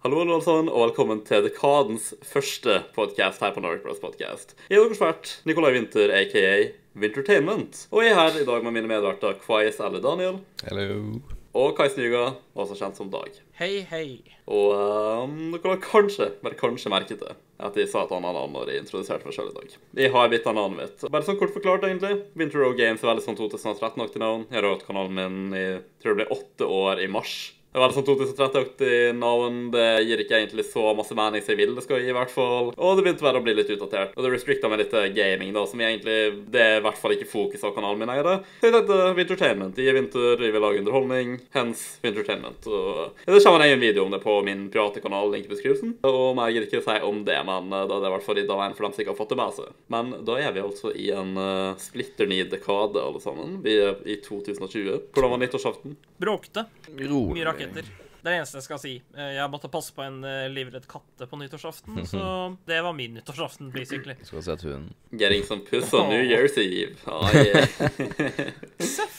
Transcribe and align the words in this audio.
Hallo 0.00 0.22
alle 0.22 0.38
sammen, 0.40 0.70
og 0.72 0.86
velkommen 0.86 1.18
til 1.28 1.42
Dekadens 1.44 2.06
første 2.24 2.78
podcast 2.94 3.42
her 3.44 3.50
på 3.52 3.60
Nordic 3.60 3.82
Bros 3.84 3.98
Podcast. 4.00 4.54
Jeg 4.70 4.78
er 4.78 4.86
deres 4.88 5.02
vert, 5.02 5.32
Nikolai 5.44 5.74
Winther, 5.74 6.08
aka 6.16 6.70
Wintertainment. 6.96 7.82
Og 7.92 8.06
jeg 8.06 8.14
er 8.14 8.16
her 8.16 8.38
i 8.40 8.46
dag 8.48 8.64
med 8.64 8.78
mine 8.78 8.88
medverter 8.88 9.36
Kvais 9.42 9.76
eller 9.76 10.00
Daniel. 10.00 10.38
Hello. 10.64 11.20
Og 11.52 11.76
Kai 11.76 11.90
Snyga, 11.92 12.30
også 12.56 12.78
kjent 12.80 12.96
som 12.96 13.12
Dag. 13.12 13.36
Hei, 13.60 13.84
hei. 13.92 14.06
Og 14.48 14.72
um, 14.72 15.36
dere 15.52 15.74
har 15.74 15.84
kanskje, 15.84 16.30
bare 16.40 16.56
kanskje 16.56 16.96
merket 16.96 17.20
det, 17.20 17.36
at 17.60 17.76
jeg 17.76 17.92
sa 17.92 18.06
et 18.06 18.16
annet 18.16 18.40
navn 18.40 18.56
når 18.56 18.72
jeg 18.72 18.86
introduserte 18.86 19.28
meg 19.28 19.36
selv 19.36 19.52
i 19.52 19.58
dag. 19.60 19.78
Jeg 20.00 20.16
har 20.16 20.32
bytta 20.32 20.56
navnet 20.56 20.80
mitt. 20.80 21.08
Bare 21.12 21.28
sånn 21.28 21.36
kort 21.44 21.52
forklart, 21.52 21.84
egentlig. 21.84 22.22
Winter 22.40 22.64
Road 22.64 22.80
Games 22.80 23.04
er 23.04 23.12
veldig 23.12 23.28
sånn 23.28 23.42
2013-aktig 23.44 24.24
navn. 24.24 24.48
Jeg 24.48 24.62
har 24.62 24.72
hatt 24.72 24.88
kanalen 24.88 25.20
min 25.20 25.40
i 25.52 25.66
tror 26.00 26.16
det 26.16 26.22
ble 26.24 26.40
åtte 26.40 26.72
år 26.80 27.04
i 27.04 27.12
mars. 27.20 27.50
Det 27.70 27.78
var 27.78 27.86
veldig 27.86 28.00
sånn 28.00 28.06
2030-aktig 28.34 28.94
navn. 29.14 29.58
Det 29.70 29.84
gir 30.02 30.20
ikke 30.24 30.40
egentlig 30.40 30.64
så 30.66 30.88
masse 30.98 31.14
mening 31.14 31.42
som 31.44 31.52
jeg 31.52 31.58
vil 31.60 31.76
det 31.76 31.84
skal 31.84 32.00
gi, 32.02 32.08
i 32.10 32.14
hvert 32.16 32.32
fall. 32.34 32.72
Og 32.74 32.96
det 32.98 33.04
begynte 33.06 33.22
bare 33.22 33.38
å 33.38 33.44
bli 33.44 33.52
litt 33.54 33.68
utdatert. 33.70 34.16
Og 34.16 34.24
det 34.26 34.32
restricta 34.32 34.66
meg 34.66 34.80
litt 34.82 34.90
til 34.90 35.06
gaming, 35.14 35.52
da, 35.54 35.62
som 35.70 35.78
egentlig 35.78 36.16
Det 36.50 36.64
er 36.64 36.80
i 36.80 36.82
hvert 36.82 36.98
fall 36.98 37.14
ikke 37.14 37.28
fokus 37.30 37.62
av 37.62 37.76
kanalen 37.76 38.02
min, 38.02 38.10
er 38.10 38.26
det. 38.26 38.34
Så 38.58 38.66
jeg 38.66 38.74
tenkte 38.74 38.96
Wintertainment. 39.14 39.78
I 39.78 39.86
er 39.86 39.98
vinter, 40.00 40.42
jeg 40.42 40.56
vil 40.56 40.64
lage 40.66 40.82
underholdning. 40.82 41.36
Hens 41.54 41.84
Wintertainment. 42.02 42.66
Og 42.66 43.22
det 43.30 43.44
kommer 43.44 43.62
en 43.62 43.68
egen 43.68 43.84
video 43.86 44.08
om 44.08 44.10
det 44.16 44.22
på 44.26 44.34
min 44.46 44.66
private 44.74 45.04
kanal, 45.04 45.30
link 45.30 45.46
i 45.46 45.54
beskrivelsen. 45.54 45.94
Og 46.10 46.34
mer 46.40 46.50
gidder 46.50 46.66
ikke 46.66 46.82
si 46.88 46.98
om 47.06 47.22
det, 47.28 47.38
men 47.46 47.70
uh, 47.70 47.84
da 47.84 48.00
det 48.00 48.02
er 48.02 48.10
i 48.10 48.14
hvert 48.16 48.26
fall 48.26 48.42
i 48.42 48.46
dag 48.50 48.64
for 48.74 48.88
dem 48.88 48.98
som 48.98 49.04
ikke 49.04 49.14
har 49.14 49.20
fått 49.22 49.36
det 49.36 49.40
med 49.44 49.54
seg. 49.60 49.70
Men 49.94 50.12
da 50.26 50.40
er 50.42 50.58
vi 50.58 50.66
altså 50.66 50.90
i 50.90 51.12
en 51.14 51.38
uh, 51.38 51.78
splitter 51.78 52.26
ny 52.26 52.42
dekade, 52.50 52.98
alle 52.98 53.22
sammen. 53.22 53.60
Vi 53.62 53.78
er 53.78 54.02
i 54.10 54.18
2020. 54.26 55.12
Hvordan 55.14 55.36
var 55.36 55.44
nyttårsaften? 55.46 55.94
Bråkte. 56.20 56.66
Rolig. 56.98 57.38
Raketter. 57.60 57.90
Det 58.20 58.28
er 58.28 58.34
det 58.34 58.38
eneste 58.42 58.58
jeg 58.58 58.64
skal 58.66 58.78
si. 58.82 58.90
Eh, 59.16 59.30
Jeg 59.38 59.48
måtte 59.48 59.70
passe 59.72 59.94
på 59.96 60.02
en 60.04 60.18
eh, 60.28 60.42
livredd 60.52 60.84
katte 60.90 61.24
på 61.30 61.38
nyttårsaften, 61.40 62.02
så 62.12 62.24
det 62.68 62.82
var 62.84 62.92
min 62.92 63.14
nyttårsaften, 63.16 63.70
basically. 63.72 64.14
Skal 64.28 64.42
sett 64.44 64.64
hunden. 64.66 64.90
Getting 65.12 65.42
some 65.48 65.64
puss 65.64 65.94
on 65.96 66.10
New 66.12 66.20
Year's 66.20 66.58
Eve. 66.60 66.96
Ah, 67.06 67.32
yeah. 67.32 67.66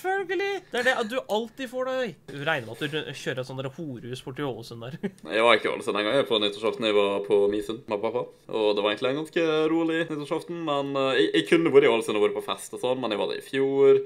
Selvfølgelig! 0.02 0.62
Det 0.72 0.80
er 0.80 0.86
det 0.88 0.94
at 0.98 1.10
du 1.12 1.18
alltid 1.30 1.70
får 1.70 1.88
deg. 1.90 2.14
Du 2.32 2.40
regner 2.42 2.66
med 2.66 2.74
at 2.74 2.82
du 2.82 3.12
kjører 3.14 3.42
et 3.42 3.48
sånt 3.48 3.68
horehus 3.76 4.24
borti 4.26 4.46
Ålesund 4.46 4.86
der. 4.86 4.96
Jeg 5.36 5.44
var 5.46 5.58
ikke 5.58 5.70
i 5.70 5.72
Ålesund 5.76 6.00
engang. 6.00 6.18
Jeg 6.18 6.28
på 6.30 6.40
nyttårsaften 6.42 6.88
jeg 6.88 6.98
var 6.98 7.20
på 7.28 7.38
Misund 7.52 7.84
med 7.92 8.02
pappa. 8.02 8.24
Og 8.50 8.72
det 8.76 8.82
var 8.84 8.94
egentlig 8.94 9.12
en 9.12 9.20
ganske 9.22 9.46
rolig 9.72 10.00
nyttårsaften. 10.10 10.64
Men 10.68 10.96
eh, 10.98 11.12
jeg, 11.20 11.28
jeg 11.38 11.48
kunne 11.52 11.74
vært 11.76 11.86
i 11.86 11.92
Ålesund 11.92 12.18
og 12.18 12.26
vært 12.26 12.40
på 12.40 12.46
fest 12.48 12.78
og 12.78 12.82
sånn, 12.82 13.02
men 13.04 13.14
jeg 13.14 13.22
var 13.22 13.32
der 13.32 13.44
i 13.44 13.46
fjor. 13.46 14.02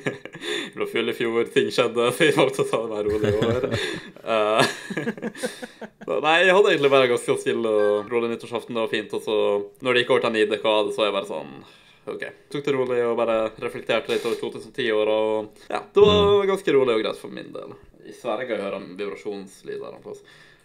jeg 0.06 0.76
ble 0.76 0.88
full 0.94 1.14
i 1.14 1.16
fjor, 1.18 1.50
ting 1.56 1.72
skjedde, 1.74 2.08
så 2.14 2.28
jeg 2.28 2.38
valgte 2.38 2.66
å 2.66 2.70
ta 2.70 2.82
det 2.84 2.94
mer 2.94 3.10
rolig 3.10 3.34
i 3.34 3.42
år. 3.50 3.68
Eh, 4.30 4.66
nei, 6.22 6.34
jeg 6.44 6.54
hadde 6.54 6.70
egentlig 6.70 6.90
bare 6.92 7.08
ganske 7.10 7.34
stille 7.40 7.70
og 7.70 8.10
rolig 8.12 8.28
nyttårsaften. 8.30 8.76
Det 8.76 8.84
var 8.84 8.92
fint. 8.92 9.14
Og 9.16 9.24
så 9.24 9.36
når 9.82 9.96
det 9.96 10.04
gikk 10.04 10.12
over 10.14 10.22
til 10.22 10.30
en 10.30 10.38
ID-dekade, 10.38 10.92
så 10.92 11.02
var 11.02 11.08
jeg 11.08 11.16
bare 11.16 11.30
sånn 11.30 11.54
OK. 12.06 12.24
Tok 12.52 12.64
det 12.64 12.72
rolig 12.74 13.02
og 13.04 13.16
bare 13.20 13.36
reflekterte 13.60 14.12
litt 14.12 14.24
over 14.24 14.38
2010-åra. 14.40 15.18
Og 15.34 15.64
ja, 15.68 15.82
det 15.94 16.06
var 16.06 16.48
ganske 16.50 16.74
rolig 16.76 16.96
og 16.96 17.04
greit 17.04 17.20
for 17.20 17.34
min 17.34 17.52
del. 17.54 17.76
I 18.08 18.16
Sverige 18.16 18.48
kan 18.48 18.56
jeg 18.56 18.66
høre 18.66 18.80
en 18.80 18.96
plass. 20.04 20.22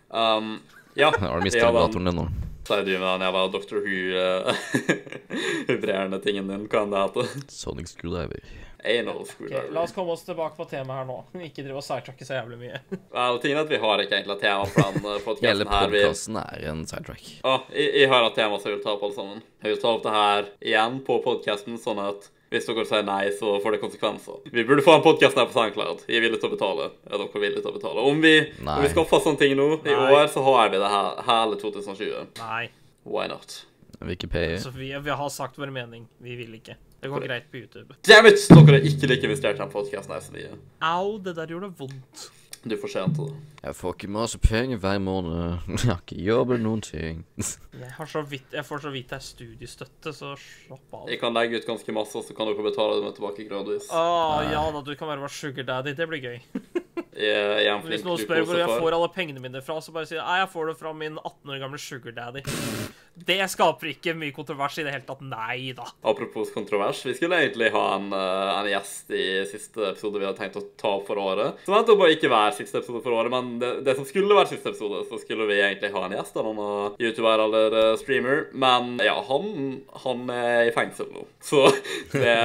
Um, 0.10 0.58
ja, 0.96 1.12
Har 1.12 1.42
du 1.42 1.48
mista 1.50 1.72
datoren 1.76 2.08
din 2.12 2.22
nå? 2.22 2.28
Sier 2.66 2.82
du 2.84 2.92
med 2.98 3.08
den 3.08 3.22
jævla 3.22 3.48
Doctor 3.54 3.78
Who-vibrerende 3.86 6.20
tingen 6.26 6.48
din? 6.50 6.64
Hva 6.72 6.80
enn 6.82 6.94
det 6.96 7.02
heter? 7.04 7.26
Sonic 7.54 7.88
Screwdriver. 7.92 8.42
Anal 8.86 9.26
screwdriver. 9.26 9.72
la 9.74 9.82
oss 9.82 9.92
komme 9.94 10.12
oss 10.12 10.24
tilbake 10.26 10.56
på 10.58 10.66
temaet 10.70 10.98
her 11.00 11.06
nå. 11.10 11.18
Ikke 11.48 11.64
drive 11.66 11.78
og 11.82 11.86
sidetracke 11.86 12.26
så 12.26 12.34
jævlig 12.40 12.58
mye. 12.64 12.78
Vel, 13.18 13.40
tingen 13.44 13.58
er 13.60 13.64
at 13.66 13.74
vi 13.74 13.80
har 13.86 13.98
ikke 14.04 14.16
egentlig 14.18 14.40
tema 14.42 14.64
for 14.66 14.82
den 14.82 14.94
Hele 15.06 15.20
podkasten 15.26 15.46
her. 15.46 15.52
Hele 15.62 15.70
podkasten 15.94 16.36
er 16.42 16.58
en 16.72 16.82
sidetrack. 16.90 17.24
Å, 17.46 17.48
jeg, 17.74 17.88
jeg 18.02 18.08
har 18.14 18.22
et 18.30 18.38
tema 18.42 18.56
som 18.58 18.68
jeg 18.72 18.76
vil 18.80 18.86
ta 18.86 18.92
opp, 18.96 19.04
alle 19.06 19.18
sammen. 19.20 19.40
Jeg 19.62 19.70
vil 19.76 19.82
ta 19.86 19.90
opp 19.94 20.04
det 20.06 20.14
her 20.18 20.42
igjen 20.72 20.94
på 21.06 21.14
podkasten, 21.26 21.74
sånn 21.82 22.00
at 22.06 22.22
hvis 22.54 22.68
dere 22.70 22.86
sier 22.88 23.06
nei, 23.08 23.24
så 23.36 23.56
får 23.64 23.76
det 23.76 23.82
konsekvenser. 23.82 24.42
Vi 24.54 24.66
burde 24.68 24.86
få 24.86 24.98
en 24.98 25.06
podkast 25.06 25.38
her 25.40 25.48
på 25.50 25.56
SoundCloud. 25.56 26.06
Jeg 26.08 26.20
er 26.20 26.26
villig 26.28 26.40
til 26.42 26.52
å 26.52 26.56
betale. 26.56 26.90
Er 27.10 27.18
dere 27.18 27.42
villige 27.42 27.64
til 27.64 27.72
å 27.72 27.76
betale? 27.76 28.04
Om 28.12 28.22
vi, 28.24 28.36
om 28.62 28.84
vi 28.84 28.92
skaffer 28.94 29.24
sånne 29.26 29.42
ting 29.42 29.56
nå, 29.58 29.70
i 29.82 29.96
år, 29.96 30.28
så 30.34 30.44
har 30.46 30.70
vi 30.74 30.82
det 30.82 30.92
her 30.94 31.24
hele 31.30 31.62
2020. 31.62 32.28
Nei. 32.42 32.66
Why 33.06 33.30
not? 33.32 33.64
Wikipedia. 34.06 34.60
Altså, 34.60 34.74
vi, 34.76 34.92
vi 34.94 35.18
har 35.22 35.30
sagt 35.34 35.58
vår 35.58 35.74
mening. 35.74 36.06
Vi 36.22 36.38
vil 36.38 36.54
ikke. 36.60 36.78
Det 37.02 37.10
går 37.12 37.26
greit 37.28 37.52
på 37.52 37.60
YouTube. 37.62 37.98
Dammit! 38.08 38.40
Dere 38.50 38.80
er 38.80 38.88
ikke 38.90 39.10
like 39.12 39.28
investert 39.28 39.60
i 39.60 39.62
den 39.62 39.74
podkasten 39.74 40.16
her 40.16 40.24
som 40.26 40.38
vi 40.38 40.46
er. 40.48 40.56
Au, 40.86 41.18
det 41.22 41.36
der 41.38 41.52
gjorde 41.54 41.70
vondt. 41.78 42.30
Du 42.66 42.74
fortjente 42.82 43.28
det. 43.28 43.34
Jeg 43.62 43.76
får 43.78 43.94
ikke 43.94 44.08
masse 44.10 44.40
penger 44.42 44.80
hver 44.82 44.98
måned. 45.02 45.60
Jeg 45.84 45.92
har 45.92 46.00
ikke 46.02 46.18
jobb 46.26 46.56
eller 46.56 46.64
noen 46.66 46.82
ting. 46.82 47.20
Jeg, 47.84 47.92
har 47.98 48.10
så 48.10 48.24
vidt, 48.26 48.48
jeg 48.56 48.66
får 48.66 48.82
så 48.88 48.92
vidt 48.94 49.12
er 49.14 49.22
studiestøtte, 49.22 50.14
så 50.16 50.32
slapp 50.40 50.96
av. 50.96 51.10
Jeg 51.12 51.20
kan 51.22 51.36
legge 51.36 51.60
ut 51.60 51.68
ganske 51.68 51.94
masse, 51.94 52.24
så 52.26 52.36
kan 52.38 52.50
dere 52.50 52.66
betale 52.66 52.98
det 52.98 53.06
med 53.06 53.18
tilbake 53.20 53.46
gradvis. 53.50 53.90
Å, 53.94 54.06
ja 54.50 54.64
da, 54.74 54.82
du 54.82 54.94
kan 54.98 55.12
være 55.12 55.26
vår 55.26 55.34
sugar 55.36 55.68
daddy. 55.68 55.94
Det 55.98 56.08
blir 56.10 56.24
gøy. 56.26 56.40
Jeg 57.16 57.66
jeg 57.66 57.82
Hvis 57.88 58.04
noen 58.04 58.20
spør 58.20 58.44
hvor 58.44 58.60
jeg 58.60 58.68
får 58.84 58.98
alle 58.98 59.10
pengene 59.16 59.40
mine 59.44 59.62
fra, 59.64 59.80
så 59.82 59.94
bare 59.96 60.10
jeg 60.10 60.20
«Nei, 60.20 60.40
jeg 60.44 60.52
får 60.52 60.72
det 60.72 60.78
fra 60.82 60.94
min 60.94 61.18
18 61.22 61.54
år 61.56 61.62
gamle 61.64 61.80
sugar 61.80 62.16
daddy. 62.18 62.44
Det 63.16 63.38
skaper 63.48 63.94
ikke 63.94 64.12
mye 64.20 64.34
kontrovers 64.36 64.76
i 64.82 64.84
det 64.84 64.92
hele 64.92 65.06
tatt. 65.08 65.22
Nei 65.24 65.72
da. 65.78 65.86
Apropos 66.04 66.50
kontrovers, 66.52 67.00
vi 67.08 67.14
skulle 67.16 67.38
egentlig 67.40 67.70
ha 67.72 67.84
en, 67.96 68.10
eh, 68.12 68.50
en 68.60 68.68
gjest 68.68 69.14
i 69.16 69.46
siste 69.48 69.86
episode 69.94 70.20
vi 70.20 70.26
hadde 70.28 70.42
tenkt 70.42 70.58
å 70.60 70.64
ta 70.76 70.92
opp 70.98 71.08
for 71.08 71.16
året. 71.24 71.62
Som 71.64 71.78
endte 71.78 71.94
opp 71.96 72.04
å 72.04 72.10
ikke 72.12 72.28
være 72.28 72.58
siste 72.58 72.82
episode 72.82 73.00
for 73.06 73.16
året, 73.16 73.32
men 73.32 73.54
det, 73.62 73.70
det 73.88 73.96
som 73.96 74.04
skulle 74.10 74.36
være 74.36 74.52
siste 74.52 74.74
episode, 74.74 75.06
så 75.08 75.20
skulle 75.22 75.48
vi 75.48 75.62
egentlig 75.62 75.94
ha 75.96 76.04
en 76.10 76.18
gjest, 76.18 76.36
en 76.36 76.50
noen 76.52 77.00
YouTuber 77.00 77.46
eller 77.46 77.78
eh, 77.80 77.96
streamer. 78.04 78.50
Men 78.52 78.98
ja, 79.00 79.16
han, 79.30 79.48
han 80.04 80.28
er 80.36 80.68
i 80.68 80.76
fengsel 80.76 81.08
nå. 81.16 81.24
Så 81.40 81.64
det, 82.12 82.36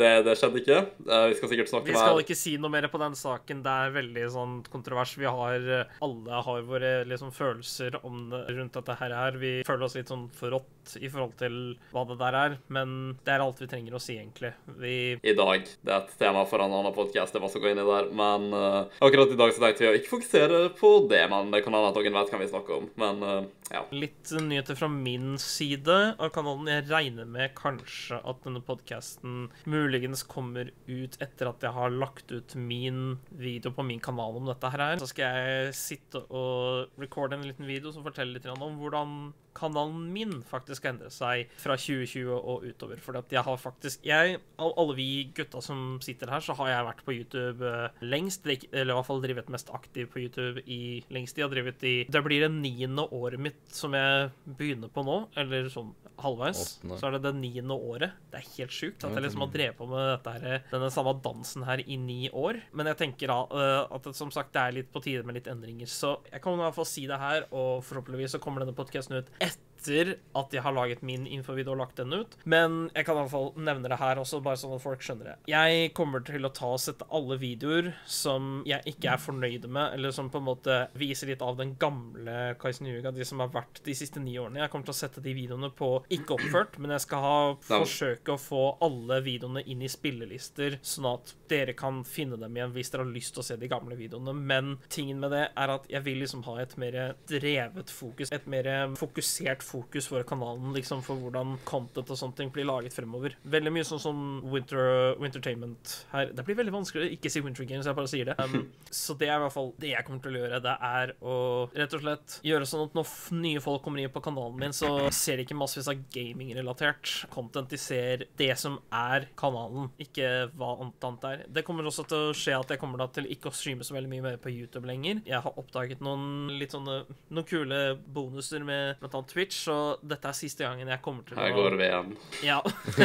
det, 0.00 0.12
det 0.24 0.38
skjedde 0.40 0.62
ikke. 0.64 0.80
Eh, 1.04 1.26
Vi 1.34 1.36
skal 1.36 1.52
sikkert 1.52 1.72
snakke 1.74 1.92
Vi 1.92 1.98
skal 1.98 2.16
mer 2.16 2.24
ikke 2.24 2.38
si 2.46 2.56
noe 2.56 2.72
mer 2.72 2.88
på 2.88 3.04
den 3.04 3.18
saken. 3.18 3.60
Det 3.60 3.76
er 3.76 3.92
veldig 3.98 4.26
sånn 4.34 4.56
kontrovers. 4.72 5.16
Vi 5.20 5.28
har 5.28 5.68
Alle 6.04 6.42
har 6.48 6.66
våre 6.68 6.92
liksom 7.08 7.34
følelser 7.34 7.98
om 8.06 8.28
det 8.32 8.44
rundt 8.56 8.78
dette 8.78 8.98
her. 9.02 9.38
Vi 9.40 9.52
føler 9.68 9.86
oss 9.88 9.98
litt 9.98 10.10
sånn 10.12 10.28
forrådt 10.38 10.77
i 10.96 11.10
forhold 11.12 11.36
til 11.40 11.58
hva 11.92 12.04
det 12.08 12.18
der 12.20 12.38
er, 12.38 12.58
men 12.72 13.18
det 13.26 13.34
er 13.34 13.44
alt 13.44 13.60
vi 13.60 13.68
trenger 13.70 13.96
å 13.98 14.02
si, 14.02 14.16
egentlig. 14.16 14.54
Vi 14.80 14.96
i 15.22 15.34
dag. 15.36 15.66
Det 15.84 15.92
er 15.92 16.02
et 16.04 16.16
tema 16.20 16.44
for 16.48 16.62
en 16.62 16.72
annen 16.72 16.94
podkast. 16.96 17.34
Det 17.34 17.42
er 17.42 17.52
så 17.52 17.60
å 17.60 17.62
gå 17.62 17.72
inn 17.72 17.82
i 17.82 17.86
der. 17.86 18.10
Men 18.16 18.48
uh, 18.54 18.98
akkurat 19.04 19.32
i 19.32 19.38
dag 19.38 19.52
så 19.54 19.62
tenkte 19.62 19.84
vi 19.84 19.90
å 19.90 19.98
ikke 19.98 20.12
fokusere 20.14 20.60
på 20.78 20.92
det. 21.10 21.22
Men 21.32 21.52
det 21.52 21.62
kan 21.64 21.76
hende 21.76 21.92
at 21.92 21.98
noen 21.98 22.18
vet 22.18 22.32
hva 22.32 22.42
vi 22.42 22.50
snakker 22.50 22.76
om. 22.78 22.88
Men 23.00 23.24
uh, 23.24 23.48
ja. 23.72 23.84
Litt 23.92 24.32
nyheter 24.32 24.78
fra 24.78 24.88
min 24.92 25.36
side 25.42 25.98
av 26.16 26.32
kanalen. 26.34 26.70
Jeg 26.72 26.86
regner 26.88 27.28
med 27.28 27.54
kanskje 27.58 28.20
at 28.22 28.42
denne 28.46 28.62
podkasten 28.64 29.48
muligens 29.68 30.24
kommer 30.28 30.72
ut 30.88 31.18
etter 31.24 31.50
at 31.50 31.64
jeg 31.64 31.76
har 31.76 31.94
lagt 31.94 32.32
ut 32.32 32.56
min 32.58 33.18
video 33.30 33.74
på 33.74 33.84
min 33.86 34.02
kanal 34.02 34.38
om 34.40 34.48
dette 34.48 34.72
her. 34.72 34.96
Så 35.02 35.10
skal 35.12 35.42
jeg 35.42 35.76
sitte 35.78 36.24
og 36.28 37.00
recorde 37.00 37.38
en 37.38 37.46
liten 37.48 37.68
video 37.68 37.92
som 37.94 38.06
forteller 38.06 38.38
litt 38.38 38.48
om 38.48 38.80
hvordan 38.80 39.18
kanalen 39.58 40.08
min 40.14 40.38
faktisk 40.46 40.86
har 40.86 40.94
endret 40.94 41.14
seg 41.14 41.52
fra 41.60 41.76
2020 41.78 42.32
og 42.38 42.66
utover. 42.68 43.02
For 43.02 43.18
jeg 43.18 43.44
har 43.44 43.60
faktisk 43.60 44.06
jeg, 44.06 44.38
Alle 44.58 44.94
vi 44.96 45.08
gutta 45.34 45.60
som 45.64 45.98
sitter 46.04 46.30
her, 46.32 46.44
så 46.44 46.56
har 46.58 46.72
jeg 46.72 46.88
vært 46.88 47.04
på 47.06 47.14
YouTube 47.16 47.68
eh, 47.68 48.02
lengst. 48.06 48.46
Eller 48.48 48.92
i 48.92 48.96
hvert 48.96 49.08
fall 49.08 49.22
drevet 49.24 49.52
mest 49.52 49.70
aktiv 49.74 50.08
på 50.12 50.22
YouTube 50.24 50.64
i 50.66 51.00
lengst 51.14 51.36
tid. 51.36 51.44
Jeg 51.44 51.48
har 51.48 51.54
drevet 51.56 51.86
i 51.86 51.96
Det 52.10 52.22
blir 52.24 52.46
det 52.46 52.52
niende 52.54 53.04
året 53.14 53.40
mitt 53.40 53.60
som 53.74 53.94
jeg 53.96 54.30
begynner 54.58 54.92
på 54.92 55.04
nå. 55.06 55.20
Eller 55.38 55.68
sånn 55.72 55.92
halvveis. 56.18 56.62
Åttende. 56.78 56.98
Så 56.98 57.08
er 57.08 57.16
det 57.16 57.22
det 57.26 57.34
niende 57.38 57.76
året. 57.76 58.16
Det 58.32 58.40
er 58.40 58.48
helt 58.56 58.74
sjukt 58.74 59.04
at 59.06 59.14
jeg 59.14 59.24
liksom 59.24 59.44
har 59.44 59.52
drevet 59.54 59.78
på 59.78 59.86
med 59.90 60.08
dette 60.12 60.34
her, 60.34 60.64
denne 60.72 60.90
samme 60.94 61.14
dansen 61.24 61.64
her 61.68 61.82
i 61.84 61.98
ni 62.00 62.20
år. 62.30 62.60
Men 62.76 62.90
jeg 62.92 63.00
tenker 63.04 63.32
da 63.32 63.38
eh, 63.46 63.94
at 63.96 64.08
det, 64.08 64.14
som 64.18 64.32
sagt 64.34 64.54
det 64.56 64.62
er 64.62 64.76
litt 64.80 64.90
på 64.92 65.02
tide 65.04 65.24
med 65.26 65.38
litt 65.38 65.50
endringer. 65.50 65.90
Så 65.90 66.16
jeg 66.30 66.42
kan 66.44 66.56
i 66.58 66.62
hvert 66.64 66.76
fall 66.76 66.88
si 66.88 67.06
det 67.10 67.20
her, 67.20 67.46
og 67.52 67.84
forhåpentligvis 67.86 68.36
så 68.36 68.42
kommer 68.42 68.64
denne 68.64 68.76
podkasten 68.76 69.20
ut 69.20 69.30
etter 69.78 70.16
at 70.38 70.54
jeg 70.54 70.62
har 70.62 70.74
laget 70.74 71.02
min 71.06 71.26
infovideo 71.26 71.74
og 71.74 71.82
lagt 71.82 71.98
den 72.00 72.12
ut. 72.14 72.36
Men 72.44 72.88
jeg 72.94 73.06
kan 73.06 73.16
i 73.16 73.22
hvert 73.22 73.32
fall 73.32 73.50
nevne 73.56 73.90
det 73.90 73.98
her 74.00 74.20
også, 74.20 74.40
bare 74.44 74.58
sånn 74.60 74.76
at 74.76 74.82
folk 74.82 75.02
skjønner 75.04 75.32
det. 75.32 75.36
Jeg 75.50 75.92
kommer 75.96 76.22
til 76.26 76.46
å 76.46 76.52
ta 76.54 76.72
og 76.74 76.82
sette 76.82 77.06
alle 77.14 77.38
videoer 77.40 77.92
som 78.08 78.62
jeg 78.68 78.94
ikke 78.94 79.12
er 79.14 79.22
fornøyd 79.22 79.68
med, 79.68 79.94
eller 79.96 80.14
som 80.14 80.30
på 80.32 80.40
en 80.40 80.48
måte 80.48 80.78
viser 80.98 81.32
litt 81.32 81.44
av 81.44 81.58
den 81.58 81.76
gamle 81.80 82.54
Kaisen 82.60 82.88
Yuga, 82.90 83.12
de 83.14 83.26
som 83.26 83.42
har 83.42 83.52
vært 83.54 83.82
de 83.86 83.96
siste 83.96 84.22
ni 84.22 84.36
årene. 84.38 84.62
Jeg 84.62 84.72
kommer 84.72 84.88
til 84.88 84.96
å 84.96 85.00
sette 85.00 85.24
de 85.24 85.34
videoene 85.36 85.70
på 85.74 85.90
ikke 86.14 86.38
oppført, 86.38 86.78
men 86.82 86.94
jeg 86.96 87.06
skal 87.06 87.24
ha, 87.24 87.38
forsøke 87.68 88.34
å 88.34 88.40
få 88.40 88.64
alle 88.84 89.20
videoene 89.26 89.64
inn 89.68 89.82
i 89.84 89.90
spillelister, 89.90 90.78
sånn 90.82 91.10
at 91.12 91.34
dere 91.50 91.74
kan 91.78 92.02
finne 92.06 92.38
dem 92.40 92.56
igjen 92.56 92.74
hvis 92.74 92.92
dere 92.92 93.06
har 93.06 93.14
lyst 93.14 93.34
til 93.36 93.44
å 93.44 93.48
se 93.48 93.58
de 93.60 93.70
gamle 93.70 93.96
videoene. 93.98 94.34
Men 94.34 94.76
tingen 94.92 95.20
med 95.22 95.34
det 95.34 95.44
er 95.48 95.74
at 95.74 95.88
jeg 95.90 96.04
vil 96.06 96.22
liksom 96.22 96.44
ha 96.48 96.58
et 96.62 96.74
mer 96.80 96.98
drevet 97.28 97.92
fokus, 97.92 98.32
et 98.34 98.46
mer 98.50 98.68
fokusert 98.98 99.18
fokus 99.18 99.67
for 99.68 100.26
kanalen, 100.28 100.72
liksom 100.76 101.02
for 101.04 101.20
hvordan 101.20 101.56
content 101.68 102.10
og 102.10 102.18
sånne 102.18 102.38
ting 102.38 102.52
blir 102.54 102.68
laget 102.68 102.94
fremover. 102.96 103.36
Veldig 103.48 103.72
mye 103.74 103.86
sånn 103.86 104.02
som 104.02 104.22
Winter, 104.48 105.14
Wintertainment 105.20 105.94
her. 106.12 106.32
Det 106.34 106.44
blir 106.46 106.58
veldig 106.58 106.74
vanskelig 106.74 107.06
å 107.06 107.12
ikke 107.16 107.32
si 107.32 107.42
Winter 107.44 107.68
Games, 107.68 107.88
jeg 107.88 107.98
bare 107.98 108.10
sier 108.10 108.30
det. 108.30 108.36
Um, 108.40 108.68
så 109.02 109.16
det 109.18 109.30
er 109.30 109.36
i 109.38 109.44
hvert 109.44 109.54
fall 109.54 109.72
det 109.80 109.92
jeg 109.92 110.06
kommer 110.06 110.24
til 110.24 110.38
å 110.38 110.42
gjøre. 110.42 110.62
Det 110.64 110.76
er 110.90 111.14
å 111.20 111.36
rett 111.74 111.96
og 111.98 112.04
slett 112.04 112.38
gjøre 112.46 112.68
sånn 112.68 112.86
at 112.88 112.98
når 112.98 113.14
nye 113.38 113.62
folk 113.64 113.84
kommer 113.84 114.02
inn 114.02 114.12
på 114.14 114.24
kanalen 114.24 114.58
min, 114.60 114.76
så 114.76 114.92
ser 115.14 115.38
de 115.38 115.46
ikke 115.46 115.58
massevis 115.58 115.90
av 115.92 116.02
gaming-relatert 116.14 117.14
content. 117.32 117.70
De 117.70 117.80
ser 117.80 118.26
det 118.40 118.52
som 118.60 118.78
er 118.94 119.28
kanalen, 119.38 119.90
ikke 120.02 120.48
hva 120.58 120.74
annet 120.78 121.28
er. 121.28 121.44
Det 121.52 121.64
kommer 121.66 121.86
også 121.88 122.06
til 122.08 122.30
å 122.30 122.36
skje 122.36 122.56
at 122.58 122.74
jeg 122.74 122.80
kommer 122.80 123.02
da 123.02 123.08
til 123.12 123.28
ikke 123.32 123.50
å 123.50 123.54
streame 123.54 123.86
så 123.86 123.96
veldig 123.96 124.12
mye 124.12 124.24
mer 124.24 124.40
på 124.42 124.52
YouTube 124.52 124.88
lenger. 124.88 125.22
Jeg 125.28 125.42
har 125.44 125.60
oppdaget 125.60 126.02
noen 126.04 126.50
litt 126.58 126.74
sånne 126.74 127.00
noen 127.28 127.48
kule 127.48 127.80
bonuser 128.14 128.64
med 128.66 128.98
blant 129.00 129.16
annet 129.18 129.32
Twitch, 129.32 129.57
så 129.58 129.76
dette 130.02 130.30
er 130.30 130.36
siste 130.36 130.64
gangen 130.64 130.88
jeg 130.90 131.02
kommer 131.04 131.26
til 131.26 131.38
å 131.38 131.42
Her 131.42 131.54
går 131.56 131.76
vi 131.78 131.88
igjen. 131.88 132.14
ja, 132.46 132.58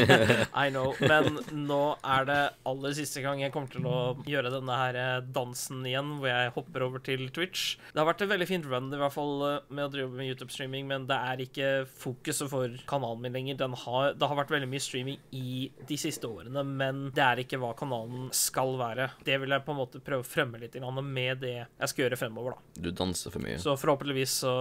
I 0.63 0.69
know. 0.69 0.93
Men 1.01 1.39
nå 1.67 1.81
er 1.99 2.27
det 2.29 2.39
aller 2.69 2.95
siste 2.97 3.23
gang 3.25 3.41
jeg 3.43 3.53
kommer 3.53 3.71
til 3.73 3.87
å 3.89 3.97
gjøre 4.29 4.53
denne 4.53 4.77
her 4.79 4.99
eh, 4.99 5.25
dansen 5.35 5.83
igjen, 5.89 6.17
hvor 6.19 6.29
jeg 6.31 6.53
hopper 6.57 6.87
over 6.87 7.03
til 7.03 7.25
Twitch. 7.35 7.77
Det 7.91 8.01
har 8.01 8.09
vært 8.09 8.25
et 8.25 8.31
veldig 8.33 8.49
fint 8.49 8.69
run 8.69 8.91
i 8.93 9.01
hvert 9.01 9.15
fall 9.15 9.45
eh, 9.49 9.59
med 9.73 9.87
å 9.87 9.93
drive 9.93 10.13
med 10.13 10.29
YouTube-streaming, 10.31 10.87
men 10.89 11.07
det 11.09 11.17
er 11.17 11.43
ikke 11.47 11.71
fokuset 11.89 12.51
for 12.51 12.77
kanalen 12.89 13.23
min 13.23 13.35
lenger. 13.37 13.59
Den 13.63 13.77
har, 13.85 14.13
det 14.17 14.29
har 14.29 14.39
vært 14.39 14.53
veldig 14.53 14.69
mye 14.71 14.83
streaming 14.83 15.19
i 15.35 15.69
de 15.89 15.99
siste 15.99 16.29
årene, 16.29 16.63
men 16.67 17.07
det 17.15 17.23
er 17.25 17.43
ikke 17.43 17.59
hva 17.61 17.73
kanalen 17.77 18.29
skal 18.35 18.75
være. 18.79 19.09
Det 19.25 19.39
vil 19.41 19.55
jeg 19.55 19.65
på 19.65 19.73
en 19.75 19.81
måte 19.81 20.01
prøve 20.03 20.25
å 20.25 20.27
fremme 20.27 20.61
litt 20.61 20.77
med 20.83 21.39
det 21.41 21.55
jeg 21.55 21.89
skal 21.89 22.05
gjøre 22.05 22.17
fremover, 22.19 22.55
da. 22.55 22.81
Du 22.85 22.89
danser 22.91 23.33
for 23.33 23.43
mye. 23.43 23.57
Så 23.61 23.75
forhåpentligvis 23.79 24.35
så 24.43 24.53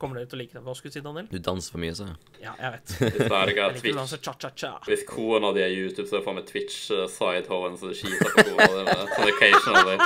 kommer 0.00 0.20
dere 0.20 0.30
til 0.30 0.38
å 0.38 0.42
like 0.42 0.56
det. 0.56 0.62
Hva 0.66 0.74
skulle 0.76 0.92
du 0.92 0.98
si, 0.98 1.04
Daniel? 1.04 1.28
Du 1.30 1.39
danser 1.44 1.74
for 1.74 1.82
mye, 1.82 1.94
så. 1.96 2.08
Ja, 2.40 2.54
jeg 2.56 2.72
vet. 2.72 2.92
Jeg 3.04 3.48
liker 3.50 3.66
å 3.68 3.96
danse 3.98 4.18
cha-cha-cha. 4.24 4.70
Hvis 4.86 5.02
kona 5.08 5.50
di 5.52 5.60
er 5.60 5.74
YouTube, 5.74 6.06
så 6.08 6.16
det 6.16 6.22
faen 6.24 6.38
meg 6.38 6.46
Twitch-sidehoven, 6.48 7.76
sidehoen 7.76 7.76
så 7.76 7.90
du 7.90 7.98
skiter 7.98 8.32
på 8.32 8.46
kona 8.48 8.84
di. 8.86 8.94
Sånn 9.12 9.32
occasionally. 9.34 9.98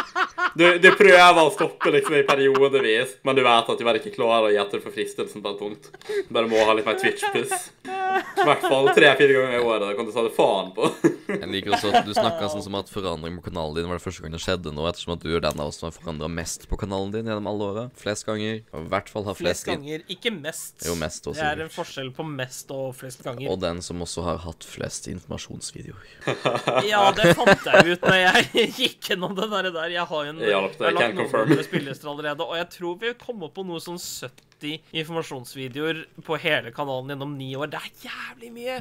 Du, 0.58 0.64
du 0.82 0.88
prøver 0.98 1.40
å 1.44 1.52
stoppe 1.54 1.94
liksom 1.94 2.18
i 2.18 2.24
periodevis, 2.26 3.14
men 3.26 3.38
du 3.38 3.44
vet 3.46 3.70
at 3.70 3.78
du 3.78 3.86
bare 3.86 4.02
ikke 4.02 4.16
klarer 4.16 4.48
å 4.50 4.54
gjette 4.56 4.82
for 4.82 4.96
fristelsen 4.96 5.44
på 5.44 5.54
et 5.54 5.62
punkt. 5.62 5.90
Du 6.10 6.34
bare 6.34 6.50
må 6.50 6.66
ha 6.66 6.74
litt 6.74 6.90
mer 6.90 6.98
Twitch-puss. 6.98 7.68
I 8.14 8.46
hvert 8.46 8.64
fall 8.64 8.88
tre-fire 8.94 9.34
ganger 9.36 9.56
i 9.58 9.62
året. 9.64 9.84
Det 9.88 9.96
kan 9.98 10.08
du 10.08 10.12
ta 10.14 10.24
det 10.26 10.32
faen 10.36 10.70
på. 10.76 10.88
Jeg 11.28 11.48
liker 11.50 11.74
også 11.76 11.90
at 11.94 12.06
du 12.06 12.12
snakka 12.14 12.48
sånn 12.52 12.64
som 12.64 12.76
at 12.78 12.90
forandring 12.92 13.38
på 13.40 13.48
kanalen 13.48 13.78
din 13.78 13.88
var 13.90 13.98
det 13.98 14.04
første 14.04 14.24
gang 14.24 14.34
det 14.36 14.40
skjedde 14.44 14.72
nå, 14.74 14.84
ettersom 14.90 15.14
at 15.16 15.24
du 15.24 15.30
er 15.32 15.42
den 15.44 15.62
av 15.62 15.70
oss 15.70 15.78
som 15.80 15.88
har 15.88 15.94
forandra 15.96 16.28
mest 16.30 16.66
på 16.70 16.78
kanalen 16.80 17.14
din 17.14 17.30
gjennom 17.30 17.48
alle 17.50 17.68
åra. 17.72 17.84
Flest 17.98 18.26
ganger. 18.28 18.60
Og 18.74 18.86
i 18.86 18.90
hvert 18.92 19.10
fall 19.12 19.26
har 19.28 19.38
Flest 19.38 19.64
flest, 19.64 19.70
ganger, 19.70 20.04
ikke 20.14 20.34
mest. 20.34 20.76
Jo, 20.86 20.96
mest 21.00 21.26
også, 21.30 21.40
Det 21.40 21.48
er 21.50 21.64
en 21.66 21.72
forskjell 21.74 22.12
på 22.16 22.26
mest 22.28 22.70
og 22.74 22.94
flest 23.00 23.24
ganger. 23.26 23.48
Og 23.52 23.60
den 23.64 23.82
som 23.84 24.04
også 24.04 24.26
har 24.28 24.42
hatt 24.46 24.66
flest 24.68 25.08
informasjonsvideoer. 25.12 26.12
Ja, 26.90 27.06
det 27.16 27.34
fant 27.38 27.64
jeg 27.66 27.94
ut 27.96 28.04
når 28.04 28.18
jeg 28.20 28.68
gikk 28.80 29.10
gjennom 29.10 29.34
det 29.38 29.48
der. 29.50 29.70
der. 29.74 29.92
Jeg 29.94 30.06
har 30.10 30.26
jo 30.28 30.34
en 30.34 30.42
jeg 30.44 30.54
har 30.54 30.98
lagt 30.98 31.16
noen 31.18 31.64
spillelister 31.64 32.10
allerede, 32.12 32.44
og 32.44 32.58
jeg 32.58 32.68
tror 32.76 32.98
vi 33.00 33.14
kom 33.20 33.42
opp 33.46 33.54
på 33.56 33.64
noe 33.66 33.80
sånn 33.82 33.98
70 34.00 34.53
informasjonsvideoer 34.62 36.04
på 36.24 36.38
hele 36.42 36.70
kanalen 36.74 37.10
gjennom 37.14 37.34
ni 37.38 37.50
år. 37.56 37.72
Det 37.72 37.80
er 37.80 37.90
jævlig 38.06 38.50
mye! 38.54 38.76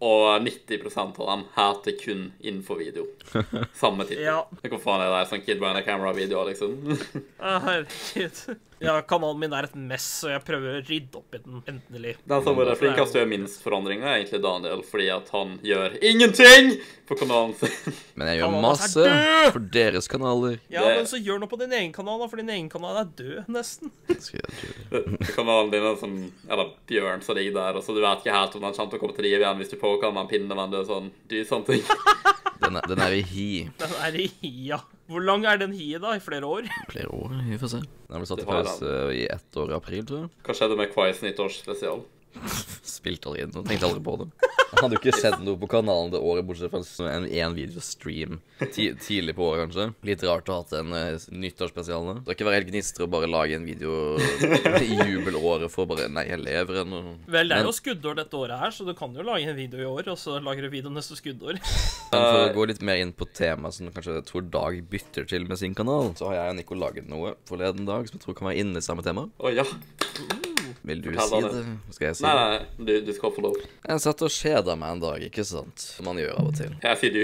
Og 0.00 0.42
90% 0.46 1.20
av 1.20 1.30
dem 1.32 1.44
heter 1.56 1.98
kun 2.00 2.24
infovideo. 2.40 3.06
Samme 3.78 4.06
tittel. 4.08 4.24
Ja. 4.24 4.40
Hva 4.62 4.80
faen 4.82 5.04
er 5.04 5.10
det? 5.10 5.16
der 5.18 5.30
Sånn 5.32 5.44
Kid 5.46 5.62
Behind 5.62 5.82
a 5.82 5.86
Camera-videoer, 5.86 6.52
liksom? 6.52 6.78
Herregud. 7.40 8.44
Ja, 8.82 8.96
kanalen 9.06 9.38
min 9.40 9.52
er 9.54 9.68
et 9.68 9.74
mess, 9.78 10.06
og 10.26 10.32
jeg 10.34 10.42
prøver 10.46 10.78
å 10.80 10.82
rydde 10.88 11.20
opp 11.20 11.36
i 11.36 11.40
den 11.44 11.60
endelig. 11.70 12.16
Den 12.28 12.42
som 12.46 12.58
er 12.64 12.72
flinkest 12.80 13.12
til 13.14 13.20
å 13.20 13.22
gjøre 13.22 13.30
minst 13.32 13.62
forandringer, 13.62 14.08
er 14.10 14.20
egentlig 14.20 14.40
Daniel, 14.42 14.82
fordi 14.88 15.06
at 15.14 15.30
han 15.36 15.54
gjør 15.62 15.96
ingenting 16.02 16.72
på 17.08 17.18
kanalen 17.20 17.54
sin. 17.60 17.94
Men 18.18 18.30
jeg 18.32 18.40
gjør 18.40 18.48
Kanalen 18.50 18.66
masse 18.66 19.52
for 19.54 19.68
deres 19.78 20.08
kanaler. 20.10 20.58
Ja, 20.72 20.82
Det- 20.88 20.96
men 21.02 21.06
så 21.10 21.18
gjør 21.22 21.40
noe 21.42 21.48
på 21.52 21.58
din 21.60 21.72
egen 21.78 21.92
kanal, 21.94 22.18
da, 22.22 22.28
for 22.28 22.36
din 22.42 22.50
egen 22.52 22.68
kanal 22.72 22.98
er 23.02 23.08
død, 23.18 23.48
nesten. 23.52 23.90
Kanalen 25.36 25.70
din 25.72 25.84
er 25.86 25.96
som 26.00 26.16
Eller 26.48 26.72
Bjørn 26.88 27.22
som 27.24 27.36
ligger 27.36 27.54
der, 27.56 27.78
og 27.78 27.84
så 27.84 27.94
du 27.96 28.00
vet 28.02 28.22
ikke 28.24 28.34
helt 28.36 28.56
om 28.58 28.64
den 28.66 28.74
kommer 28.76 28.90
til 28.92 28.98
å 28.98 29.02
komme 29.02 29.16
til 29.16 29.26
liv 29.28 29.38
igjen 29.40 29.60
hvis 29.62 29.72
du 29.72 29.78
påkaller 29.80 30.22
en 30.24 30.30
pinne, 30.30 30.56
men 30.58 30.72
du 30.72 30.78
er 30.80 30.88
sånn 30.88 31.10
Du, 31.30 31.36
sånne 31.48 31.66
ting. 31.70 31.84
Den 32.62 32.76
er, 32.78 32.86
den 32.86 33.00
er 33.02 33.14
i 33.16 33.22
hi. 33.26 33.48
Den 33.80 33.94
er 34.06 34.16
i 34.22 34.26
hia. 34.40 34.78
Hvor 35.10 35.24
lang 35.24 35.44
er 35.48 35.58
den 35.60 35.72
hiet, 35.74 36.02
da? 36.04 36.14
I 36.16 36.22
flere 36.22 36.46
år? 36.46 36.68
Flere 36.92 37.10
år, 37.10 37.34
vi 37.48 37.58
får 37.58 37.72
se. 37.74 37.80
Den 38.08 38.22
ble 38.22 38.28
satt 38.30 38.42
i 38.44 38.48
pause 38.48 38.92
i 39.16 39.24
ett 39.32 39.58
år 39.58 39.72
i 39.72 39.76
april, 39.76 40.04
tror 40.08 40.24
jeg. 40.24 40.32
Hva 40.46 40.56
skjedde 40.56 40.78
med 40.78 40.92
Quais 40.94 41.22
nyttårsspesial? 41.24 42.04
Spilte 42.86 43.30
aldri 43.30 43.46
inn 43.46 43.54
og 43.54 43.66
tenkte 43.68 43.88
aldri 43.88 44.02
på 44.04 44.16
det. 44.22 44.28
Jeg 44.72 44.80
hadde 44.80 44.96
jo 44.96 45.00
ikke 45.02 45.20
sett 45.20 45.42
noe 45.44 45.58
på 45.60 45.68
kanalen 45.68 46.12
det 46.14 46.20
året, 46.24 46.46
bortsett 46.48 46.72
fra 46.72 47.10
en, 47.12 47.26
en 47.28 47.56
videostream 47.56 48.38
ti, 48.72 48.86
tidlig 48.96 49.34
på 49.36 49.44
året, 49.44 49.66
kanskje. 49.66 49.86
Litt 50.08 50.24
rart 50.24 50.48
å 50.48 50.56
ha 50.56 50.62
hatt 50.62 50.72
en 50.78 50.94
uh, 50.96 51.26
nyttårsspesial 51.28 52.08
skal 52.22 52.34
ikke 52.34 52.46
være 52.48 52.60
helt 52.60 52.70
gnister 52.70 53.04
å 53.04 53.10
bare 53.12 53.28
lage 53.30 53.58
en 53.58 53.66
video 53.68 54.16
i 54.80 54.96
jubelåret 54.96 55.72
for 55.72 55.90
bare 55.90 56.08
Nei, 56.12 56.24
jeg 56.30 56.40
lever 56.42 56.82
ennå. 56.82 57.02
Vel, 57.30 57.52
det 57.52 57.58
er 57.58 57.68
jo 57.68 57.74
skuddår 57.76 58.18
dette 58.22 58.38
året 58.38 58.60
her, 58.62 58.74
så 58.74 58.86
du 58.88 58.94
kan 58.96 59.12
jo 59.16 59.24
lage 59.26 59.48
en 59.48 59.58
video 59.58 59.82
i 59.82 59.88
år, 59.88 60.12
og 60.14 60.20
så 60.20 60.38
lager 60.42 60.66
du 60.66 60.72
video 60.72 60.92
neste 60.92 61.16
skuddår. 61.20 61.60
Men 62.12 62.24
for 62.26 62.42
å 62.42 62.52
gå 62.56 62.68
litt 62.72 62.82
mer 62.84 63.00
inn 63.02 63.14
på 63.16 63.28
temaet 63.32 63.76
som 63.76 63.92
kanskje 63.92 64.18
jeg 64.18 64.28
tror 64.28 64.48
Dag 64.52 64.78
bytter 64.90 65.28
til 65.28 65.46
med 65.48 65.60
sin 65.60 65.76
kanal, 65.76 66.12
så 66.18 66.30
har 66.30 66.38
jeg 66.38 66.52
og 66.52 66.58
Nico 66.60 66.76
laget 66.80 67.08
noe 67.08 67.36
forleden 67.48 67.88
dag 67.88 68.08
som 68.08 68.18
jeg 68.18 68.26
tror 68.26 68.40
kan 68.40 68.50
være 68.50 68.64
inne 68.64 68.82
i 68.82 68.88
samme 68.88 69.04
tema. 69.06 69.28
Å 69.40 69.52
ja. 69.54 69.68
Vil 70.82 71.02
du 71.02 71.10
si 71.14 71.40
det? 71.40 71.50
det? 71.54 71.94
Skal 71.94 72.06
jeg 72.08 72.16
si 72.18 72.24
Nei, 72.26 72.32
nei, 72.34 72.46
nei. 72.56 72.86
Du, 72.88 72.92
du 73.06 73.12
skal 73.14 73.32
få 73.34 73.44
lov. 73.44 73.58
Jeg 73.86 74.02
satt 74.02 74.24
og 74.26 74.32
kjeda 74.34 74.74
meg 74.78 74.96
en 74.96 75.02
dag, 75.04 75.24
ikke 75.28 75.44
sant? 75.46 75.84
Som 75.96 76.08
man 76.10 76.18
gjør 76.18 76.40
av 76.40 76.48
og 76.50 76.56
til. 76.58 76.72
Jeg 76.82 76.98
sier 76.98 77.14
du. 77.14 77.22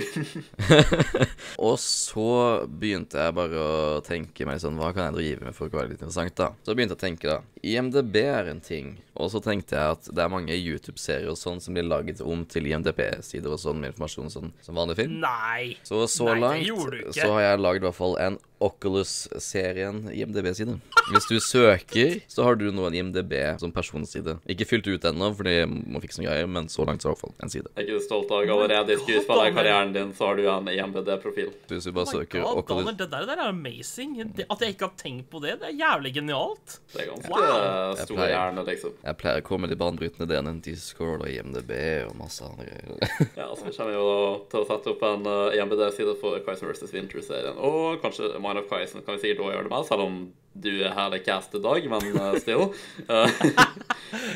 Og 1.69 1.75
så 1.83 2.29
begynte 2.71 3.19
jeg 3.19 3.35
bare 3.35 3.59
å 3.63 3.99
tenke 4.07 4.47
meg 4.47 4.61
sånn 4.63 4.79
Hva 4.79 4.93
kan 4.95 5.09
jeg 5.09 5.17
drive 5.17 5.49
med 5.49 5.57
for 5.57 5.67
å 5.71 5.81
være 5.81 5.93
litt 5.93 6.03
interessant, 6.03 6.35
da? 6.39 6.53
Så 6.63 6.77
begynte 6.79 6.95
jeg 6.95 7.01
å 7.01 7.05
tenke, 7.07 7.35
da. 7.35 7.65
IMDb 7.67 8.21
er 8.23 8.53
en 8.53 8.63
ting. 8.65 8.95
Og 9.19 9.31
så 9.33 9.41
tenkte 9.43 9.75
jeg 9.75 9.97
at 9.97 10.11
det 10.15 10.23
er 10.23 10.31
mange 10.31 10.55
YouTube-serier 10.55 11.31
og 11.33 11.39
sånn 11.41 11.59
som 11.63 11.75
blir 11.75 11.87
laget 11.87 12.21
om 12.23 12.45
til 12.47 12.69
IMDb-sider 12.71 13.51
og 13.51 13.59
sånn 13.59 13.81
med 13.83 13.93
informasjon 13.93 14.31
sånn 14.31 14.53
som 14.63 14.79
vanlig 14.79 14.99
film. 15.01 15.19
Nei! 15.25 15.75
Så 15.83 16.05
så 16.07 16.29
Nei, 16.31 16.39
langt 16.45 16.69
du 16.69 17.11
så 17.17 17.33
har 17.35 17.43
jeg 17.43 17.65
lagd 17.65 17.83
i 17.83 17.89
hvert 17.89 17.99
fall 17.99 18.15
en 18.23 18.39
Oculus-serien 18.59 20.09
IMDb-side. 20.11 20.79
Hvis 21.13 21.27
du 21.31 21.37
søker, 21.41 22.19
så 22.31 22.45
har 22.47 22.59
du 22.59 22.67
nå 22.75 22.89
en 22.89 22.97
IMDb 22.99 23.35
som 23.61 23.73
personside. 23.75 24.35
Ikke 24.51 24.67
fylt 24.69 24.89
ut 24.91 25.07
ennå, 25.09 25.31
fordi 25.39 25.55
jeg 25.61 25.69
må 25.71 26.03
fikse 26.03 26.21
noen 26.21 26.29
greier, 26.29 26.51
men 26.51 26.67
så 26.73 26.87
langt 26.89 27.03
så 27.05 27.09
det 27.09 27.15
i 27.15 27.15
hvert 27.15 27.23
fall 27.23 27.35
en 27.47 27.53
side. 27.53 27.71
Jeg 27.77 27.85
er 27.85 27.93
ikke 27.93 28.07
stolt 28.07 28.35
av 28.35 28.43
allerede 28.57 28.95
i 28.95 28.99
skuespillerkarrieren 29.03 29.95
din, 29.95 30.11
så 30.19 30.29
har 30.29 30.41
du 30.41 30.49
en 30.51 30.71
IMDb-profil. 30.75 31.53
Hvis 31.71 31.87
du 31.87 31.93
bare 31.95 32.09
oh 32.11 32.15
søker 32.19 32.43
God, 32.43 32.63
Oculus 32.65 32.85
Daniel, 32.85 32.99
det 32.99 33.11
der, 33.15 33.27
det 33.29 33.37
der 33.37 33.45
er 33.45 33.53
amazing. 33.55 34.17
Det, 34.39 34.49
at 34.51 34.65
jeg 34.65 34.75
ikke 34.75 34.91
har 34.91 34.97
tenkt 35.01 35.31
på 35.33 35.43
det, 35.45 35.57
det 35.63 35.71
er 35.71 35.79
jævlig 35.79 36.15
genialt. 36.19 36.79
Det 36.93 37.05
er 37.05 37.11
ganske 37.13 37.35
Wow. 37.39 37.95
stor 38.03 38.25
hjerne, 38.27 38.65
liksom. 38.67 38.93
Jeg 39.09 39.17
pleier 39.23 39.41
å 39.41 39.45
komme 39.47 39.65
med 39.65 39.73
de 39.73 39.79
banebrytende 39.81 40.27
ideene. 40.29 40.57
Discord 40.65 41.23
og 41.25 41.31
IMDb 41.33 41.73
og 42.09 42.17
masse 42.19 42.45
andre 42.45 42.67
greier. 42.69 43.15
Ja, 43.39 43.49
så 43.55 43.65
vi 43.65 43.73
kommer 43.77 43.95
jo 43.95 44.09
til 44.53 44.61
å 44.61 44.67
sette 44.69 44.93
opp 44.93 45.05
en 45.09 45.25
uh, 45.29 45.57
IMDb-side 45.57 46.17
for 46.21 46.41
Kyson 46.45 46.69
vs. 46.69 46.93
Winter-serien. 46.93 47.57
Og 47.57 48.03
kanskje 48.03 48.35
Mind 48.43 48.61
of 48.61 48.69
Kyson 48.69 49.05
kan 49.07 49.17
vi 49.17 49.25
sikkert 49.25 49.45
også 49.47 49.55
gjøre 49.55 49.69
det 49.69 49.75
med, 49.75 49.89
selv 49.89 50.05
om 50.05 50.21
du 50.59 50.73
er 50.83 50.95
herlig 50.97 51.23
cast 51.23 51.55
i 51.55 51.63
dag, 51.63 51.85
men 51.93 52.09
uh, 52.19 52.33
still. 52.43 52.69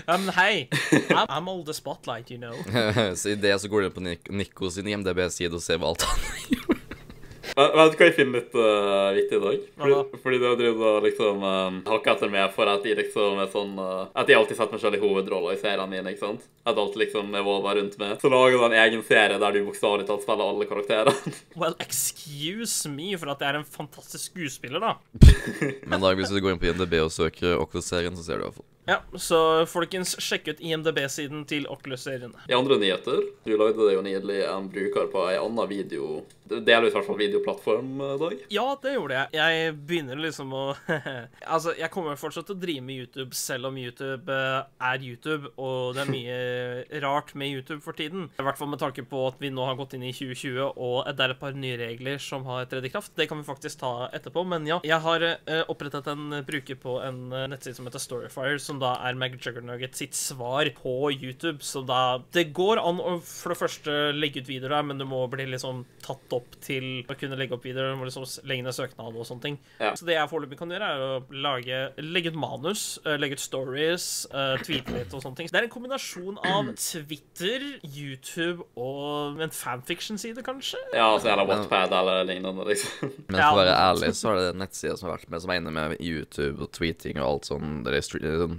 Uh, 0.05 0.31
hei, 0.37 0.69
I'm, 1.09 1.26
I'm 1.29 1.49
all 1.49 1.62
the 1.64 1.73
spotlight, 1.73 2.31
you 2.31 2.37
know. 2.37 2.52
så 3.17 3.33
i 3.33 3.35
det 3.41 3.55
så 3.61 3.69
går 3.73 3.81
du 3.81 3.87
inn 3.87 3.95
på 3.97 4.35
Nico 4.37 4.71
sin 4.71 4.91
IMDb-side 4.93 5.57
og 5.57 5.64
ser 5.64 5.81
hva 5.81 5.93
alt 5.93 6.05
han 6.05 6.21
har 6.21 6.72
Vet 7.53 7.93
du 7.93 7.99
hva 8.01 8.07
jeg 8.09 8.15
finner 8.17 8.39
litt 8.39 8.55
uh, 8.57 9.13
vittig 9.13 9.37
i 9.37 9.43
dag? 9.43 9.65
Hva 9.77 9.89
da? 9.91 9.99
Fordi, 10.09 10.21
fordi 10.25 10.39
du 10.41 10.47
har 10.47 10.57
drevet 10.57 10.87
og 10.89 11.05
liksom 11.07 11.43
um, 11.45 11.79
hakka 11.89 12.15
etter 12.15 12.33
meg 12.33 12.55
for 12.55 12.71
at 12.73 12.87
jeg 12.89 12.97
liksom 12.97 13.43
er 13.43 13.51
sånn 13.53 13.75
uh, 13.77 14.09
At 14.17 14.31
jeg 14.31 14.39
alltid 14.39 14.59
setter 14.59 14.77
meg 14.77 14.85
selv 14.85 14.97
i 14.97 15.03
hovedroller 15.03 15.57
i 15.57 15.61
seriene 15.61 15.89
mine, 15.91 16.15
ikke 16.15 16.25
sant? 16.25 16.47
At 16.65 16.81
alt 16.81 16.97
liksom 16.97 17.35
er 17.37 17.45
våva 17.45 17.77
rundt 17.77 17.99
meg. 18.01 18.17
Så 18.23 18.33
lager 18.33 18.57
du 18.57 18.67
en 18.71 18.79
egen 18.85 19.05
serie 19.05 19.41
der 19.43 19.57
du 19.57 19.67
bokstavelig 19.69 20.09
talt 20.09 20.25
spiller 20.25 20.55
alle 20.55 20.69
karakterene. 20.71 21.35
Well, 21.63 21.77
excuse 21.83 22.89
me 22.89 23.13
for 23.21 23.35
at 23.35 23.43
jeg 23.43 23.53
er 23.53 23.61
en 23.61 23.69
fantastisk 23.69 24.33
skuespiller, 24.33 24.83
da. 24.83 24.97
Men 25.91 26.01
da, 26.01 26.15
hvis 26.17 26.33
du 26.33 26.41
går 26.41 26.55
inn 26.55 26.63
på 26.63 26.71
INDB 26.71 26.97
og 27.03 27.13
søker 27.13 27.61
Oculus-serien, 27.61 28.17
så 28.17 28.25
ser 28.25 28.41
du 28.41 28.47
i 28.47 28.49
hvert 28.49 28.57
fall. 28.57 28.69
Ja, 28.85 28.99
så 29.15 29.67
folkens, 29.71 30.17
sjekk 30.19 30.49
ut 30.49 30.61
IMDb-siden 30.61 31.45
til 31.47 31.69
Oculus-seriene. 31.71 32.35
I 32.51 32.57
andre 32.57 32.81
nyheter 32.83 33.21
Du 33.47 33.53
lagde 33.55 33.79
det 33.79 33.95
jo 33.95 34.03
nydelig 34.03 34.41
en 34.51 34.67
bruker 34.73 35.07
på 35.12 35.23
ei 35.31 35.37
anna 35.39 35.69
video 35.71 36.25
Delvis 36.61 36.93
i 36.93 36.97
hvert 36.97 37.07
fall 37.07 37.19
videoplattform, 37.21 37.91
uh, 38.03 38.15
Dag. 38.21 38.41
Ja, 38.53 38.65
det 38.83 38.95
gjorde 38.97 39.17
jeg. 39.17 39.39
Jeg 39.39 39.75
begynner 39.89 40.21
liksom 40.21 40.53
å 40.57 40.65
Altså, 41.55 41.75
jeg 41.79 41.91
kommer 41.95 42.19
fortsatt 42.21 42.49
til 42.51 42.59
å 42.59 42.62
drive 42.62 42.85
med 42.85 43.05
YouTube 43.05 43.37
selv 43.39 43.71
om 43.71 43.79
YouTube 43.79 44.33
eh, 44.33 44.59
er 44.83 45.05
YouTube, 45.05 45.53
og 45.61 45.95
det 45.97 46.03
er 46.05 46.11
mye 46.12 46.37
rart 47.05 47.33
med 47.39 47.53
YouTube 47.53 47.81
for 47.85 47.97
tiden. 47.97 48.29
I 48.39 48.45
hvert 48.45 48.59
fall 48.59 48.71
med 48.73 48.83
tanke 48.83 49.05
på 49.09 49.25
at 49.29 49.41
vi 49.43 49.53
nå 49.55 49.65
har 49.67 49.79
gått 49.79 49.97
inn 49.97 50.05
i 50.07 50.12
2020, 50.15 50.75
og 50.77 51.09
det 51.09 51.25
er 51.25 51.35
et 51.35 51.41
par 51.41 51.57
nye 51.57 51.79
regler 51.81 52.21
som 52.23 52.47
har 52.49 52.67
tredd 52.71 52.87
i 52.89 52.93
kraft. 52.93 53.15
Det 53.19 53.29
kan 53.31 53.41
vi 53.41 53.49
faktisk 53.49 53.83
ta 53.83 53.93
etterpå, 54.12 54.45
men 54.49 54.69
ja. 54.69 54.81
Jeg 54.87 55.01
har 55.05 55.25
eh, 55.29 55.62
opprettet 55.73 56.11
en 56.12 56.39
bruker 56.47 56.79
på 56.83 56.99
en 57.05 57.25
eh, 57.31 57.49
nettside 57.53 57.79
som 57.79 57.89
heter 57.89 58.03
Storyfire, 58.03 58.61
som 58.62 58.72
som 58.73 58.81
da 58.81 58.95
er 59.05 59.17
McJuggerNugget 59.19 59.99
sitt 59.99 60.17
svar 60.17 60.69
på 60.79 61.12
YouTube. 61.12 61.61
Så 61.64 61.85
da 61.87 62.23
Det 62.33 62.50
går 62.55 62.81
an 62.81 63.00
å 63.02 63.19
for 63.23 63.52
det 63.52 63.61
første 63.61 63.97
legge 64.17 64.43
ut 64.43 64.49
videoer 64.49 64.76
der, 64.76 64.87
men 64.88 65.00
du 65.00 65.05
må 65.09 65.21
bli 65.31 65.47
liksom 65.50 65.85
tatt 66.02 66.33
opp 66.35 66.57
til 66.64 67.05
å 67.11 67.17
kunne 67.19 67.37
legge 67.38 67.57
opp 67.57 67.67
videoer. 67.67 67.93
Du 67.93 68.00
må 68.00 68.09
liksom 68.09 68.26
legge 68.49 68.64
ned 68.64 68.76
søknad 68.76 69.14
og 69.14 69.26
sånne 69.29 69.45
ting. 69.45 69.59
Ja. 69.79 69.93
Så 69.99 70.07
det 70.09 70.17
jeg 70.17 70.31
foreløpig 70.31 70.59
kan 70.61 70.73
gjøre, 70.73 70.88
er 70.88 71.05
å 71.05 71.41
lage, 71.45 71.81
legge 72.00 72.33
ut 72.33 72.38
manus, 72.41 72.85
eh, 73.05 73.19
legge 73.21 73.38
ut 73.38 73.43
stories, 73.43 74.09
uh, 74.33 74.57
tweete 74.62 74.95
litt 74.97 75.14
og 75.14 75.25
sånne 75.25 75.41
ting. 75.41 75.50
Så 75.50 75.57
det 75.57 75.62
er 75.62 75.69
en 75.69 75.75
kombinasjon 75.75 76.41
av 76.49 76.73
Twitter, 76.88 77.67
YouTube 77.83 78.67
og 78.81 79.43
en 79.43 79.55
fanfiction-side, 79.55 80.45
kanskje? 80.47 80.81
Ja, 80.95 81.11
altså, 81.12 81.33
eller 81.35 81.49
Wattpad 81.50 81.95
eller 81.99 82.26
lignende, 82.29 82.67
liksom. 82.71 83.12
Men 83.33 83.38
for 83.38 83.59
å 83.59 83.62
være 83.62 83.76
ærlig, 83.76 84.12
så 84.19 84.33
er 84.33 84.41
det 84.41 84.61
nettsider 84.62 84.99
som 84.99 85.11
har 85.11 85.19
vært 85.19 85.33
med, 85.33 85.45
som 85.45 85.52
er 85.52 85.62
inne 85.62 85.75
med 85.76 85.97
YouTube 86.00 86.64
og 86.64 86.73
tweeting 86.75 87.21
og 87.21 87.29
alt 87.29 87.50
sånn, 87.50 87.83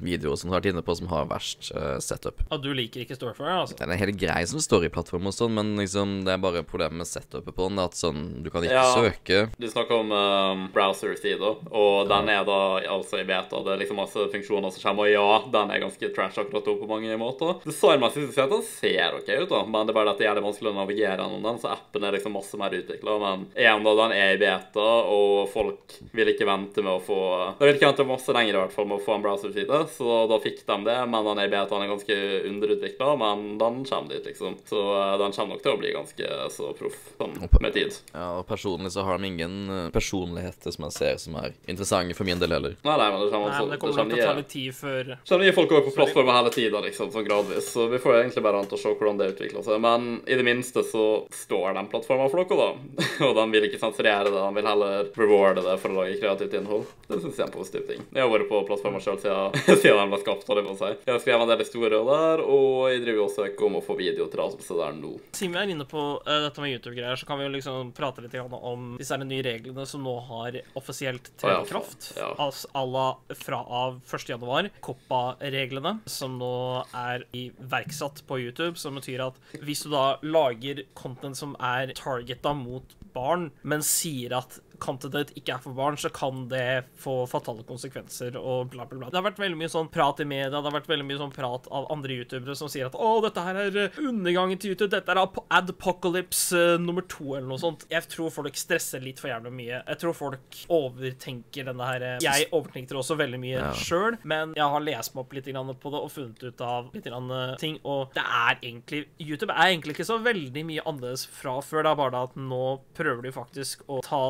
det 0.03 0.29
som 0.29 0.43
som 0.43 0.51
har 0.51 0.59
vært 0.59 0.73
inne 0.73 0.83
på, 0.83 0.93
som 0.99 1.07
har 1.07 1.27
verst 1.29 1.69
uh, 1.71 1.95
setup. 2.03 2.41
Og 2.51 2.59
du 2.63 2.69
liker 2.75 3.05
ikke 3.05 3.15
Storyfire, 3.15 3.53
altså? 3.63 3.77
Den 3.79 3.93
er 3.95 3.99
helt 4.01 4.19
grei 4.19 4.41
som 4.49 4.59
storyplattform 4.59 5.29
og 5.31 5.35
sånn, 5.35 5.53
men 5.55 5.69
liksom, 5.79 6.17
det 6.27 6.33
er 6.35 6.41
bare 6.43 6.63
problemet 6.67 6.99
med 6.99 7.07
setupet 7.07 7.55
på 7.55 7.69
den, 7.69 7.79
at 7.79 7.95
sånn, 7.95 8.43
du 8.43 8.49
kan 8.51 8.65
ikke 8.65 8.73
Ja. 8.75 8.89
søke. 8.91 9.39
Du 9.55 9.67
snakker 9.71 10.01
om 10.01 10.11
um, 10.11 10.65
browser-sida, 10.75 11.53
og 11.71 12.09
den 12.11 12.29
er 12.33 12.43
da 12.43 12.59
altså 12.91 13.21
i 13.21 13.27
beta. 13.27 13.61
Det 13.63 13.71
er 13.71 13.81
liksom 13.85 14.01
masse 14.01 14.27
funksjoner 14.35 14.73
som 14.75 14.83
kommer, 14.89 15.07
og 15.07 15.15
ja, 15.15 15.39
den 15.55 15.71
er 15.71 15.83
ganske 15.85 16.11
trash 16.15 16.41
akkurat 16.43 16.67
nå 16.67 16.75
på 16.81 16.89
mange 16.91 17.17
måter. 17.21 17.55
Designmessig 17.63 18.25
syns 18.27 18.41
jeg 18.41 18.45
at 18.49 18.55
den 18.57 18.67
ser 18.67 19.17
OK 19.21 19.31
ut, 19.31 19.49
da, 19.53 19.63
men 19.63 19.87
det 19.87 19.95
er 19.95 19.99
bare 20.01 20.13
at 20.13 20.21
det 20.21 20.27
er 20.27 20.43
vanskelig 20.43 20.73
å 20.73 20.77
navigere 20.81 21.17
gjennom 21.23 21.47
den, 21.47 21.61
så 21.63 21.71
appen 21.77 22.03
er 22.03 22.17
liksom 22.17 22.35
masse 22.35 22.59
mer 22.59 22.75
utvikla. 22.75 23.15
Men 23.23 23.47
igjen, 23.55 23.87
da, 23.87 23.95
den 24.03 24.17
er 24.19 24.35
i 24.35 24.41
beta, 24.43 24.89
og 25.07 25.47
folk 25.55 25.97
vil 26.11 26.33
ikke 26.35 26.49
vente 26.49 26.83
med 26.83 26.97
å 26.97 27.01
få 27.03 27.21
De 27.59 27.67
vil 27.69 27.77
ikke 27.77 27.89
vente 27.93 28.09
masse 28.11 28.35
lenger 28.35 28.57
i 28.57 28.61
hvert 28.63 28.75
fall 28.75 28.89
med 28.89 28.99
å 28.99 29.05
få 29.05 29.15
en 29.15 29.23
browser-side, 29.23 29.81
så 29.97 30.23
da 30.29 30.39
fikk 30.43 30.63
de 30.67 30.77
det. 30.87 30.97
Men 31.09 31.29
han 31.29 31.41
er 31.41 31.53
han 31.53 31.83
er 31.83 31.91
ganske 31.91 32.17
underutvikla, 32.49 33.15
men 33.19 33.57
den 33.61 33.81
kommer 33.85 34.09
dit, 34.13 34.25
liksom. 34.25 34.57
Så 34.69 34.81
uh, 34.81 35.17
den 35.21 35.35
kommer 35.35 35.55
nok 35.55 35.63
til 35.63 35.73
å 35.73 35.79
bli 35.79 35.93
ganske 35.93 36.29
så 36.53 36.71
proff 36.77 36.99
sånn, 37.17 37.35
med 37.61 37.73
tid. 37.75 37.95
Ja, 38.13 38.29
og 38.39 38.47
personlig 38.49 38.93
så 38.95 39.05
har 39.07 39.19
de 39.19 39.29
ingen 39.29 39.69
eh, 39.69 39.89
personligheter 39.93 40.73
som 40.73 40.87
jeg 40.87 40.95
ser 40.95 41.19
som 41.21 41.37
er 41.39 41.53
interessante 41.69 42.15
for 42.17 42.27
min 42.27 42.41
del 42.41 42.55
heller. 42.55 42.75
Nei, 42.83 42.95
nei, 42.99 43.09
men 43.13 43.23
det 43.23 43.29
kommer, 43.31 43.49
Nei, 43.49 43.59
altså, 43.59 43.65
men 43.65 43.73
det 43.73 43.79
kommer 43.81 44.03
ikke 44.03 44.15
til 44.15 44.23
å 44.23 44.29
ta 44.29 44.37
litt 44.39 44.51
tid 44.53 44.77
før 44.77 45.11
Kommer 45.29 45.45
nye 45.45 45.55
folk 45.55 45.73
over 45.75 45.85
på 45.87 45.95
plattforma 45.97 46.37
hele 46.37 46.53
tida, 46.53 46.81
liksom, 46.85 47.11
sånn 47.13 47.27
gradvis. 47.27 47.69
Så 47.73 47.87
vi 47.91 48.01
får 48.03 48.19
egentlig 48.19 48.45
bare 48.45 48.61
an 48.61 48.69
til 48.69 48.79
å 48.79 48.81
se 48.83 48.93
hvordan 48.93 49.21
det 49.21 49.29
utvikler 49.33 49.65
seg. 49.65 49.81
Men 49.83 50.09
i 50.27 50.39
det 50.39 50.47
minste 50.47 50.83
så 50.87 51.05
står 51.43 51.77
den 51.77 51.89
plattforma 51.91 52.29
for 52.31 52.43
noe, 52.43 52.59
da. 52.59 52.69
Og 53.29 53.35
de 53.39 53.47
vil 53.55 53.69
ikke 53.69 53.81
sensurere 53.81 54.29
det, 54.29 54.37
de 54.37 54.59
vil 54.59 54.69
heller 54.69 55.11
rewarde 55.23 55.65
det 55.65 55.77
for 55.81 55.93
å 55.93 56.01
lage 56.01 56.19
kreativt 56.21 56.57
innhold. 56.59 56.87
Det 57.07 57.19
syns 57.19 57.39
jeg 57.39 57.45
er 57.45 57.49
en 57.49 57.55
positiv 57.55 57.87
ting. 57.89 58.05
Jeg 58.13 58.25
har 58.25 58.31
vært 58.33 58.49
på 58.51 58.63
plattforma 58.67 59.01
sjøl 59.03 59.19
siden, 59.21 59.81
siden 59.83 59.99
den 59.99 60.13
ble 60.13 60.19
skapt, 60.23 60.47
holdt 60.49 60.63
jeg 60.63 60.79
si. 60.79 60.91
Jeg 61.03 61.13
har 61.13 61.21
skrevet 61.23 61.45
en 61.45 61.51
del 61.53 61.63
historier 61.63 62.07
der, 62.09 62.43
og 62.43 62.89
jeg 62.91 63.03
driver 63.03 63.25
også 63.27 63.47
ikke 63.49 63.67
om 63.67 63.77
å 63.79 63.83
få 63.85 63.97
videotillatelse 63.99 64.79
der 64.79 64.97
nå. 64.97 65.13
Siden 65.35 65.55
vi 65.55 65.61
er 65.61 65.73
inne 65.75 65.87
på 65.89 66.05
uh, 66.23 66.33
dette 66.47 66.63
med 66.63 66.75
YouTube-greier, 66.75 67.19
så 67.19 67.29
kan 67.29 67.39
vi 67.39 67.47
jo 67.47 67.53
liksom 67.57 67.93
prate 67.95 68.23
litt 68.25 68.37
om 68.53 68.93
disse 68.99 69.19
nye 69.23 69.45
reglene 69.45 69.85
som 69.89 70.03
nå 70.05 70.15
har 70.29 70.59
offisielt 70.79 71.31
trådt 71.39 71.67
i 71.67 71.71
kraft. 71.71 72.09
ja. 72.17 72.31
Altså 72.41 72.83
la 72.93 73.05
fra 73.37 73.61
av 73.63 73.99
1. 74.05 74.27
januar. 74.33 74.69
Koppa-reglene, 74.83 75.97
som 76.09 76.37
nå 76.39 76.53
er 76.97 77.27
iverksatt 77.37 78.23
på 78.27 78.39
YouTube, 78.43 78.75
som 78.79 78.99
betyr 78.99 79.27
at 79.27 79.39
hvis 79.63 79.85
du 79.85 79.93
da 79.93 80.17
lager 80.25 80.83
content 80.97 81.37
som 81.37 81.57
er 81.61 81.93
targeta 81.97 82.53
mot 82.57 82.95
barn, 83.13 83.49
men 83.61 83.83
sier 83.85 84.37
at 84.39 84.59
contentet 84.83 85.33
ikke 85.39 85.55
er 85.57 85.63
for 85.63 85.75
barn, 85.77 85.97
så 85.99 86.11
kan 86.13 86.45
det 86.51 86.83
få 86.99 87.23
fatale 87.31 87.65
konsekvenser 87.67 88.37
og 88.39 88.73
bla, 88.73 88.85
bla, 88.89 88.99
bla. 88.99 89.11
Det 89.13 89.19
har 89.19 89.27
vært 89.29 89.41
veldig 89.41 89.59
mye 89.59 89.71
sånn 89.71 89.89
prat 89.93 90.21
i 90.23 90.27
media, 90.27 90.51
det 90.53 90.61
har 90.67 90.75
vært 90.75 90.91
veldig 90.91 91.07
mye 91.07 91.21
sånn 91.21 91.33
prat 91.35 91.69
av 91.73 91.87
andre 91.93 92.19
youtubere 92.19 92.55
som 92.57 92.71
sier 92.71 92.89
at 92.89 92.97
å, 92.97 93.13
dette 93.23 93.43
her 93.45 93.59
er 93.65 93.79
eh, 93.85 93.99
undergangen 94.03 94.59
til 94.61 94.73
YouTube, 94.73 94.91
dette 94.93 95.13
er 95.13 95.21
Adpocalypse 95.53 96.57
uh, 96.57 96.75
nummer 96.81 97.05
to, 97.09 97.33
eller 97.37 97.49
noe 97.49 97.61
sånt. 97.61 97.85
Jeg 97.91 98.07
tror 98.11 98.33
folk 98.33 98.57
stresser 98.59 99.03
litt 99.03 99.21
for 99.21 99.31
jævlig 99.31 99.53
mye. 99.55 99.81
Jeg 99.87 100.01
tror 100.01 100.17
folk 100.17 100.59
overtenker 100.73 101.67
denne 101.69 101.87
her 101.87 102.05
eh, 102.07 102.17
Jeg 102.23 102.49
overtenker 102.53 102.99
også 102.99 103.17
veldig 103.19 103.39
mye 103.41 103.51
Ja. 103.53 103.69
sjøl, 103.77 104.17
men 104.27 104.55
jeg 104.57 104.65
har 104.73 104.83
lest 104.83 105.13
meg 105.13 105.23
opp 105.25 105.35
litt 105.37 105.49
på 105.53 105.91
det 105.93 105.99
og 106.01 106.11
funnet 106.11 106.43
ut 106.43 106.61
av 106.65 106.89
litt 106.93 107.07
eh, 107.07 107.55
ting, 107.61 107.77
og 107.83 108.13
det 108.15 108.23
er 108.23 108.57
egentlig 108.61 109.03
YouTube 109.21 109.53
er 109.53 109.71
egentlig 109.71 109.95
ikke 109.97 110.07
så 110.07 110.17
veldig 110.23 110.63
mye 110.67 110.85
annerledes 110.89 111.25
fra 111.29 111.57
før. 111.63 111.85
Det 111.85 111.91
er 111.93 111.99
bare 111.99 112.23
at 112.27 112.37
nå 112.39 112.63
prøver 112.97 113.27
de 113.27 113.33
faktisk 113.35 113.83
å 113.91 113.99
ta 114.05 114.21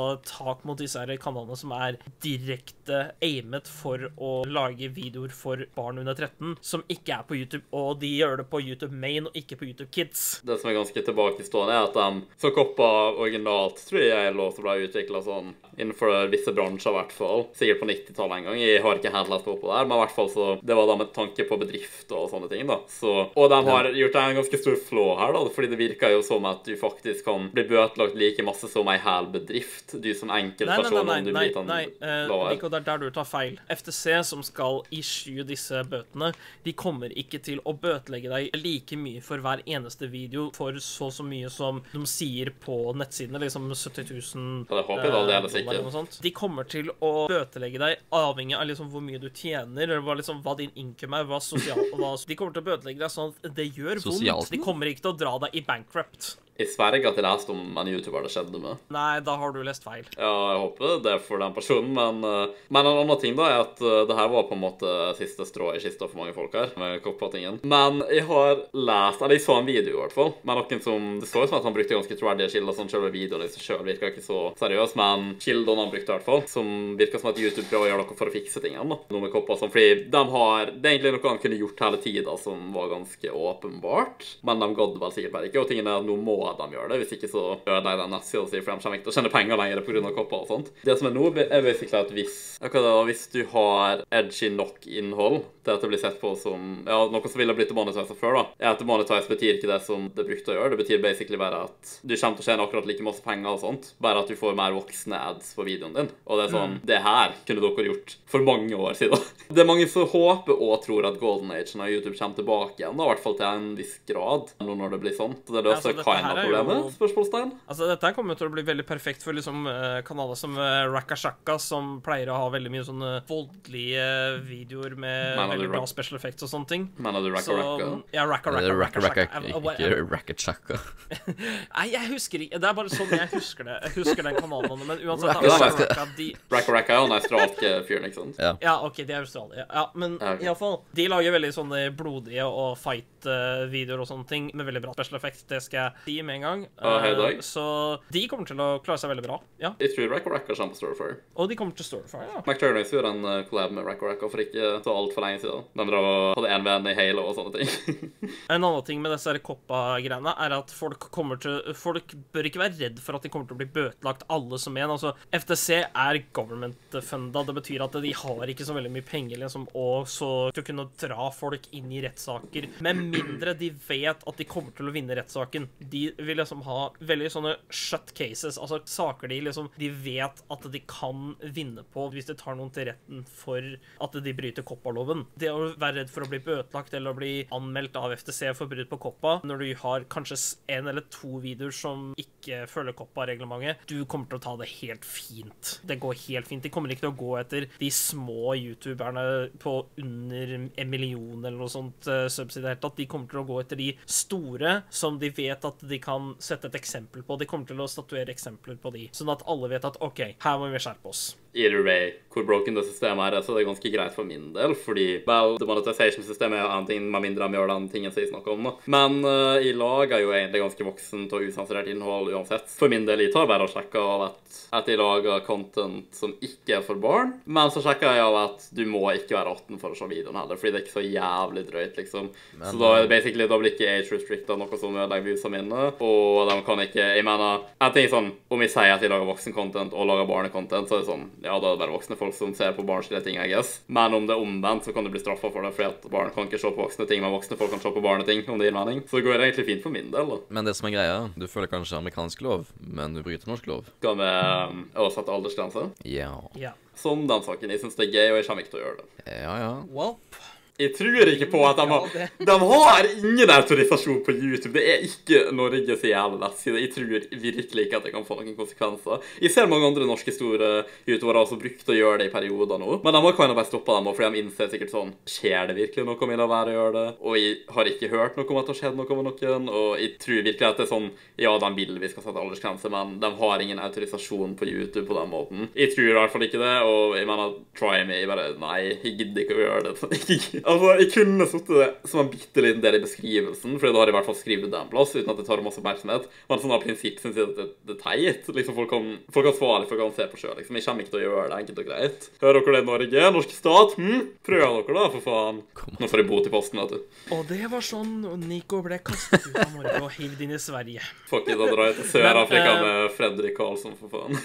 tak 0.43 0.63
mot 0.67 0.79
disse 0.79 1.00
her 1.00 1.15
kanalene 1.21 1.57
som 1.59 1.73
er 1.75 1.97
direkte 2.23 3.03
aimet 3.23 3.69
for 3.69 4.09
å 4.17 4.33
lage 4.47 4.89
videoer 4.93 5.33
for 5.33 5.65
barn 5.75 6.01
under 6.01 6.15
13, 6.17 6.57
som 6.62 6.83
ikke 6.91 7.17
er 7.17 7.27
på 7.27 7.38
YouTube, 7.39 7.65
og 7.71 8.00
de 8.03 8.12
gjør 8.12 8.41
det 8.41 8.47
på 8.51 8.62
YouTube 8.63 8.93
Main 8.93 9.29
og 9.29 9.38
ikke 9.38 9.59
på 9.59 9.69
YouTube 9.69 9.91
Kids. 9.93 10.41
Det 10.43 10.59
som 10.59 10.71
er 10.71 10.79
ganske 10.79 11.05
tilbakestående, 11.07 11.75
er 11.75 11.88
at 11.89 11.97
de 11.97 12.39
så 12.41 12.53
koppa 12.55 12.89
originalt, 13.13 13.81
tror 13.88 14.03
jeg, 14.03 14.35
låt 14.38 14.59
ble 14.63 14.77
utvikla 14.88 15.23
sånn 15.23 15.53
innenfor 15.77 16.27
visse 16.31 16.53
bransjer, 16.53 16.93
i 16.93 16.97
hvert 17.00 17.15
fall. 17.15 17.45
Sikkert 17.57 17.81
på 17.81 17.89
90-tallet 17.89 18.38
en 18.38 18.50
gang. 18.50 18.59
Jeg 18.62 18.81
har 18.83 19.00
ikke 19.00 19.13
helt 19.13 19.31
lest 19.31 19.47
meg 19.47 19.55
opp 19.55 19.63
på 19.63 19.71
det 19.71 19.77
her, 19.79 19.88
men 19.89 19.97
i 19.97 20.01
hvert 20.03 20.15
fall 20.17 20.29
så 20.33 20.50
Det 20.63 20.77
var 20.77 20.89
da 20.89 20.97
med 21.00 21.13
tanke 21.15 21.45
på 21.50 21.57
bedrifter 21.62 22.19
og 22.19 22.29
sånne 22.31 22.50
ting, 22.51 22.65
da. 22.69 22.79
Så, 22.91 23.13
og 23.33 23.50
de 23.51 23.59
har 23.69 23.89
gjort 23.97 24.19
en 24.21 24.39
ganske 24.39 24.59
stor 24.62 24.77
flå 24.89 25.07
her, 25.19 25.33
da, 25.35 25.43
fordi 25.55 25.71
det 25.73 25.81
virker 25.81 26.13
jo 26.13 26.21
som 26.25 26.45
at 26.50 26.63
du 26.67 26.75
faktisk 26.79 27.25
kan 27.27 27.50
bli 27.53 27.65
bøtelagt 27.69 28.17
like 28.19 28.45
masse 28.45 28.69
som 28.71 28.89
ei 28.91 29.00
hel 29.01 29.29
bedrift. 29.33 29.95
Du 30.03 30.12
som 30.17 30.32
Nei, 30.33 30.41
nei, 30.41 30.49
enkeltperson, 30.49 30.93
nei, 30.93 31.01
om 31.01 31.07
nei, 31.07 31.33
nei, 31.33 31.47
den 31.53 32.09
eh. 32.09 32.51
Nico, 32.53 32.69
det 32.71 32.79
er 32.81 32.85
der 32.87 33.01
du 33.03 33.09
tar 33.13 33.27
feil. 33.27 33.59
FTC, 33.71 34.23
som 34.25 34.43
skal 34.45 34.81
issue 34.93 35.45
disse 35.47 35.83
bøtene, 35.89 36.31
de 36.65 36.73
kommer 36.77 37.13
ikke 37.19 37.39
til 37.43 37.61
å 37.67 37.75
bøtelegge 37.77 38.31
deg 38.31 38.57
like 38.57 38.97
mye 38.99 39.21
for 39.23 39.43
hver 39.43 39.63
eneste 39.65 40.09
video 40.11 40.49
for 40.55 40.77
så 40.83 41.11
så 41.13 41.25
mye 41.27 41.51
som 41.53 41.81
de 41.91 42.03
sier 42.09 42.53
på 42.63 42.77
nettsidene, 42.97 43.41
liksom 43.43 43.69
70 43.73 44.09
000 44.09 44.67
Ja, 44.69 44.79
det 44.79 44.85
håper 44.89 45.07
jeg 45.07 45.13
da 45.13 45.23
det 45.27 45.37
er 45.37 45.47
det 45.47 45.53
sikkert. 45.53 46.19
De 46.23 46.33
kommer 46.35 46.69
til 46.69 46.91
å 46.99 47.13
bøtelegge 47.31 47.81
deg 47.83 48.05
avhengig 48.13 48.57
av 48.57 48.67
liksom 48.69 48.91
hvor 48.93 49.03
mye 49.05 49.21
du 49.21 49.29
tjener, 49.29 49.85
eller 49.85 50.03
hva, 50.05 50.17
liksom, 50.19 50.41
hva 50.45 50.55
din 50.59 50.73
income 50.79 51.21
er, 51.21 51.29
hva 51.29 51.41
sosial 51.43 51.79
hva, 51.93 52.15
De 52.27 52.37
kommer 52.39 52.55
til 52.55 52.63
å 52.63 52.69
bøtelegge 52.71 53.03
deg 53.03 53.13
sånn 53.13 53.33
at 53.33 53.53
det 53.57 53.69
gjør 53.75 54.01
vondt. 54.03 54.51
De 54.53 54.61
kommer 54.61 54.89
ikke 54.89 55.05
til 55.07 55.13
å 55.13 55.19
dra 55.19 55.37
deg 55.45 55.59
i 55.59 55.65
bankrupt. 55.65 56.33
Jeg 56.60 56.69
sverger 56.69 57.10
at 57.10 57.17
jeg 57.17 57.25
leste 57.25 57.53
om 57.53 57.77
en 57.81 57.89
YouTuber 57.89 58.25
det 58.25 58.31
skjedde 58.33 58.60
med. 58.62 58.81
Nei, 58.93 59.17
da 59.25 59.36
har 59.41 59.53
du 59.55 59.62
lest 59.65 59.86
feil. 59.86 60.05
Ja, 60.13 60.31
jeg 60.53 60.60
håper 60.62 61.00
det 61.01 61.15
for 61.25 61.41
den 61.41 61.55
personen, 61.55 61.89
men, 61.98 62.19
eh, 62.27 62.53
men 62.69 62.86
en 62.86 63.00
annen 63.01 63.19
ting 63.22 63.33
da 63.38 63.48
er 63.50 63.62
at 63.63 63.81
eh, 63.81 64.03
det 64.10 64.17
her 64.17 64.29
var 64.29 64.45
på 64.50 64.53
en 64.53 64.62
måte 64.62 64.91
siste 65.17 65.48
strå 65.50 65.72
i 65.74 65.81
kista 65.81 66.05
for 66.05 66.22
mange 66.22 66.36
folk 66.36 66.53
her, 66.53 66.69
med 66.77 67.01
koppa-tingen. 67.05 67.57
Men 67.65 68.03
jeg 68.05 68.27
har 68.29 68.62
lest, 68.77 69.24
eller 69.24 69.38
jeg 69.39 69.45
så 69.48 69.57
en 69.57 69.69
video 69.69 69.95
i 69.95 70.01
hvert 70.03 70.13
fall, 70.13 70.33
med 70.45 70.60
noen 70.60 70.83
som, 70.86 71.07
det 71.24 71.29
så 71.31 71.41
ut 71.41 71.50
som 71.50 71.57
at 71.57 71.65
han 71.65 71.75
brukte 71.75 71.98
ganske 71.98 72.19
troverdige 72.19 72.53
kilder, 72.53 72.77
sånn 72.77 72.93
selve 72.93 73.10
videoen 73.13 73.48
i 73.48 73.50
seg 73.50 73.65
selv 73.65 73.89
virka 73.89 74.12
ikke 74.13 74.25
så 74.25 74.43
seriøs, 74.62 74.93
men 75.00 75.33
kildene 75.41 75.88
han 75.88 75.93
brukte 75.93 76.12
i 76.12 76.15
hvert 76.19 76.27
fall, 76.27 76.45
som 76.51 76.69
virka 77.01 77.22
som 77.22 77.31
at 77.33 77.41
YouTube 77.41 77.65
prøver 77.72 77.88
å 77.88 77.91
gjøre 77.91 78.05
noe 78.05 78.19
for 78.22 78.29
å 78.29 78.36
fikse 78.36 78.62
tingene, 78.62 78.86
da. 78.93 79.00
Noe 79.10 79.25
med 79.25 79.33
kopper 79.33 79.57
sånn, 79.57 79.74
fordi 79.74 80.05
de 80.13 80.24
har, 80.36 80.69
det 80.77 80.86
er 80.86 81.00
egentlig 81.00 81.15
noe 81.17 81.33
han 81.33 81.41
kunne 81.41 81.62
gjort 81.63 81.83
hele 81.88 82.03
tida 82.05 82.38
som 82.38 82.69
var 82.77 82.93
ganske 82.93 83.33
åpenbart, 83.50 84.29
men 84.45 84.62
de 84.62 84.72
gadd 84.77 85.01
vel 85.01 85.17
sikkert 85.17 85.38
bare 85.39 85.50
ikke, 85.50 85.65
og 85.65 85.74
tingen 85.74 85.89
er 85.89 85.98
at 85.98 86.07
nå 86.07 86.22
må 86.22 86.42
de 86.59 86.67
gjør 86.75 86.91
det, 86.91 87.00
hvis 87.01 87.15
ikke 87.17 87.31
så 87.31 87.45
ødelegger 87.62 88.03
de 88.03 88.12
nettsida 88.13 88.45
si, 88.50 88.62
for 88.62 88.71
de 88.73 88.83
kommer 88.83 89.00
ikke 89.00 89.07
til 89.07 89.13
å 89.13 89.17
tjene 89.17 89.33
penger 89.33 89.62
lenger 89.62 89.83
pga. 89.88 90.13
kopper 90.13 90.43
og 90.43 90.51
sånt. 90.51 90.71
Det 90.83 90.97
som 91.00 91.09
er 91.09 91.15
nå, 91.15 91.31
er 91.43 91.65
basically 91.65 92.00
at 92.01 92.13
hvis, 92.13 92.39
det 92.62 92.85
da, 92.85 92.95
hvis 93.07 93.27
du 93.33 93.41
har 93.53 94.03
edgy 94.12 94.51
nok 94.53 94.88
innhold 94.88 95.43
til 95.63 95.74
at 95.75 95.84
det 95.84 95.89
blir 95.91 96.01
sett 96.01 96.20
på 96.22 96.34
som 96.39 96.84
ja, 96.86 96.98
noe 97.12 97.29
som 97.32 97.39
ville 97.41 97.55
blitt 97.58 97.72
demonetized 97.72 98.17
før, 98.20 98.38
da, 98.39 98.43
er 98.60 98.72
at 98.74 98.82
demonetize 98.82 99.29
betyr 99.32 99.58
ikke 99.58 99.72
det 99.72 99.79
som 99.86 100.10
det 100.15 100.25
brukte 100.27 100.53
å 100.53 100.58
gjøre. 100.58 100.74
Det 100.74 100.82
betyr 100.84 101.03
basically 101.03 101.39
bare 101.39 101.63
at 101.70 101.93
du 102.01 102.15
kommer 102.15 102.38
til 102.39 102.43
å 102.43 102.48
tjene 102.50 102.65
akkurat 102.67 102.89
like 102.89 103.05
masse 103.05 103.24
penger 103.25 103.51
og 103.53 103.62
sånt, 103.63 103.91
bare 104.03 104.24
at 104.24 104.32
du 104.32 104.38
får 104.39 104.58
mer 104.60 104.75
voksne 104.75 105.20
ads 105.32 105.53
på 105.58 105.65
videoen 105.67 105.96
din. 105.98 106.12
Og 106.27 106.39
det 106.39 106.48
er 106.48 106.53
sånn, 106.55 106.77
det 106.88 107.00
her 107.05 107.36
kunne 107.48 107.63
dere 107.63 107.88
gjort 107.89 108.15
for 108.34 108.46
mange 108.46 108.75
år 108.77 108.98
siden. 109.00 109.24
Det 109.53 109.62
er 109.62 109.67
mange 109.70 109.86
som 109.86 110.08
håper 110.10 110.58
og 110.65 110.79
tror 110.82 111.05
at 111.05 111.20
Golden 111.22 111.51
Age 111.53 111.75
av 111.77 111.89
YouTube 111.91 112.15
kommer 112.17 112.38
tilbake 112.39 112.82
igjen, 112.82 112.96
da, 112.98 113.05
i 113.05 113.10
hvert 113.12 113.22
fall 113.22 113.36
til 113.38 113.46
en 113.46 113.67
viss 113.77 113.91
grad, 114.10 114.50
nå 114.65 114.74
når 114.79 114.96
det 114.96 115.00
blir 115.03 115.13
sånn. 115.13 115.36
Så 115.46 115.53
det 115.53 115.62
løser 115.67 115.91
ja, 115.91 115.98
dette 116.00 116.05
kind 116.08 116.25
of 116.25 116.39
er 116.39 116.48
jo- 116.48 116.55
problemet? 116.55 116.96
Spørsmålstegn. 116.96 117.51
Altså, 117.67 117.89
Dette 117.91 118.12
kommer 118.15 118.39
til 118.39 118.50
å 118.50 118.53
bli 118.55 118.63
veldig 118.65 118.86
perfekt 118.89 119.22
for 119.25 119.38
liksom 119.38 119.67
eh, 119.70 120.00
kanaler 120.08 120.39
som 120.39 120.58
uh, 120.58 120.88
Rakashaka, 120.89 121.60
som 121.62 122.00
pleier 122.05 122.32
å 122.34 122.39
ha 122.39 122.50
veldig 122.55 122.72
mye 122.74 122.88
sånne 122.88 123.12
voldelige 123.29 124.08
videoer 124.48 124.98
med 124.98 125.52
veldig 125.53 125.69
bra 125.72 125.81
special 125.89 126.19
effects 126.19 126.45
og 126.45 126.51
sånne 126.51 126.69
ting. 126.69 126.88
Mener 126.98 127.24
du 127.25 127.29
Racka 127.33 127.48
Så, 127.48 127.57
Racka? 127.60 127.88
Ja, 128.15 128.25
Racka 128.29 128.53
Racka 128.55 129.03
Racka, 129.05 129.25
ikke 129.63 129.89
Racka 130.12 130.38
Chaka. 130.38 130.79
Nei, 131.77 131.88
jeg 131.93 132.12
husker 132.12 132.43
ikke 132.45 132.60
Det 132.60 132.69
er 132.69 132.77
bare 132.77 132.93
sånn 132.93 133.13
jeg 133.13 133.29
husker 133.33 133.69
det. 133.69 133.77
Jeg 133.88 133.95
husker 134.01 134.27
den 134.27 134.38
kanalen, 134.38 134.86
men 134.89 135.03
uansett 135.07 135.31
Raka. 135.31 135.72
Raka, 135.88 136.07
de, 136.19 136.29
Racka 136.53 136.77
Racka 136.77 136.98
er 136.98 137.01
jo 137.01 137.10
en 137.10 137.17
australsk 137.17 137.63
fyr, 137.88 138.03
ikke 138.10 138.19
sant? 138.19 138.43
Ja. 138.62 138.77
OK, 138.83 139.01
de 139.03 139.15
er 139.15 139.24
australiere. 139.24 139.67
Ja, 139.69 139.88
men 139.95 140.19
okay. 140.19 140.43
iallfall 140.43 140.43
i 140.43 140.51
alle 140.51 140.60
fall 140.60 141.00
De 141.00 141.07
lager 141.12 141.36
veldig 141.38 141.51
sånne 141.55 141.81
blodige 141.98 142.45
og 142.45 142.75
fight-videoer 142.81 144.03
og 144.03 144.10
sånne 144.10 144.27
ting 144.29 144.51
med 144.53 144.67
veldig 144.67 144.83
bra 144.83 144.95
special 144.98 145.17
effect, 145.19 145.45
det 145.50 145.62
skal 145.63 145.79
jeg 145.79 146.07
si, 146.07 146.19
med 146.25 146.41
en 146.41 146.48
gang. 146.48 146.65
Uh, 146.77 147.00
hey, 147.03 147.13
Eh, 147.13 147.39
Så 147.39 147.63
de 148.12 148.25
kommer 148.27 148.48
til 148.48 148.60
å 148.60 148.79
klare 148.83 149.01
seg 149.01 149.12
veldig 149.13 149.25
bra. 149.25 149.39
Ja. 149.62 149.74
Jeg 149.81 149.93
tror 149.95 150.10
Racka 150.13 150.33
Racka 150.33 150.55
kommer 150.55 150.74
på 150.74 150.79
Starfire. 150.79 151.17
Og 151.39 151.50
de 151.51 151.57
kommer 151.60 151.77
til 151.77 151.88
Storefire, 151.88 152.27
ja. 152.29 152.41
McTurnays 152.45 152.93
gjorde 152.93 153.13
en 153.13 153.27
uh, 153.27 153.43
collab 153.50 153.75
med 153.75 153.88
Racka 153.88 154.10
Racka 154.12 154.29
for 154.31 154.43
ikke 154.43 154.72
så 154.83 154.95
altfor 154.98 155.25
lenge 155.25 155.42
siden. 155.43 155.67
Den 155.77 155.91
drev 155.91 156.07
og 156.07 156.38
hadde 156.38 156.51
en 156.55 156.67
venn 156.67 156.89
i 156.91 156.95
Halo 156.97 157.27
og 157.29 157.38
sånne 157.38 157.59
ting. 157.59 158.09
En 158.53 158.59
annen 158.63 158.83
ting 158.85 159.01
med 159.01 159.13
disse 159.13 159.33
Koppa-greiene 159.43 160.33
er 160.39 160.55
at 160.55 160.71
folk 160.73 161.07
til 161.43 161.73
Folk 161.77 162.13
bør 162.33 162.47
ikke 162.47 162.62
være 162.62 162.77
redd 162.79 163.00
for 163.03 163.17
at 163.17 163.25
de 163.25 163.31
kommer 163.31 163.47
til 163.50 163.55
å 163.55 163.62
bli 163.62 163.69
bøtelagt 163.73 164.25
alle 164.33 164.59
som 164.62 164.77
en. 164.77 164.93
Altså, 164.93 165.13
FTC 165.33 165.79
er 165.85 166.19
government-funda. 166.35 167.43
Det 167.47 167.55
betyr 167.57 167.85
at 167.85 167.97
de 168.03 168.13
har 168.17 168.51
ikke 168.51 168.67
så 168.67 168.75
veldig 168.77 168.91
mye 168.93 169.05
penger 169.07 169.41
liksom, 169.41 169.67
og 169.77 170.07
så 170.12 170.29
til 170.53 170.63
å 170.63 170.67
kunne 170.67 170.88
dra 171.00 171.29
folk 171.35 171.67
inn 171.75 171.91
i 171.93 172.01
rettssaker. 172.03 172.69
Med 172.85 173.01
mindre 173.13 173.55
de 173.57 173.71
vet 173.88 174.23
at 174.27 174.39
de 174.39 174.47
kommer 174.50 174.75
til 174.77 174.89
å 174.89 174.95
vinne 174.95 175.17
rettssaken. 175.17 175.67
De 175.79 176.05
vil 176.17 176.39
liksom 176.39 176.63
ha 176.67 176.79
veldig 177.03 177.31
sånne 177.33 177.55
shut 177.73 178.13
cases, 178.17 178.59
altså 178.59 178.81
saker 178.89 179.31
de 179.31 179.39
liksom 179.47 179.69
De 179.79 179.89
vet 179.89 180.41
at 180.53 180.65
de 180.71 180.81
kan 180.89 181.33
vinne 181.55 181.83
på 181.93 182.07
hvis 182.13 182.29
de 182.29 182.35
tar 182.39 182.57
noen 182.57 182.71
til 182.73 182.89
retten 182.91 183.23
for 183.29 183.63
at 184.03 184.17
de 184.23 184.35
bryter 184.35 184.65
Koppa-loven. 184.67 185.25
Det 185.39 185.49
å 185.49 185.71
være 185.79 186.01
redd 186.01 186.11
for 186.13 186.25
å 186.25 186.29
bli 186.29 186.39
bøtelagt 186.43 186.93
eller 186.93 187.13
å 187.13 187.17
bli 187.17 187.31
anmeldt 187.55 187.97
av 187.99 188.13
FTC 188.13 188.53
for 188.57 188.71
brudd 188.71 188.89
på 188.91 188.99
Koppa 189.07 189.39
når 189.47 189.63
du 189.63 189.69
har 189.81 190.05
kanskje 190.11 190.37
en 190.73 190.89
eller 190.91 191.05
to 191.13 191.39
videoer 191.43 191.73
som 191.75 192.11
ikke 192.19 192.63
følger 192.69 192.95
Koppa-reglementet, 192.97 193.85
du 193.89 194.05
kommer 194.09 194.29
til 194.29 194.39
å 194.39 194.43
ta 194.43 194.55
det 194.59 194.69
helt 194.75 195.05
fint. 195.07 195.77
Det 195.87 195.97
går 196.01 196.19
helt 196.27 196.49
fint. 196.49 196.63
De 196.63 196.71
kommer 196.73 196.93
ikke 196.93 197.05
til 197.07 197.13
å 197.13 197.19
gå 197.19 197.31
etter 197.39 197.67
de 197.79 197.89
små 197.93 198.55
youtuberne 198.59 199.25
på 199.63 199.75
under 200.03 200.55
en 200.59 200.91
million 200.91 201.39
eller 201.41 201.57
noe 201.59 201.71
sånt 201.71 202.09
uh, 202.09 202.27
subsidiert. 202.27 202.63
det 202.63 202.75
hele 202.75 202.83
tatt. 202.85 202.99
De 202.99 203.09
kommer 203.09 203.31
til 203.31 203.41
å 203.41 203.47
gå 203.47 203.59
etter 203.61 203.79
de 203.79 203.89
store 204.05 204.75
som 204.93 205.19
de 205.21 205.31
vet 205.33 205.69
at 205.69 205.85
de 205.89 205.99
kan 206.03 206.33
sette 206.43 206.69
et 206.69 206.79
eksempel 206.79 207.25
på. 207.25 207.39
De 207.39 207.49
kommer 207.49 207.69
til 207.69 207.81
å 207.81 207.89
statuere 207.89 208.33
eksempler 208.33 208.79
på 208.81 208.93
de, 208.95 209.07
sånn 209.15 209.33
at 209.33 209.45
alle 209.49 209.71
vet 209.73 209.87
at 209.87 209.99
OK, 210.03 210.25
her 210.43 210.59
må 210.61 210.71
vi 210.73 210.83
skjerpe 210.83 211.11
oss. 211.13 211.31
Either 211.53 211.83
way, 211.86 212.13
hvor 212.33 212.45
broken 212.48 212.77
det 212.77 212.86
systemet 212.88 213.33
er, 213.33 213.43
så 213.45 213.53
er 213.53 213.62
det 213.62 213.67
ganske 213.67 213.91
greit 213.93 214.15
for 214.15 214.27
min 214.27 214.48
del, 214.55 214.74
fordi 214.79 215.05
vel, 215.27 215.57
demonetization-systemet 215.62 216.57
er 216.57 216.63
jo 216.65 216.72
en 216.74 216.88
ting, 216.89 217.05
med 217.13 217.25
mindre 217.27 217.48
de 217.48 217.60
gjør 217.60 217.69
den 217.69 217.88
tingen 217.93 218.13
som 218.13 218.24
jeg 218.24 218.31
snakker 218.31 218.55
om, 218.55 218.69
da. 218.69 218.74
Men 218.95 219.19
uh, 219.25 219.62
jeg 219.62 219.77
lager 219.77 220.24
jo 220.24 220.33
egentlig 220.33 220.63
ganske 220.63 220.88
voksent 220.88 221.36
og 221.36 221.45
usensurert 221.45 221.89
innhold 221.91 222.31
uansett. 222.33 222.72
For 222.74 222.91
min 222.91 223.05
del, 223.05 223.25
jeg 223.25 223.33
tar 223.36 223.50
bare 223.50 223.67
og 223.67 223.74
sjekker 223.74 224.01
av 224.01 224.25
at, 224.29 224.57
at 224.79 224.89
jeg 224.89 225.01
lager 225.01 225.45
content 225.45 226.17
som 226.17 226.33
ikke 226.41 226.79
er 226.79 226.86
for 226.86 227.01
barn, 227.01 227.36
men 227.45 227.74
så 227.74 227.83
sjekker 227.86 228.17
jeg 228.17 228.25
av 228.25 228.39
at 228.41 228.67
du 228.74 228.83
må 228.89 229.03
ikke 229.13 229.38
være 229.38 229.53
18 229.53 229.81
for 229.81 229.93
å 229.93 230.00
se 230.00 230.10
videoen 230.10 230.39
heller, 230.41 230.60
fordi 230.60 230.74
det 230.74 230.81
er 230.81 230.88
ikke 230.88 230.98
så 230.98 231.05
jævlig 231.05 231.65
drøyt, 231.69 232.01
liksom. 232.01 232.31
Men, 232.57 232.67
så 232.72 232.81
da 232.81 232.91
er 232.95 233.05
det 233.05 233.13
basically, 233.13 233.50
da 233.51 233.62
blir 233.62 233.75
ikke 233.75 233.91
age 233.93 234.15
restricted 234.15 234.57
noe 234.57 234.81
som 234.81 234.98
ødelegger 234.98 235.29
viewsene 235.29 235.60
mine, 235.60 235.86
og 236.01 236.50
de 236.50 236.57
kan 236.65 236.81
ikke, 236.88 237.12
jeg 237.19 237.27
mener, 237.27 237.63
en 237.77 237.95
ting 237.95 238.10
sånn, 238.10 238.33
om 238.50 238.65
jeg 238.65 238.74
sier 238.74 238.95
at 238.95 239.03
jeg 239.03 239.13
lager 239.13 239.29
voksen-content 239.29 239.93
og 239.93 240.10
lager 240.10 240.29
barne-content, 240.29 240.89
så 240.89 240.98
er 240.98 241.03
det 241.03 241.10
sånn, 241.12 241.29
ja, 241.43 241.57
da 241.59 241.69
er 241.69 241.75
det 241.75 241.81
bare 241.83 241.93
voksne 241.93 242.17
folk 242.19 242.35
som 242.38 242.53
ser 242.55 242.73
på 242.77 242.85
barnslige 242.88 243.23
ting, 243.25 243.38
I 243.41 243.50
guess. 243.51 243.81
Men 243.91 244.15
om 244.15 244.27
det 244.29 244.35
er 244.35 244.43
omvendt, 244.43 244.88
så 244.88 244.93
kan 244.95 245.05
du 245.05 245.12
bli 245.13 245.21
straffet 245.21 245.53
for 245.53 245.65
det, 245.65 245.73
fordi 245.75 245.89
at 245.91 246.07
barn 246.13 246.31
kan 246.35 246.47
ikke 246.47 246.62
se 246.62 246.71
på 246.71 246.83
voksne 246.83 247.07
ting, 247.09 247.23
men 247.23 247.33
voksne 247.35 247.57
folk 247.59 247.73
kan 247.73 247.83
se 247.83 247.91
på 247.93 248.03
barneting, 248.03 248.45
om 248.47 248.62
det 248.62 248.69
gir 248.69 248.77
mening. 248.77 249.03
Så 249.09 249.19
det 249.19 249.27
går 249.27 249.43
egentlig 249.43 249.67
fint 249.67 249.83
for 249.85 249.95
min 249.95 250.12
del, 250.13 250.31
da. 250.31 250.39
Men 250.55 250.69
det 250.69 250.75
som 250.79 250.89
er 250.89 250.95
greia, 250.95 251.19
du 251.35 251.47
føler 251.51 251.71
kanskje 251.71 252.00
amerikansk 252.00 252.43
lov, 252.45 252.71
men 252.79 253.17
du 253.17 253.23
bryter 253.25 253.51
norsk 253.51 253.67
lov. 253.69 253.91
Skal 254.00 254.19
vi 254.19 254.31
oversette 254.33 255.03
å 255.03 255.12
sette 255.13 255.38
aldersgrense? 255.38 255.85
Ja. 256.07 256.33
Ja. 256.59 256.73
Som 256.95 257.27
den 257.27 257.45
saken. 257.45 257.71
Jeg 257.73 257.81
syns 257.83 257.97
det 258.00 258.09
er 258.09 258.13
gøy, 258.13 258.27
og 258.33 258.39
jeg 258.39 258.50
kommer 258.50 258.65
ikke 258.65 258.75
til 258.75 258.81
å 258.81 258.85
gjøre 258.88 259.01
det. 259.03 259.23
Ja, 259.43 259.55
ja. 259.62 259.71
Welp. 259.93 260.43
Jeg 260.81 260.89
tror 260.97 261.29
ikke 261.29 261.51
på 261.51 261.59
at 261.67 261.77
de 261.77 261.83
har 261.85 262.05
De 262.49 262.53
har 262.59 263.07
ingen 263.19 263.51
autorisasjon 263.53 264.23
på 264.25 264.33
YouTube. 264.33 264.73
Det 264.73 264.85
er 264.89 265.03
ikke 265.05 265.51
Norges 265.53 266.01
jævla 266.01 266.39
nettside. 266.41 266.81
Jeg 266.81 266.89
tror 266.95 267.27
virkelig 267.29 267.85
ikke 267.85 267.99
at 267.99 268.07
det 268.07 268.13
kan 268.15 268.25
få 268.25 268.39
noen 268.39 268.55
konsekvenser. 268.57 269.21
Jeg 269.43 269.53
ser 269.53 269.69
mange 269.69 269.85
andre 269.91 270.07
norske 270.09 270.33
store 270.33 270.71
utøvere 271.05 271.43
som 271.45 271.61
brukte 271.61 271.93
å 271.93 271.97
gjøre 271.97 272.23
det 272.23 272.29
i 272.29 272.33
perioder 272.33 272.81
nå, 272.81 272.97
men 273.03 273.13
de 273.13 273.21
har 273.21 273.35
kind 273.37 273.53
of 273.53 273.59
bare 273.59 273.69
stoppa 273.69 273.99
dem, 273.99 274.09
fordi 274.17 274.29
de 274.33 274.41
innser 274.41 274.71
sikkert 274.71 274.93
sånn 274.93 275.13
Skjer 275.29 275.69
det 275.69 275.77
virkelig 275.77 276.07
noe 276.07 276.17
om 276.25 276.33
jeg 276.33 276.41
lar 276.41 276.49
være 276.49 276.73
å 276.73 276.77
gjøre 276.77 276.95
det? 276.97 277.05
Og 277.21 277.37
jeg 277.37 277.53
har 277.75 277.91
ikke 277.91 278.09
hørt 278.15 278.39
noe 278.39 278.49
om 278.49 278.59
at 278.59 278.65
det 278.65 278.73
har 278.73 278.79
skjedd 278.81 278.97
noe 278.97 279.19
med 279.19 279.29
noen, 279.29 279.69
og 279.69 280.01
jeg 280.01 280.15
tror 280.23 280.41
virkelig 280.41 280.69
at 280.71 280.81
det 280.81 280.85
er 280.87 280.91
sånn 280.91 281.07
Ja, 281.43 281.53
de 281.61 281.71
vil 281.77 282.01
vi 282.01 282.11
skal 282.11 282.25
sette 282.25 282.41
aldersgrense, 282.41 282.91
men 282.93 283.15
de 283.21 283.31
har 283.43 283.63
ingen 283.63 283.83
autorisasjon 283.83 284.57
på 284.57 284.69
YouTube 284.71 285.05
på 285.11 285.19
den 285.19 285.31
måten. 285.31 285.69
Jeg 285.77 285.93
tror 285.93 286.09
i 286.09 286.17
hvert 286.17 286.33
fall 286.33 286.47
ikke 286.49 286.61
det, 286.61 286.73
og 286.89 287.17
jeg 287.19 287.29
mener, 287.29 287.55
try 287.77 288.01
me. 288.09 288.17
Jeg 288.23 288.31
bare 288.31 288.49
Nei, 288.63 288.79
jeg 289.03 289.15
gidder 289.19 289.43
ikke 289.43 289.57
å 289.57 289.63
gjøre 289.63 289.93
det. 289.93 290.61
altså, 290.65 290.89
jeg 291.00 291.10
kunne 291.13 291.48
sittet 291.50 291.75
det 291.79 291.88
som 292.10 292.22
en 292.24 292.29
bitte 292.34 292.63
liten 292.63 292.82
del 292.84 292.98
i 292.98 293.01
beskrivelsen, 293.03 293.75
for 293.82 293.88
da 293.93 294.00
har 294.01 294.10
jeg 294.10 294.13
i 294.13 294.17
hvert 294.17 294.27
fall 294.29 294.38
skrevet 294.39 294.71
det 294.73 294.80
en 294.80 294.89
plass, 294.91 295.13
uten 295.15 295.32
at 295.34 295.39
det 295.41 295.45
tar 295.47 295.62
masse 295.65 295.82
oppmerksomhet. 295.82 296.28
Men 296.49 296.62
sånn 296.63 296.73
av 296.76 296.84
prinsipp 296.86 297.19
syns 297.23 297.38
jeg 297.39 297.49
at 297.52 297.58
det, 297.60 297.67
det 297.89 297.95
er 297.97 298.02
teit. 298.04 298.49
Liksom, 298.58 298.76
folk 298.78 298.89
kan, 298.93 299.08
folk 299.36 299.47
kan 299.49 299.58
svare 299.60 299.88
for 299.89 299.99
hva 299.99 300.10
de 300.10 300.17
ser 300.17 300.30
på 300.32 300.39
sjøl. 300.41 300.56
Liksom. 300.60 300.80
Jeg 300.80 300.86
kommer 300.88 301.06
ikke 301.06 301.13
til 301.15 301.21
å 301.21 301.26
gjøre 301.28 301.47
det 301.52 301.60
enkelt 301.63 301.82
og 301.84 301.89
greit. 301.91 302.30
Hører 302.43 302.60
dere 302.67 302.76
det, 302.80 302.84
Norge? 302.89 303.26
Norske 303.38 303.58
stat? 303.58 303.95
Hm? 303.99 304.23
Prøv 304.47 304.63
dere, 304.63 304.97
da, 304.99 305.06
for 305.17 305.26
faen. 305.28 305.62
Nå 305.99 306.10
får 306.12 306.23
jeg 306.23 306.30
bot 306.32 306.47
i 306.49 306.54
posten, 306.54 306.82
vet 306.84 306.95
du. 306.95 307.19
Og 307.38 307.43
det 307.52 307.62
var 307.71 307.84
sånn 307.86 308.15
Nico 308.47 308.80
ble 308.86 309.02
kastet 309.04 309.49
ut 309.49 309.60
av 309.63 309.76
Norge 309.76 309.99
og 310.04 310.12
hivd 310.17 310.41
inn 310.47 310.56
i 310.56 310.62
Sverige. 310.62 311.04
Fuck 311.30 311.47
it, 311.52 311.58
da 311.60 311.67
drar 311.71 311.89
jeg 311.91 311.99
til 312.02 312.10
Sør-Afrika 312.15 312.69
Men, 312.73 312.84
eh, 312.84 313.02
med 313.04 313.15
Fredrik 313.17 313.58
Karlsson, 313.58 313.97
for 313.99 314.13
faen. 314.13 314.39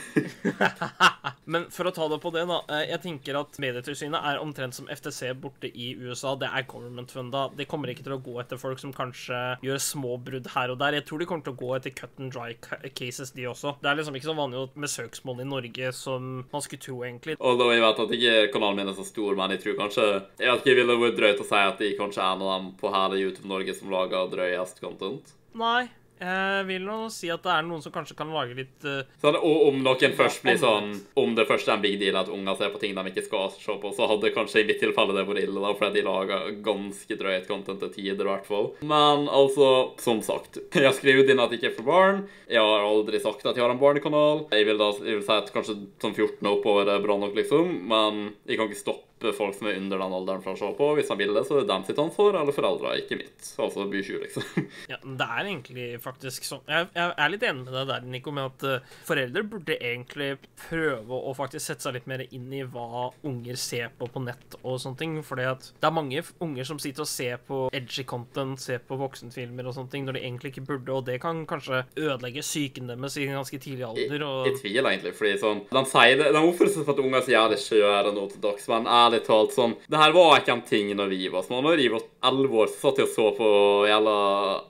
Men 1.49 1.67
for 1.73 1.89
å 1.89 1.93
ta 1.95 2.09
det 2.13 2.19
på 2.23 2.33
det, 2.35 2.45
da. 2.49 2.59
eh, 2.75 2.85
Jeg 2.93 3.03
tenker 3.05 3.39
at 3.41 3.59
Medietilsynet 3.63 4.21
er 4.33 4.41
omtrent 4.43 4.77
som 4.77 4.89
FTC 4.93 5.33
borte 5.41 5.69
i 5.71 5.93
USA. 5.97 6.08
Det 6.09 6.49
er 6.49 6.67
government-funda. 6.69 7.45
De 7.59 7.67
kommer 7.69 7.93
ikke 7.93 8.05
til 8.07 8.17
å 8.17 8.21
gå 8.23 8.37
etter 8.43 8.61
folk 8.61 8.81
som 8.81 8.93
kanskje 8.95 9.39
gjør 9.65 9.83
små 9.83 10.17
brudd 10.25 10.49
her 10.55 10.73
og 10.73 10.81
der. 10.81 10.99
Jeg 10.99 11.07
tror 11.09 11.23
de 11.23 11.29
kommer 11.29 11.47
til 11.47 11.55
å 11.57 11.61
gå 11.61 11.71
etter 11.77 11.95
cut 11.97 12.19
and 12.19 12.33
dry 12.35 12.55
cases, 12.97 13.33
de 13.37 13.49
også. 13.51 13.77
Det 13.83 13.91
er 13.91 14.01
liksom 14.01 14.19
ikke 14.19 14.31
så 14.31 14.37
vanlig 14.39 14.65
med 14.75 14.93
søksmål 14.93 15.45
i 15.45 15.49
Norge 15.49 15.93
som 15.97 16.29
man 16.53 16.65
skulle 16.65 16.85
tro, 16.85 16.99
egentlig. 17.07 17.39
Da 17.39 17.71
jeg 17.73 17.85
vet 17.85 18.03
at 18.05 18.17
ikke 18.19 18.37
kanalen 18.55 18.83
min 18.83 18.93
er 18.93 18.99
så 18.99 19.07
stor, 19.07 19.35
men 19.39 19.55
jeg 19.55 19.65
tror 19.65 19.79
kanskje 19.79 20.07
Jeg 20.39 20.51
vet 20.51 20.63
ikke, 20.63 20.77
ville 20.79 20.99
vært 21.01 21.19
drøyt 21.19 21.43
å 21.43 21.49
si 21.49 21.63
at 21.71 21.83
de 21.83 21.95
kanskje 21.99 22.23
er 22.25 22.35
en 22.35 22.45
av 22.45 22.53
dem 22.55 22.69
på 22.81 22.93
hele 22.95 23.21
YouTube 23.21 23.51
Norge 23.51 23.75
som 23.77 23.93
lager 23.93 24.31
drøyest 24.33 24.83
content. 24.85 25.35
Nei. 25.59 25.89
Jeg 26.19 26.67
vil 26.69 26.85
nå 26.87 26.97
si 27.15 27.31
at 27.31 27.45
det 27.45 27.53
er 27.55 27.67
noen 27.67 27.83
som 27.85 27.95
kanskje 27.95 28.17
kan 28.19 28.33
lage 28.35 28.57
litt 28.59 28.87
eh, 28.89 29.07
Sånn, 29.23 29.39
og 29.39 29.69
om 29.69 29.81
noen 29.85 30.15
først 30.19 30.43
blir 30.45 30.59
sånn 30.61 30.91
Om 31.19 31.37
det 31.39 31.47
først 31.49 31.69
er 31.69 31.77
en 31.77 31.85
big 31.85 31.99
deal 32.01 32.19
at 32.19 32.31
unger 32.33 32.59
ser 32.59 32.73
på 32.75 32.81
ting 32.83 32.97
de 32.97 33.05
ikke 33.13 33.25
skal 33.27 33.53
se 33.55 33.77
på, 33.83 33.93
så 33.95 34.09
hadde 34.11 34.33
kanskje 34.35 34.63
i 34.63 34.69
mitt 34.69 34.81
tilfelle 34.83 35.15
det 35.15 35.27
vært 35.29 35.45
ille, 35.45 35.63
da, 35.63 35.73
fordi 35.79 36.01
de 36.01 36.07
lager 36.07 36.49
ganske 36.67 37.19
drøyt 37.21 37.49
content 37.51 37.83
til 37.85 37.93
tider, 37.95 38.25
i 38.27 38.33
hvert 38.33 38.49
fall. 38.49 38.71
Men 38.83 39.29
altså, 39.31 39.69
som 40.03 40.23
sagt 40.27 40.61
Jeg 40.79 40.87
har 40.89 40.97
skrevet 40.97 41.31
inn 41.31 41.43
at 41.43 41.55
jeg 41.55 41.63
ikke 41.63 41.73
er 41.73 41.77
for 41.79 41.89
barn. 41.89 42.23
Jeg 42.51 42.63
har 42.63 42.87
aldri 42.87 43.21
sagt 43.23 43.47
at 43.47 43.57
jeg 43.57 43.65
har 43.65 43.75
en 43.75 43.81
barnekanal. 43.81 44.47
Jeg 44.55 44.67
vil 44.69 44.81
da 44.81 44.91
jeg 44.99 45.21
vil 45.21 45.27
si 45.27 45.35
at 45.35 45.53
kanskje 45.55 45.77
sånn 46.03 46.17
14 46.17 46.41
og 46.43 46.59
oppover 46.59 46.91
er 46.93 47.05
bra 47.05 47.19
nok, 47.21 47.37
liksom, 47.39 47.71
men 47.91 48.25
jeg 48.49 48.59
kan 48.59 48.71
ikke 48.71 48.83
stoppe 48.83 49.08
folk 49.37 49.57
som 49.57 49.69
er 49.71 49.79
under 49.81 50.01
den 50.01 50.15
alderen 50.19 50.43
fra 50.45 50.55
å 50.55 50.59
se 50.59 50.69
på. 50.79 50.89
Hvis 50.99 51.11
han 51.13 51.19
vil 51.21 51.35
det, 51.37 51.45
så 51.47 51.57
er 51.57 51.65
det 51.65 51.71
dem 51.71 51.85
sitt 51.87 52.01
ansvar, 52.03 52.39
eller 52.41 52.55
foreldra, 52.57 52.95
ikke 53.01 53.19
mitt. 53.21 53.51
Altså 53.59 53.87
by 53.91 54.03
20, 54.05 54.21
liksom. 54.25 54.47
Ja, 54.93 54.99
det 55.03 55.27
er 55.27 55.49
egentlig 55.49 55.87
faktisk 56.03 56.47
sånn 56.47 56.63
jeg, 56.69 56.87
jeg 56.95 57.13
er 57.13 57.31
litt 57.33 57.45
enig 57.47 57.65
med 57.67 57.75
deg 57.75 57.89
der, 57.91 58.07
Nico, 58.13 58.33
med 58.35 58.49
at 58.51 58.65
eh, 58.69 58.95
foreldre 59.09 59.45
burde 59.49 59.77
egentlig 59.77 60.31
prøve 60.69 61.19
å 61.19 61.35
faktisk 61.37 61.65
sette 61.65 61.87
seg 61.87 61.97
litt 61.99 62.09
mer 62.11 62.25
inn 62.27 62.49
i 62.55 62.63
hva 62.67 63.09
unger 63.27 63.59
ser 63.61 63.93
på 63.99 64.09
på 64.13 64.23
nett 64.25 64.59
og 64.63 64.79
sånne 64.83 65.01
ting. 65.01 65.17
Fordi 65.27 65.49
at 65.49 65.71
det 65.79 65.89
er 65.89 65.95
mange 65.97 66.23
unger 66.45 66.69
som 66.69 66.81
sitter 66.83 67.05
og 67.05 67.11
ser 67.11 67.41
på 67.49 67.61
edgy 67.77 68.05
content, 68.09 68.61
ser 68.63 68.83
på 68.85 68.99
voksenfilmer 69.01 69.69
og 69.69 69.77
sånne 69.77 69.93
ting, 69.93 70.07
når 70.09 70.19
de 70.19 70.25
egentlig 70.25 70.55
ikke 70.55 70.67
burde, 70.69 70.95
og 70.95 71.07
det 71.09 71.19
kan 71.23 71.45
kanskje 71.49 71.85
ødelegge 71.99 72.45
psyken 72.45 72.91
deres 72.93 73.19
i 73.19 73.27
en 73.29 73.39
ganske 73.41 73.63
tidlig 73.63 73.87
alder. 73.89 74.27
Og 74.27 74.51
Jeg 74.51 74.61
tviler 74.63 74.93
egentlig, 74.93 75.15
fordi 75.19 75.35
sånn 75.41 75.65
De 75.73 75.85
sier 75.89 76.21
det, 76.21 76.31
de 76.35 76.43
oppfører 76.43 76.73
seg 76.75 76.85
som 76.85 76.95
at 76.95 77.03
unger 77.05 77.25
sier 77.25 77.29
så 77.29 77.37
jævlig 77.37 77.59
skjøre 77.63 78.13
nå 78.15 78.25
til 78.33 78.43
dags, 78.43 78.69
men 78.71 78.89
ærlig 79.09 79.23
talt 79.27 79.55
sånn 79.57 79.75
Det 79.89 79.99
her 80.01 80.15
var 80.15 80.39
ikke 80.39 80.55
en 80.55 80.65
ting 80.69 80.93
når 80.97 81.13
vi 81.13 81.29
var 81.33 81.45
små. 81.47 81.61
Når 81.65 81.81
vi 81.81 81.89
var 81.93 82.05
11 82.29 82.59
år, 82.63 82.71
så 82.73 82.79
satt 82.83 83.01
jeg 83.03 83.09
og 83.09 83.13
så 83.15 83.27
på 83.39 83.49
jævla 83.89 84.15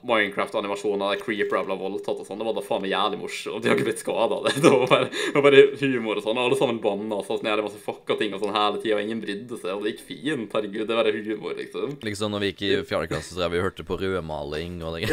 Minecraft-animasjoner 0.09 1.13
der 1.13 1.21
creepere 1.23 1.63
ble 1.67 1.77
voldtatt 1.79 2.21
og 2.21 2.27
sånn. 2.27 2.39
Det 2.41 2.47
var 2.47 2.57
da 2.57 2.63
faen 2.65 2.83
meg 2.83 2.93
jævlig 2.93 3.21
morsomt. 3.23 3.63
De 3.63 3.71
har 3.71 3.77
ikke 3.77 3.87
blitt 3.89 4.03
skada 4.03 4.41
det. 4.45 4.55
Det 4.69 4.71
var 4.73 4.89
bare, 4.91 5.07
det 5.09 5.33
var 5.35 5.45
bare 5.45 5.61
humor 5.81 6.19
og 6.19 6.23
sånn. 6.25 6.39
Alle 6.41 6.57
sammen 6.59 6.81
banna 6.83 7.17
og 7.19 7.25
satt 7.25 7.45
jævlig 7.47 7.65
masse 7.65 7.79
fucka 7.83 8.17
ting 8.19 8.35
og 8.35 8.43
sånn 8.43 8.53
hele 8.55 8.81
tida, 8.81 8.97
og 8.97 9.03
ingen 9.05 9.21
brydde 9.23 9.57
seg, 9.59 9.71
og 9.73 9.85
det 9.85 9.93
gikk 9.95 10.03
fint. 10.09 10.53
Herregud, 10.53 10.83
det 10.85 10.97
var 10.97 11.07
bare 11.07 11.23
humor, 11.25 11.55
liksom. 11.57 11.95
Liksom 12.05 12.33
når 12.35 12.43
vi 12.43 12.51
gikk 12.51 12.63
i 12.67 12.71
fjerde 12.89 13.09
klasse, 13.11 13.33
så 13.33 13.41
drev 13.41 13.55
vi 13.55 13.61
og 13.61 13.65
hørte 13.69 13.85
på 13.87 13.97
rødmaling 13.99 14.77
og 14.85 14.99
det 14.99 15.09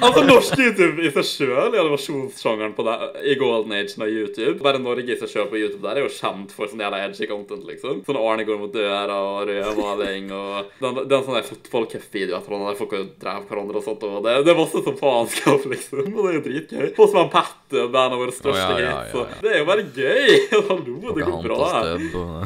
Altså, 0.00 0.22
norsk 0.30 0.60
YouTube 0.60 1.02
i 1.04 1.10
seg 1.14 1.26
sjøl, 1.26 1.74
animasjonssjangeren 1.80 2.76
på 2.76 2.86
det, 2.86 2.96
i 3.32 3.36
golden 3.40 3.74
age 3.76 3.96
av 4.00 4.10
YouTube 4.10 4.58
Bare 4.64 4.80
Norge 4.82 5.14
i 5.14 5.18
seg 5.18 5.32
sjøl 5.32 5.48
på 5.50 5.58
YouTube 5.60 5.82
der 5.84 5.98
er 6.00 6.06
jo 6.06 6.12
kjent 6.14 6.54
for 6.54 6.70
sånn 6.70 6.82
jævla 6.84 7.02
edgy 7.06 7.28
content, 7.30 7.64
liksom. 7.68 7.89
Liksom. 7.90 8.06
Sånn 8.10 8.20
Arne 8.22 8.46
går 8.48 8.60
mot 8.62 8.72
døra 8.74 9.16
og 9.20 9.48
rødmaling 9.50 10.30
og 10.36 10.70
Det 10.80 10.90
er 10.90 11.16
en 11.18 11.26
sånn 11.26 11.48
fotballcupvideo 11.50 12.36
etter 12.38 12.50
hverandre 12.50 12.70
der 12.72 12.78
folk 12.80 12.94
drev 13.20 13.46
hverandre 13.50 13.80
og 13.80 13.84
sånt. 13.86 14.04
Og 14.08 14.22
det, 14.24 14.36
det 14.46 14.52
er 14.54 14.58
masse 14.60 14.82
sånn 14.86 14.98
faenskap, 15.00 15.66
liksom. 15.72 16.04
Og 16.14 16.20
det 16.20 16.30
er 16.32 16.38
jo 16.38 16.44
dritgøy. 16.46 16.86
Og 16.96 17.10
så 17.12 17.22
en 17.24 17.30
Petter 17.32 17.88
bandet 17.94 18.20
vårt 18.20 18.36
største 18.36 18.74
oh, 18.74 18.80
ja, 18.80 18.84
ja, 18.84 18.90
ja, 18.90 19.02
hit. 19.04 19.12
Så 19.14 19.44
Det 19.44 19.52
er 19.54 19.58
jo 19.62 19.68
bare 19.68 19.84
gøy! 19.86 20.28
Hallo, 20.70 20.96
det 21.14 21.26
går 21.26 21.44
bra. 21.46 21.70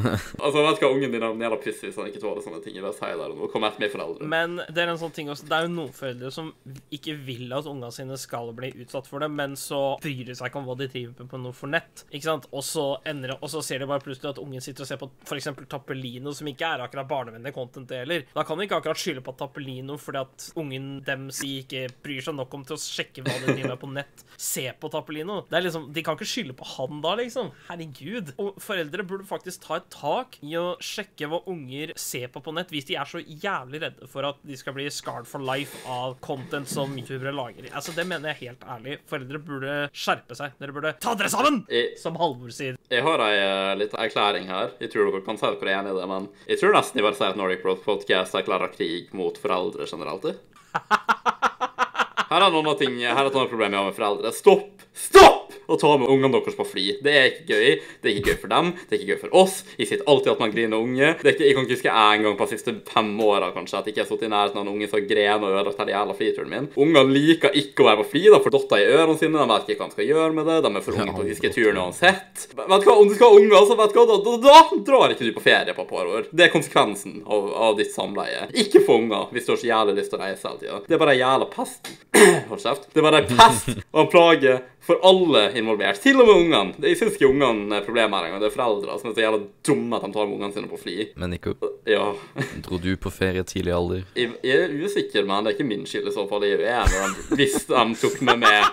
altså, 0.05 0.57
jeg 0.59 0.65
vet 0.67 0.79
du 0.79 0.85
hva, 0.85 0.91
ungen 0.95 1.15
din 1.15 1.23
er 1.25 1.45
jævla 1.45 1.59
pussig 1.63 1.89
hvis 1.89 1.99
han 1.99 2.09
ikke 2.11 2.21
tåler 2.23 2.43
sånne 2.45 2.61
ting. 2.65 2.79
Bare 2.83 2.95
si 2.97 3.11
det 3.11 3.29
og 3.29 3.51
kommer 3.51 3.53
Kom 3.55 3.63
etter 3.69 3.81
meg, 3.85 3.91
foreldre. 3.93 4.27
Men 4.29 4.57
det 4.67 4.81
er 4.83 4.91
en 4.91 4.99
sånn 4.99 5.13
ting 5.15 5.29
også, 5.31 5.47
det 5.49 5.55
er 5.57 5.65
jo 5.67 5.71
noen 5.73 5.93
foreldre 5.95 6.29
som 6.35 6.49
ikke 6.93 7.15
vil 7.25 7.53
at 7.55 7.67
ungene 7.71 7.91
sine 7.95 8.17
skal 8.19 8.51
bli 8.57 8.71
utsatt 8.83 9.07
for 9.09 9.23
det, 9.23 9.29
men 9.31 9.55
så 9.59 9.79
bryr 10.03 10.25
de 10.27 10.35
seg 10.35 10.49
ikke 10.51 10.59
om 10.59 10.67
hva 10.69 10.75
de 10.79 10.89
driver 10.91 11.13
med 11.23 11.31
på 11.31 11.39
noe 11.41 11.55
for 11.55 11.71
nett. 11.71 12.03
ikke 12.11 12.27
sant? 12.27 12.47
Og 12.51 12.65
så, 12.67 12.85
ender, 13.07 13.33
det- 13.33 13.39
og 13.41 13.51
så 13.53 13.63
ser 13.65 13.79
de 13.81 13.87
bare 13.89 14.03
plutselig 14.03 14.33
at 14.33 14.41
ungen 14.43 14.61
sitter 14.63 14.83
og 14.85 14.89
ser 14.91 14.99
på 15.01 15.09
f.eks. 15.35 15.67
Tappelino, 15.69 16.33
som 16.35 16.47
ikke 16.49 16.67
er 16.75 16.83
akkurat 16.85 17.07
barnevennlig 17.09 17.53
content, 17.55 17.91
heller. 17.95 18.25
Da 18.35 18.43
kan 18.47 18.57
du 18.57 18.65
ikke 18.65 18.79
akkurat 18.79 18.99
skylde 19.01 19.23
på 19.25 19.35
Tappelino 19.39 19.97
fordi 20.01 20.21
at 20.23 20.47
ungen 20.59 20.89
dem 21.05 21.27
sier 21.33 21.63
ikke 21.63 21.85
bryr 22.03 22.23
seg 22.25 22.37
nok 22.37 22.53
om 22.57 22.63
til 22.67 22.77
å 22.77 22.81
sjekke 22.81 23.23
hva 23.25 23.35
de 23.41 23.51
driver 23.53 23.73
med 23.75 23.81
på 23.81 23.91
nett. 23.93 24.25
Se 24.39 24.65
på 24.79 24.89
Tappelino. 24.93 25.41
Det 25.49 25.59
er 25.59 25.65
liksom, 25.67 25.89
De 25.95 26.03
kan 26.05 26.17
ikke 26.17 26.27
skylde 26.29 26.55
på 26.57 26.67
han 26.75 27.01
da, 27.03 27.15
liksom. 27.19 27.51
Herregud. 27.69 28.33
Og 28.41 28.59
foreldre 28.63 29.05
burde 29.07 29.27
faktisk 29.27 29.63
ta 29.65 29.79
et 29.79 29.89
tak 29.93 30.37
i 30.45 30.55
å 30.59 30.75
sjekke 30.83 31.29
hva 31.31 31.41
unger 31.51 31.93
ser 31.99 32.27
på 32.33 32.41
på 32.45 32.53
nett, 32.55 32.71
hvis 32.73 32.87
de 32.89 32.97
er 32.99 33.09
så 33.09 33.21
jævlig 33.23 33.81
redde 33.85 34.09
for 34.11 34.27
at 34.27 34.39
de 34.45 34.57
skal 34.59 34.75
bli 34.77 34.85
scarred 34.93 35.27
for 35.29 35.43
life 35.43 35.79
av 35.89 36.17
content 36.25 36.69
som 36.69 36.93
youtubere 36.97 37.33
lager. 37.35 37.69
Altså, 37.73 37.93
Det 37.95 38.05
mener 38.07 38.33
jeg 38.33 38.49
helt 38.49 38.65
ærlig. 38.69 38.99
Foreldre 39.09 39.39
burde 39.41 39.75
skjerpe 39.95 40.37
seg. 40.37 40.53
Dere 40.61 40.75
burde 40.75 40.93
ta 41.01 41.15
dere 41.17 41.31
sammen! 41.33 41.63
I, 41.69 41.85
Som 41.99 42.17
Halvor 42.19 42.51
sier. 42.53 42.77
jeg 42.91 43.01
har 43.03 43.21
ei 43.25 43.37
uh, 43.41 43.73
lita 43.79 43.97
erklæring 44.03 44.45
her. 44.49 44.73
Jeg 44.81 44.91
tror 44.93 45.09
dere 45.09 45.24
kan 45.25 45.39
si 45.39 45.45
er 45.47 45.71
enig 45.75 45.93
i 45.93 45.97
det, 45.99 46.07
men 46.09 46.27
jeg 46.47 46.61
tror 46.61 46.75
nesten 46.75 47.01
jeg 47.01 47.07
bare 47.07 47.17
sier 47.19 47.33
at 47.33 47.39
Nordic 47.39 47.63
Broad 47.65 47.81
Podcast 47.85 48.37
erklærer 48.37 48.73
krig 48.73 49.09
mot 49.17 49.37
foreldre 49.41 49.87
generelt. 49.89 50.29
Her 52.29 52.41
er 52.41 52.51
noen 52.51 52.77
ting, 52.79 52.97
her 52.99 53.13
er 53.13 53.29
et 53.29 53.35
annet 53.37 53.51
problem 53.51 53.71
jeg 53.71 53.79
har 53.79 53.91
med 53.91 53.95
foreldre. 53.95 54.31
Stopp! 54.33 54.85
Stopp! 54.97 55.44
Å 55.67 55.77
ta 55.81 55.91
med 55.97 56.11
ungene 56.11 56.33
deres 56.35 56.57
på 56.57 56.65
fly. 56.67 56.85
Det 57.03 57.13
er 57.13 57.29
ikke 57.31 57.55
gøy. 57.55 57.79
Det 58.01 58.09
er 58.09 58.19
ikke 58.19 58.33
gøy 58.33 58.39
for 58.43 58.53
dem. 58.53 58.71
Det 58.85 58.95
er 58.95 59.01
ikke 59.01 59.15
gøy 59.15 59.21
for 59.23 59.37
oss. 59.41 59.55
Jeg 59.79 59.89
sitter 59.89 60.09
alltid 60.11 60.33
at 60.35 60.43
man 60.43 60.53
griner 60.53 60.81
unge. 60.81 61.11
Det 61.21 61.29
er 61.29 61.35
ikke, 61.35 61.47
jeg 61.47 61.57
kan 61.57 61.67
ikke 61.67 61.77
huske 61.77 61.95
én 62.05 62.25
gang 62.25 62.37
på 62.37 62.47
de 62.47 62.55
siste 62.55 62.75
fem 62.91 63.11
åra 63.25 63.51
kanskje 63.55 63.79
at 63.79 63.89
jeg 63.89 63.95
ikke 63.95 64.03
har 64.03 64.09
sittet 64.11 64.27
i 64.27 64.33
nærheten 64.33 64.61
av 64.61 64.65
en 64.65 64.73
unge 64.75 64.89
som 64.91 65.07
gren 65.09 65.45
og 65.45 65.55
ødelagt 65.55 65.81
hele 65.81 65.95
jævla 65.95 66.17
flyturen 66.19 66.53
min. 66.53 66.69
Unger 66.85 67.09
liker 67.15 67.57
ikke 67.61 67.83
å 67.83 67.89
være 67.89 68.01
på 68.03 68.07
fly. 68.13 68.23
De 68.35 68.41
får 68.45 68.55
dotter 68.55 68.83
i 68.83 68.89
ørene 68.93 69.17
sine. 69.21 69.41
De 69.41 69.49
vet 69.51 69.73
ikke 69.73 69.81
hva 69.81 69.89
de 69.89 69.97
skal 69.97 70.09
gjøre 70.11 70.37
med 70.37 70.49
det. 70.51 70.59
De 70.65 70.71
er 70.71 70.85
for 70.85 70.99
unge 70.99 71.15
til 71.15 71.25
å 71.25 71.29
huske 71.31 71.53
turen 71.55 71.81
uansett. 71.85 72.45
Vet 72.55 72.85
du 72.85 72.89
hva, 72.89 72.97
om 72.99 73.09
du 73.09 73.15
skal 73.17 73.31
ha 73.31 73.41
unger, 73.41 73.67
så 73.69 73.79
vet 73.79 73.95
du 73.95 73.99
hva, 73.99 74.05
da, 74.11 74.19
da, 74.25 74.35
da 74.45 74.79
drar 74.91 75.15
ikke 75.15 75.27
du 75.27 75.33
på 75.35 75.45
ferie 75.45 75.75
på 75.75 75.85
et 75.85 75.91
par 75.91 76.11
år. 76.11 76.29
Det 76.31 76.47
er 76.47 76.53
konsekvensen 76.53 77.21
av, 77.25 77.49
av 77.69 77.79
ditt 77.79 77.93
samleie. 77.93 78.47
Ikke 78.65 78.83
få 78.85 78.99
unger 79.01 79.29
hvis 79.35 79.47
du 79.47 79.53
har 79.55 79.61
så 79.61 79.71
jævlig 79.71 79.97
lyst 79.99 80.13
til 80.13 80.21
å 80.21 80.23
reise 80.23 80.49
hele 80.49 80.61
tida. 80.61 80.79
Det 80.85 80.97
er 80.97 81.01
bare 81.01 81.15
ei 81.15 81.21
jævla 81.21 81.49
pest. 81.51 81.91
Hold 82.51 82.63
kjeft. 82.63 82.89
Det 82.91 83.01
er 83.01 83.07
bare 83.09 83.23
ei 83.23 83.29
pest 83.31 83.71
og 83.75 84.01
en 84.03 84.11
plage 84.11 84.55
for 84.85 84.99
alle 85.03 85.47
involvert. 85.57 85.97
Til 86.03 86.19
og 86.21 86.27
med 86.27 86.35
ungene. 86.43 86.75
Jeg 86.85 86.97
syns 86.99 87.15
ikke 87.17 87.29
ungene 87.31 87.79
er 87.79 87.85
problemet 87.85 88.13
her 88.19 88.27
engang. 88.29 88.41
Det 88.43 88.51
er 88.51 88.55
foreldre 88.55 88.99
som 89.01 89.09
er 89.09 89.15
så 89.17 89.23
jævla 89.25 89.39
dumme 89.65 89.97
at 89.97 90.05
de 90.05 90.11
tar 90.13 90.27
med 90.29 90.35
ungene 90.37 90.53
sine 90.53 90.69
på 90.69 90.77
fly. 90.81 90.97
Men 91.17 91.29
Nico, 91.33 91.55
Ja. 91.89 92.13
dro 92.61 92.77
du 92.81 92.91
på 92.97 93.11
ferie 93.13 93.43
tidlig 93.43 93.73
alder? 93.73 94.03
Jeg, 94.15 94.31
jeg 94.43 94.61
er 94.67 94.75
usikker, 94.85 95.25
men 95.25 95.43
det 95.43 95.53
er 95.53 95.57
ikke 95.57 95.67
min 95.69 95.85
skyld 95.89 96.07
i 96.07 96.13
så 96.15 96.27
fall. 96.29 96.45
Jeg 96.45 96.61
er 96.61 96.85
enig 96.85 97.29
hvis 97.39 97.65
de 97.65 97.85
tok 98.01 98.21
meg 98.29 98.39
med. 98.45 98.63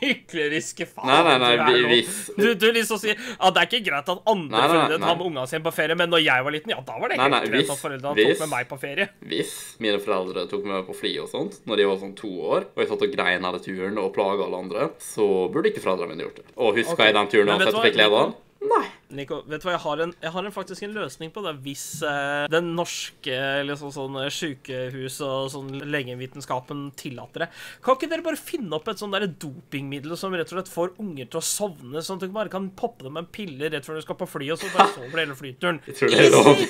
Hykleriske 0.00 0.86
faen 0.86 1.08
Nei, 1.08 1.20
nei, 1.38 1.54
nei, 1.56 1.72
du 1.80 1.86
hvis 1.90 2.16
Du, 2.36 2.46
du 2.60 2.66
liksom 2.76 2.98
sier 3.00 3.16
at 3.16 3.54
det 3.56 3.62
er 3.62 3.68
ikke 3.70 3.80
greit 3.88 4.10
at 4.12 4.20
andre 4.28 4.52
Nei, 4.60 4.66
foreldre 4.68 4.98
tar 5.02 5.16
med 5.18 5.26
ungene 5.30 5.46
sine 5.50 5.64
på 5.64 5.72
ferie, 5.74 5.96
men 5.98 6.10
når 6.12 6.22
jeg 6.26 6.44
var 6.46 6.54
liten, 6.54 6.72
ja, 6.74 6.80
da 6.86 6.98
var 7.00 7.08
det 7.10 7.16
ikke 7.16 7.24
helt 7.26 7.34
nei, 7.36 7.40
greit 7.50 7.56
hvis- 7.64 7.72
at 7.74 7.80
foreldrene 7.82 8.14
hvis- 8.20 8.36
tok 8.36 8.44
med 8.44 8.52
meg 8.52 8.68
på 8.70 8.78
ferie. 8.82 9.08
Hvis 9.32 9.52
mine 9.82 9.98
foreldre 10.02 10.46
tok 10.50 10.64
meg 10.64 10.74
med 10.76 10.86
på 10.90 10.96
fly 11.00 11.12
og 11.22 11.28
sånt 11.32 11.58
når 11.66 11.76
de 11.80 11.86
var 11.90 11.96
sånn 12.02 12.14
to 12.16 12.30
år, 12.52 12.66
og 12.76 12.78
jeg 12.82 12.88
satt 12.92 13.02
og 13.08 13.16
grein 13.16 13.44
hele 13.48 13.58
turen 13.64 13.98
og 13.98 14.12
plaga 14.14 14.44
alle 14.46 14.60
andre, 14.62 14.90
så 15.16 15.26
burde 15.52 15.72
ikke 15.72 15.82
foreldrene 15.84 16.12
mine 16.12 16.26
gjort 16.26 16.42
det. 16.42 16.46
Og 16.56 16.76
huska 16.76 16.96
okay. 16.96 17.10
jeg 17.10 17.16
den 17.16 17.32
turen 17.32 17.52
uansett 17.54 17.80
fikk 17.80 17.96
glede 17.96 18.22
av? 18.22 18.34
Nei. 18.66 18.84
Nico, 19.14 19.40
vet 19.46 19.62
du 19.62 19.68
hva, 19.68 19.76
jeg 19.76 19.82
har, 19.84 20.00
en, 20.02 20.12
jeg 20.22 20.32
har 20.34 20.46
en, 20.48 20.54
faktisk 20.54 20.82
en 20.82 20.94
løsning 20.96 21.30
på 21.34 21.42
det. 21.44 21.52
Hvis 21.62 21.84
eh, 22.06 22.46
den 22.50 22.72
norske 22.78 23.36
liksom 23.68 23.92
sånn 23.94 24.18
eh, 24.24 24.32
sykehus 24.32 25.20
og 25.24 25.50
sånn 25.54 25.70
legevitenskapen 25.86 26.88
tillater 26.98 27.44
det. 27.44 27.48
Kan 27.84 27.98
ikke 27.98 28.10
dere 28.10 28.26
bare 28.26 28.40
finne 28.40 28.74
opp 28.76 28.90
et 28.90 29.02
sånn 29.02 29.14
dopingmiddel 29.14 30.16
som 30.18 30.34
rett 30.34 30.50
og 30.50 30.58
slett 30.58 30.72
får 30.72 30.94
unger 31.02 31.30
til 31.30 31.40
å 31.40 31.44
sovne, 31.44 32.02
sånn 32.02 32.18
at 32.18 32.26
du 32.26 32.34
bare 32.34 32.52
kan 32.52 32.68
poppe 32.76 33.06
dem 33.06 33.18
en 33.20 33.28
pille 33.30 33.70
rett 33.72 33.86
før 33.86 34.00
du 34.00 34.04
skal 34.04 34.18
på 34.18 34.28
fly, 34.30 34.50
og 34.54 34.60
så 34.60 34.70
bare 34.74 34.90
sover 34.94 35.22
hele 35.22 35.38
flyturen? 35.38 35.80
Det 35.86 36.10
er 36.10 36.32
lov. 36.34 36.62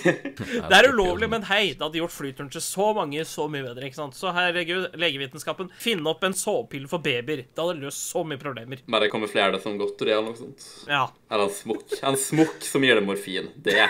Det 0.66 0.76
er 0.76 0.90
ulovlig, 0.92 1.30
men 1.32 1.46
hei, 1.48 1.62
det 1.72 1.82
hadde 1.84 2.00
gjort 2.00 2.14
flyturen 2.14 2.52
til 2.52 2.64
så 2.64 2.90
mange 2.96 3.24
så 3.28 3.46
mye 3.52 3.64
bedre. 3.64 3.88
ikke 3.88 4.00
sant? 4.00 4.16
Så 4.18 4.32
herregud, 4.36 4.90
legevitenskapen, 5.00 5.70
finn 5.80 6.04
opp 6.08 6.24
en 6.26 6.36
sovepille 6.36 6.90
for 6.90 7.04
babyer. 7.04 7.46
Det 7.48 7.62
hadde 7.62 7.80
løst 7.80 8.10
så 8.12 8.24
mye 8.26 8.40
problemer. 8.40 8.82
Bare 8.92 9.10
kommer 9.12 9.30
flere 9.30 9.60
som 9.62 9.78
godteri 9.80 10.12
eller 10.14 10.32
noe 10.32 10.40
sånt. 10.40 10.66
Ja. 10.90 11.06
Eller 11.30 11.48
en 11.48 11.54
smokk. 11.54 11.96
En 12.06 12.16
smokk 12.20 12.62
som 12.62 12.84
gir 12.86 12.98
deg 12.98 13.06
morfin. 13.06 13.50
Det. 13.56 13.88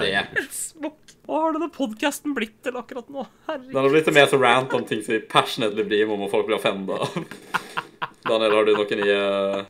Det. 0.00 0.20
Smokk. 0.52 1.00
Hva 1.24 1.38
har 1.40 1.54
denne 1.56 1.70
podkasten 1.72 2.34
blitt 2.36 2.58
til 2.66 2.76
akkurat 2.76 3.08
nå? 3.12 3.24
Herregud. 3.46 3.70
Den 3.72 3.80
har 3.80 3.94
blitt 3.94 4.10
mer 4.12 4.26
så 4.28 4.40
rant 4.40 4.74
om 4.76 4.84
ting 4.84 5.00
som 5.04 5.14
vi 5.14 5.22
passionately 5.24 5.86
bryr 5.88 6.10
om, 6.12 6.26
og 6.26 6.32
folk 6.32 6.48
blir 6.50 6.58
offenda 6.58 6.98
av. 7.00 7.16
Daniel, 8.24 8.56
har 8.56 8.68
du 8.68 8.72
noen 8.76 9.00
nye, 9.00 9.16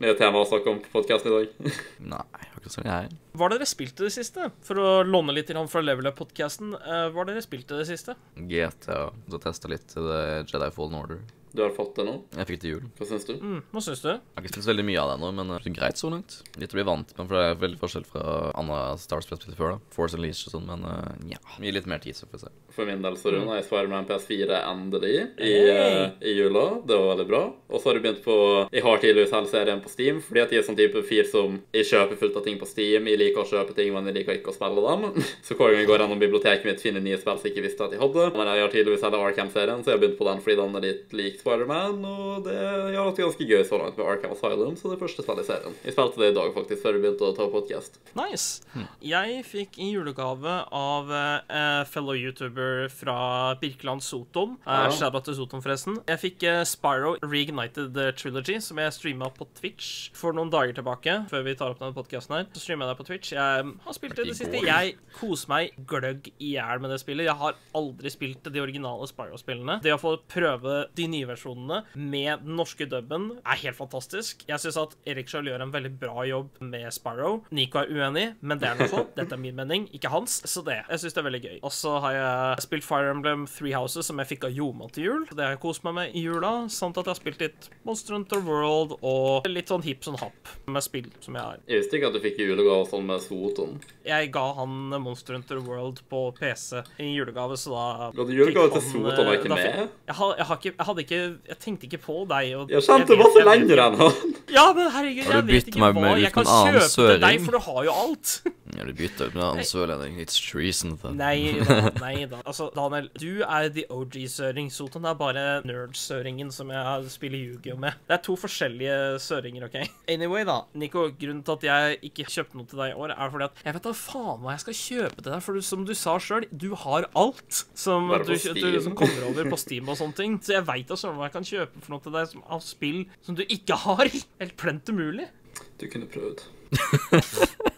nye 0.03 0.17
temaer 0.19 0.43
å 0.43 0.49
snakke 0.51 0.71
om 0.71 0.81
på 0.83 0.91
podkasten 0.93 1.31
i 1.31 1.37
dag? 1.37 1.71
Nei, 2.11 2.25
akkurat 2.51 2.75
sånn 2.75 2.91
jeg. 2.91 3.15
Hva 3.35 3.47
har 3.47 3.55
dere 3.55 3.71
spilt 3.71 4.03
i 4.03 4.07
det 4.07 4.13
siste? 4.15 4.51
For 4.67 4.83
å 4.83 4.91
låne 5.07 5.35
litt 5.35 5.51
fra 5.71 5.83
Level 5.83 6.11
Up-podkasten. 6.11 6.75
hva 6.75 7.15
har 7.23 7.31
dere 7.31 7.43
spilt 7.43 7.71
i 7.71 7.81
det 7.83 7.87
siste? 7.91 8.19
GTA, 8.35 9.09
så 9.31 9.43
testa 9.43 9.71
litt 9.71 9.95
Jedi 9.95 10.71
Fallen 10.75 10.99
Order. 10.99 11.23
Du 11.55 11.63
har 11.63 11.71
fått 11.71 11.95
det 11.95 12.05
nå? 12.09 12.17
Jeg 12.35 12.49
fikk 12.49 12.57
det 12.59 12.63
til 12.65 12.73
jul. 12.75 12.87
Hva 12.99 13.07
syns 13.07 13.25
du? 13.29 13.35
Mm, 13.39 13.61
hva 13.71 13.83
syns 13.85 14.01
du? 14.03 14.09
Jeg 14.11 14.19
har 14.35 14.43
ikke 14.43 14.51
spilt 14.57 14.65
så 14.67 14.71
veldig 14.73 14.85
mye 14.89 14.99
av 14.99 15.11
det 15.13 15.15
ennå, 15.21 15.29
men 15.37 15.53
det 15.53 15.59
er 15.61 15.75
greit 15.77 16.01
så 16.01 16.09
langt. 16.11 16.41
Litt 16.59 16.75
å 16.75 16.79
bli 16.81 16.87
vant 16.89 17.13
med, 17.15 17.29
for 17.29 17.37
det 17.39 17.43
er 17.53 17.61
veldig 17.63 17.79
forskjell 17.79 18.07
fra 18.11 18.25
andre 18.59 18.79
Stars-spill 18.99 19.39
jeg 19.45 19.59
før. 19.59 19.77
da 19.77 19.95
Force 19.95 20.19
Unleashed 20.19 20.49
og 20.51 20.57
sånn, 20.57 20.67
men 20.67 20.83
uh, 20.83 21.13
ja. 21.31 21.39
Gi 21.63 21.71
litt 21.77 21.87
mer 21.87 22.03
tid, 22.03 22.19
så 22.19 22.27
får 22.27 22.35
vi 22.35 22.43
se. 22.43 22.51
For 22.75 22.91
min 22.91 23.05
del 23.05 23.15
så 23.21 23.31
runda 23.31 23.55
jeg 23.61 23.69
Spiderman 23.69 24.09
PS4 24.09 24.57
endelig 24.73 25.13
i, 25.15 25.21
Hey. 25.39 25.71
uh, 25.71 26.17
i 26.27 26.35
jula. 26.35 26.65
Det 26.91 26.99
var 26.99 27.13
veldig 27.13 27.27
bra. 27.31 27.43
Og 27.71 27.79
så 27.79 27.89
har 27.93 28.01
jeg 28.01 28.05
begynt 28.09 28.25
på 28.27 28.35
Jeg 28.75 28.83
har 28.89 28.99
tidligvis 29.05 29.35
hele 29.37 29.51
serien 29.53 29.85
på 29.85 29.93
Steam, 29.95 30.19
fordi 30.27 30.43
at 30.43 30.51
jeg 30.57 30.59
er 30.65 30.67
sånn 30.67 30.81
type 30.81 31.05
fyr 31.07 31.31
som 31.31 31.61
Jeg 31.79 31.87
kjøper 31.93 32.19
fullt 32.25 32.41
av 32.43 32.45
ting 32.49 32.59
på 32.59 32.67
Steam. 32.67 33.07
Jeg 33.07 33.21
liker 33.23 33.45
å 33.45 33.47
kjøpe 33.53 33.79
ting, 33.79 33.93
men 33.95 34.11
jeg 34.11 34.19
liker 34.19 34.41
ikke 34.41 34.51
å 34.51 34.57
spille 34.59 34.83
dem. 34.83 35.23
Så 35.47 35.55
hver 35.55 35.71
gang 35.71 35.85
jeg 35.85 35.91
går 35.93 36.03
gjennom 36.03 36.19
biblioteket 36.27 36.67
mitt, 36.67 36.83
finner 36.83 37.05
nye 37.05 37.23
spill 37.23 37.39
som 37.39 37.47
jeg 37.47 37.55
ikke 37.55 37.67
visste 37.69 37.87
at 37.87 37.95
jeg 37.95 38.03
hadde. 38.03 38.27
Men 38.35 38.51
jeg 38.51 38.67
har 38.67 38.75
tidligvis 38.75 39.07
hele 39.07 39.23
Arkham-serien, 39.31 39.87
så 39.87 39.95
jeg 39.95 40.01
har 40.01 40.03
begynt 40.09 40.19
på 40.19 40.27
den 40.33 40.43
fordi 40.43 40.59
den 40.65 40.79
er 40.83 40.87
litt 40.89 41.15
lik 41.15 41.41
Spiderman. 41.45 42.01
Og 42.09 42.45
det 42.49 42.57
jeg 42.57 42.97
har 42.97 43.07
hatt 43.07 43.19
det 43.21 43.27
ganske 43.27 43.47
gøy 43.53 43.63
så 43.69 43.79
langt 43.81 43.99
med 44.01 44.09
Arkham 44.09 44.33
Asylum, 44.35 44.75
så 44.81 44.91
det 44.91 44.99
første 45.01 45.25
spillet 45.25 45.45
i 45.45 45.49
serien. 45.53 45.77
Jeg 45.85 45.95
spilte 45.97 46.21
det 46.23 46.31
i 46.33 46.37
dag, 46.41 46.51
faktisk, 46.57 46.81
før 46.83 46.97
jeg 46.97 47.05
begynte 47.05 47.29
å 47.29 47.35
ta 47.37 47.47
podcast. 47.53 48.01
Nice. 48.17 48.65
Jeg 49.05 49.41
fikk 49.49 49.79
i 49.83 49.91
julegave 49.93 50.57
av 50.75 51.11
uh, 51.13 51.85
fellow 51.91 52.17
YouTuber 52.17 52.89
fra 52.93 53.19
Birkeland 53.61 54.05
Sotom, 54.05 54.57
Uh, 54.65 54.85
Ja. 54.85 54.91
Shout-out 54.95 55.25
til 55.27 55.35
Sotom, 55.37 55.61
forresten. 55.65 55.97
Jeg 56.09 56.21
fikk 56.23 56.45
uh, 56.49 56.61
Spyro 56.67 57.15
Reignited 57.23 57.97
eh, 58.01 58.11
Trilogy, 58.17 58.57
som 58.63 58.79
jeg 58.81 58.93
streama 58.97 59.29
på 59.35 59.47
Twitch 59.59 60.11
for 60.17 60.33
noen 60.37 60.51
dager 60.53 60.73
tilbake. 60.79 61.17
Før 61.31 61.45
vi 61.47 61.55
tar 61.59 61.75
opp 61.75 61.81
denne 61.83 61.95
podcasten 61.97 62.37
her. 62.37 62.47
Så 62.55 62.63
streama 62.63 62.87
jeg 62.87 62.95
det 62.95 62.99
på 63.01 63.07
Twitch. 63.09 63.33
Jeg 63.35 63.65
mm, 63.67 63.73
har 63.85 63.97
spilt 63.97 64.17
det 64.17 64.25
i 64.25 64.31
det 64.31 64.37
siste. 64.39 64.63
Jeg 64.65 64.95
koser 65.19 65.51
meg 65.53 65.77
gløgg 65.91 66.31
i 66.39 66.55
hjel 66.55 66.83
med 66.85 66.95
det 66.95 67.01
spillet. 67.03 67.29
Jeg 67.29 67.37
har 67.43 67.59
aldri 67.77 68.13
spilt 68.15 68.49
de 68.55 68.63
originale 68.63 69.09
Spyro-spillene. 69.11 69.79
Det 69.85 69.93
å 69.95 70.01
få 70.01 70.15
prøve 70.31 70.79
de 70.97 71.09
nye 71.13 71.29
versjonene 71.35 71.83
med 71.95 72.45
den 72.45 72.57
norske 72.59 72.87
dubben 72.91 73.31
er 73.43 73.61
helt 73.65 73.79
fantastisk. 73.79 74.45
Jeg 74.49 74.63
syns 74.63 74.79
at 74.81 74.97
Erik 75.11 75.31
Schjøll 75.31 75.51
gjør 75.51 75.67
en 75.67 75.75
veldig 75.75 75.93
bra 76.01 76.25
jobb 76.29 76.61
med 76.65 76.89
Sparrow. 76.95 77.43
Nico 77.55 77.83
er 77.83 77.91
uenig, 77.93 78.27
men 78.41 78.61
det 78.63 78.71
er 78.71 78.81
noe 78.81 78.91
så. 78.91 79.05
Dette 79.19 79.37
er 79.37 79.43
min 79.43 79.57
mening, 79.59 79.89
ikke 79.97 80.13
hans. 80.13 80.41
Så 80.49 80.65
det. 80.67 80.81
Jeg 80.89 81.03
syns 81.03 81.17
det 81.17 81.23
er 81.23 81.29
veldig 81.29 81.43
gøy. 81.45 81.57
Og 81.67 81.75
så 81.75 81.97
har 82.05 82.17
jeg 82.17 82.67
spilt 82.67 82.87
Fire 82.87 83.13
Emblem 83.15 83.47
Three 83.51 83.75
Houses, 83.77 84.09
som 84.09 84.21
jeg 84.23 84.33
fikk 84.35 84.49
av 84.49 84.55
Joma 84.55 84.89
til 84.95 85.09
jul. 85.09 85.27
Det 85.31 85.43
har 85.45 85.55
jeg 85.57 85.63
kost 85.65 85.85
meg 85.87 85.97
med 85.99 86.17
i 86.17 86.25
jula. 86.25 86.53
Samt 86.73 86.99
at 87.01 87.09
jeg 87.09 87.15
har 87.15 87.21
spilt 87.21 87.43
litt 87.43 87.71
Monster 87.87 88.17
Hunter 88.17 88.43
World 88.45 88.97
og 89.01 89.49
litt 89.51 89.71
sånn 89.73 89.85
hip 89.87 90.05
sånn 90.07 90.19
happ 90.21 90.53
med 90.71 90.85
spill 90.85 91.11
som 91.25 91.37
jeg 91.37 91.43
har. 91.43 91.63
Jeg 91.69 91.83
visste 91.83 91.99
ikke 91.99 92.11
at 92.11 92.17
du 92.17 92.23
fikk 92.25 92.41
julegave 92.45 92.87
sånn 92.91 93.07
med 93.09 93.23
Soton. 93.25 93.79
Jeg 94.07 94.31
ga 94.35 94.45
han 94.59 94.77
Monster 95.03 95.37
Hunter 95.39 95.61
World 95.65 96.03
på 96.11 96.27
PC 96.39 96.83
i 97.03 97.11
julegave, 97.15 97.59
så 97.61 97.75
da 97.75 98.11
Ga 98.15 98.27
du 98.27 98.35
julegave 98.35 98.73
til 98.77 98.85
Soton 98.91 99.29
eh, 99.29 99.35
ikke 99.39 99.51
da 99.53 99.59
med? 99.59 99.95
Jeg, 100.09 100.17
jeg, 100.17 100.75
jeg 100.75 100.89
hadde 100.89 101.05
ikke 101.05 101.23
Jeg 101.51 101.59
tenkte 101.63 101.89
ikke 101.89 102.01
på 102.05 102.17
deg. 102.31 102.51
Og 102.59 102.73
Jeg 102.73 102.85
kjente 102.87 103.19
masse 103.21 103.45
lenger 103.49 103.83
enn 103.87 103.99
han. 104.01 104.35
Ja, 104.55 104.67
men 104.77 104.91
herregud, 104.95 105.31
jeg 105.33 105.47
vet 105.49 105.71
ikke 105.73 105.81
hva 105.95 106.15
jeg 106.21 106.33
kan 106.35 106.49
kjøpe 106.51 106.85
til 106.95 107.23
deg, 107.25 107.41
for 107.47 107.57
du 107.57 107.63
har 107.69 107.81
jo 107.89 107.97
alt. 108.05 108.35
Ja, 108.75 108.85
du 108.85 108.93
bytter 108.97 109.29
ut 109.31 109.35
med 109.37 109.45
annen 109.45 109.67
sørlending. 109.69 110.17
It's 110.19 110.35
treason. 110.43 110.97
da. 111.03 111.13
Nei 111.15 111.61
da, 111.63 111.77
nei 112.03 112.25
da. 112.31 112.41
Altså, 112.43 112.67
Daniel, 112.75 113.07
du 113.21 113.45
er 113.47 113.69
the 113.75 113.85
OG-søring. 113.93 114.71
Sotan 114.75 115.07
er 115.07 115.15
bare 115.19 115.45
nerd-søringen 115.67 116.51
som 116.55 116.73
jeg 116.75 117.13
spiller 117.13 117.39
Yu-Gi-Oh 117.39 117.79
med. 117.81 118.01
Det 118.09 118.17
er 118.17 118.23
to 118.27 118.35
forskjellige 118.41 118.97
søringer, 119.23 119.69
OK? 119.69 119.79
Anyway, 120.11 120.43
da. 120.49 120.63
Nico, 120.75 121.07
grunnen 121.21 121.45
til 121.47 121.55
at 121.55 121.67
jeg 121.69 122.01
ikke 122.11 122.27
kjøpte 122.35 122.59
noe 122.59 122.71
til 122.71 122.83
deg 122.83 122.95
i 122.95 122.99
år, 122.99 123.15
er 123.15 123.31
fordi 123.35 123.47
at 123.47 123.63
jeg 123.63 123.77
vet 123.79 123.87
da 123.87 123.95
faen 124.01 124.43
hva 124.43 124.57
jeg 124.57 124.65
skal 124.65 124.79
kjøpe 124.81 125.21
til 125.21 125.31
deg, 125.31 125.45
for 125.47 125.59
du, 125.59 125.67
som 125.71 125.87
du 125.87 125.95
sa 125.99 126.17
sjøl, 126.23 126.49
du 126.51 126.69
har 126.83 127.09
alt 127.15 127.61
som 127.79 128.11
du, 128.11 128.35
du 128.35 128.81
som 128.83 128.99
kommer 128.99 129.29
over 129.31 129.53
på 129.55 129.61
Steam 129.61 129.93
og 129.93 130.01
sånne 130.01 130.19
ting. 130.19 130.39
Så 130.43 130.57
jeg 130.59 130.67
veit 130.67 130.91
da 130.91 130.99
søren 130.99 131.21
hva 131.21 131.31
jeg 131.31 131.37
kan 131.39 131.47
kjøpe 131.53 131.85
for 131.85 131.95
noe 131.95 132.03
til 132.09 132.19
deg 132.19 132.33
som, 132.33 132.43
av 132.51 132.67
spill 132.67 133.05
som 133.23 133.39
du 133.39 133.45
ikke 133.47 133.79
har. 133.87 134.11
Helt 134.43 134.59
plent 134.59 134.91
umulig. 134.91 135.31
Du 135.79 135.87
kunne 135.93 136.11
prøvd. 136.11 136.43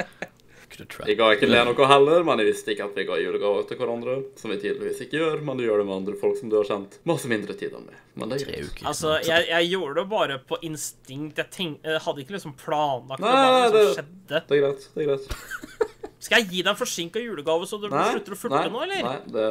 Have 0.99 1.09
Jeg 1.11 1.19
ga 1.19 1.29
ikke 1.35 1.49
le 1.51 1.63
noe 1.69 1.87
heller, 1.91 2.25
men 2.27 2.39
jeg 2.43 2.49
visste 2.53 2.73
ikke 2.75 2.85
at 2.87 2.95
vi 2.99 3.05
ga 3.09 3.19
julegaver 3.19 3.67
til 3.69 3.79
hverandre. 3.81 4.17
Som 4.41 4.51
vi 4.55 4.59
tydeligvis 4.63 5.01
ikke 5.05 5.19
gjør, 5.21 5.43
men 5.45 5.59
du 5.59 5.65
gjør 5.67 5.83
det 5.83 5.87
med 5.89 5.97
andre 5.97 6.17
folk 6.21 6.39
som 6.39 6.51
du 6.53 6.57
har 6.61 6.69
kjent 6.69 6.99
masse 7.11 7.31
mindre 7.31 7.57
tid 7.59 7.75
enn 7.75 7.87
meg. 7.89 7.99
Men 8.15 8.31
det 8.31 8.41
er 8.43 8.51
greit. 8.51 8.69
uker. 8.71 8.87
Altså, 8.93 9.15
jeg, 9.27 9.49
jeg 9.51 9.71
gjorde 9.75 9.95
det 10.01 10.07
bare 10.15 10.39
på 10.49 10.59
instinkt. 10.71 11.39
Jeg, 11.43 11.51
tenk, 11.51 11.81
jeg 11.83 12.03
hadde 12.07 12.25
ikke 12.25 12.37
liksom 12.39 12.55
planlagt 12.61 13.21
det. 13.21 13.27
Nei, 13.27 13.35
bare 13.35 13.55
nei, 13.55 13.65
liksom 13.65 13.81
det- 13.81 13.97
skjedde. 13.99 14.45
Det 14.49 14.59
er 14.59 14.63
greit. 14.67 14.89
det 14.95 15.03
er 15.03 15.11
greit. 15.11 15.91
Skal 16.25 16.41
jeg 16.41 16.49
gi 16.55 16.63
deg 16.63 16.71
en 16.73 16.79
forsinka 16.81 17.21
julegave, 17.21 17.67
så 17.69 17.77
du 17.83 17.89
slutter 17.91 18.33
å 18.33 18.39
furte 18.39 18.63
nå, 18.73 18.85
eller? 18.87 19.03
Nei, 19.05 19.19
det 19.35 19.49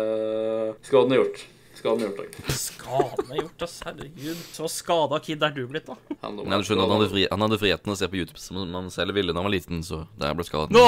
Skaden 0.87 1.13
ha 1.13 1.19
gjort. 1.19 1.43
Skaden 1.83 1.99
er 2.05 2.13
gjort, 2.15 2.19
takk. 2.31 2.53
Skaden 2.55 3.31
er 3.33 3.39
gjort, 3.41 3.63
ass. 3.65 3.73
Herregud. 3.83 4.43
Så 4.55 4.69
skada 4.71 5.17
kid 5.19 5.41
er 5.43 5.51
du 5.51 5.65
blitt, 5.67 5.89
da. 5.89 5.97
Han, 6.23 6.37
Men 6.39 6.61
du 6.61 6.63
skjønner 6.63 6.85
at 6.85 6.93
han 6.93 7.01
hadde, 7.01 7.09
fri, 7.11 7.25
han 7.27 7.43
hadde 7.43 7.59
friheten 7.59 7.91
å 7.91 7.97
se 7.99 8.07
på 8.07 8.21
YouTube 8.21 8.39
som 8.39 8.61
man 8.71 8.87
selv 8.93 9.11
ville 9.17 9.35
da 9.35 9.41
han 9.41 9.49
var 9.49 9.55
liten, 9.57 9.83
så 9.83 10.05
der 10.15 10.31
ble 10.37 10.47
skaden. 10.47 10.79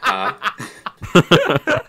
Hæ? 0.00 1.82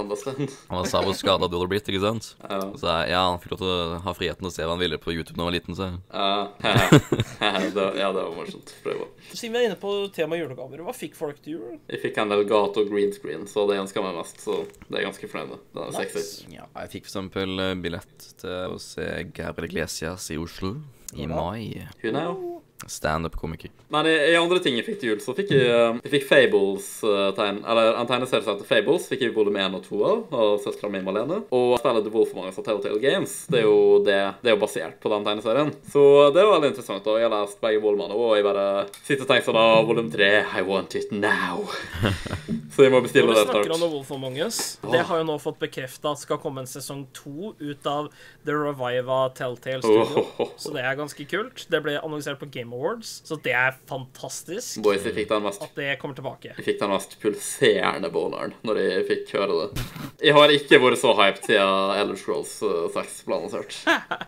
Understand. 0.00 0.52
Han 0.70 0.86
sa 0.88 1.00
hvor 1.04 1.16
skada 1.16 1.48
du 1.48 1.56
hadde 1.58 1.68
blitt, 1.70 1.88
ikke 1.90 2.02
sant? 2.02 2.28
Ja. 2.42 2.58
Så 2.78 2.94
ja, 3.10 3.22
han 3.30 3.40
fikk 3.42 3.54
lov 3.54 3.62
til 3.62 3.70
å 3.72 4.00
ha 4.04 4.14
friheten 4.16 4.48
å 4.48 4.52
se 4.52 4.64
hva 4.66 4.74
han 4.74 4.82
ville 4.82 4.98
på 5.02 5.14
YouTube 5.14 5.36
da 5.36 5.44
han 5.44 5.50
var 5.50 5.56
liten, 5.56 5.76
så 5.78 5.88
Ja, 6.10 6.48
det, 7.76 7.86
ja, 8.00 8.10
det 8.12 8.22
var 8.22 8.32
morsomt. 8.36 8.74
Prøve. 8.84 9.08
Siden 9.32 9.54
vi 9.56 9.62
er 9.62 9.68
inne 9.70 9.78
på 9.80 9.92
tema 10.16 10.38
julegaver, 10.38 10.82
hva 10.86 10.94
fikk 10.96 11.16
folk 11.18 11.40
til 11.44 11.56
jul? 11.58 11.78
Jeg 11.92 12.02
fikk 12.04 12.20
en 12.22 12.34
Elgato 12.36 12.84
green 12.88 13.14
screen, 13.16 13.46
så 13.50 13.66
det 13.70 13.78
ønska 13.82 14.04
meg 14.04 14.18
mest. 14.18 14.42
Så 14.44 14.62
det 14.88 15.00
er 15.00 15.06
ganske 15.08 15.30
fornøyd 15.30 15.54
med. 15.54 15.64
Den 15.76 15.86
er 15.88 15.96
sexy. 16.00 16.50
Ja, 16.54 16.68
jeg 16.82 16.94
fikk 16.96 17.06
for 17.06 17.12
eksempel 17.14 17.64
billett 17.82 18.28
til 18.42 18.76
å 18.76 18.80
se 18.82 19.06
Gabriel 19.36 19.70
Iglesias 19.70 20.30
i 20.34 20.38
Oslo 20.40 20.76
i 21.16 21.26
mai. 21.30 21.86
Hun 22.02 22.18
er 22.18 22.30
jo. 22.30 22.55
Standup-komiker. 22.86 23.70
Men 23.88 24.06
i, 24.06 24.14
i 24.32 24.36
andre 24.36 24.58
ting 24.60 24.76
jeg 24.76 24.84
fikk 24.86 24.98
til 25.00 25.12
jul, 25.12 25.20
så 25.24 25.32
fikk 25.36 25.52
jeg, 25.54 25.64
eh, 25.70 26.00
jeg 26.04 26.12
fikk 26.12 26.26
Fables 26.28 26.88
uh, 27.06 27.30
tegn, 27.36 27.62
Eller 27.64 27.96
en 27.96 28.08
tegneserie 28.08 28.44
som 28.44 28.52
heter 28.56 28.68
Fables, 28.68 29.06
fikk 29.10 29.24
jeg 29.24 29.34
volum 29.36 29.56
1 29.56 29.78
og 29.78 29.86
2 29.86 30.00
av 30.10 30.36
av 30.36 30.52
søstera 30.64 30.90
mi 30.92 31.00
Malene. 31.06 31.40
Og 31.56 31.76
spillet 31.80 32.06
The 32.06 32.12
Wolf 32.14 32.34
Among 32.34 32.50
Us 32.50 32.60
og 32.60 32.66
Telltale 32.66 33.00
Games. 33.02 33.36
Det 33.50 33.62
er 33.62 33.66
jo 33.68 33.80
det, 34.06 34.18
det 34.42 34.52
er 34.52 34.58
jo 34.58 34.62
basert 34.62 35.00
på 35.02 35.12
den 35.12 35.26
tegneserien. 35.26 35.72
Så 35.92 36.04
det 36.34 36.42
er 36.42 36.52
veldig 36.52 36.72
interessant. 36.74 37.08
Og 37.08 37.20
jeg 37.20 37.28
har 37.28 37.34
lest 37.34 37.62
begge 37.62 37.82
volumene, 37.84 38.16
og 38.16 38.36
jeg 38.36 38.46
bare 38.46 38.68
sitter 39.00 39.24
og 39.24 39.32
tenker 39.32 39.48
sånn 39.50 39.88
Volum 39.88 40.12
3, 40.12 40.30
I 40.60 40.66
want 40.66 40.98
it 40.98 41.12
now. 41.14 41.64
så 42.76 42.84
de 42.84 42.90
må 42.92 43.00
bestille 43.00 43.32
det. 43.32 43.32
Når 43.32 43.46
vi 43.46 43.52
snakker 43.54 43.72
om 43.72 43.78
snart. 43.80 43.86
The 43.86 43.94
Wolf 43.96 44.10
Among 44.12 44.36
Us, 44.44 44.58
det 44.84 45.00
har 45.08 45.20
jo 45.22 45.26
nå 45.30 45.36
fått 45.40 45.58
bekrefta 45.62 46.12
at 46.12 46.20
skal 46.20 46.40
komme 46.42 46.60
en 46.60 46.68
sesong 46.68 47.06
to 47.16 47.54
ut 47.56 47.88
av 47.88 48.10
The 48.44 48.52
Reviva 48.52 49.20
Telltale 49.36 49.80
Studio. 49.80 50.26
Så 50.60 50.74
det 50.74 50.82
er 50.84 50.98
ganske 50.98 51.24
kult. 51.30 51.64
Det 51.72 51.80
ble 51.84 51.96
annonsert 52.02 52.38
på 52.42 52.50
Game 52.52 52.76
Awards, 52.76 53.22
så 53.24 53.38
det 53.40 53.54
er 53.56 53.78
fantastisk 53.88 54.82
Boys, 54.84 55.04
jeg 55.06 55.16
fikk 55.16 55.30
den 55.30 55.44
mest 55.46 55.62
at 55.64 55.72
det 55.78 55.94
kommer 56.02 56.16
tilbake. 56.18 56.52
Jeg 56.58 56.66
fikk 56.66 56.80
den 56.82 56.92
mest 56.92 57.16
pulserende 57.22 58.10
bowleren 58.12 58.52
når 58.66 58.80
jeg 58.82 59.06
fikk 59.08 59.32
høre 59.38 59.56
det. 59.62 59.86
Jeg 60.26 60.36
har 60.36 60.52
ikke 60.52 60.80
vært 60.82 61.00
så 61.00 61.14
hyped 61.16 61.48
siden 61.48 61.94
Elder 61.96 62.20
Scrolls 62.20 62.54
eh, 62.66 62.86
6 62.92 63.16
ble 63.28 63.38
annonsert 63.40 63.76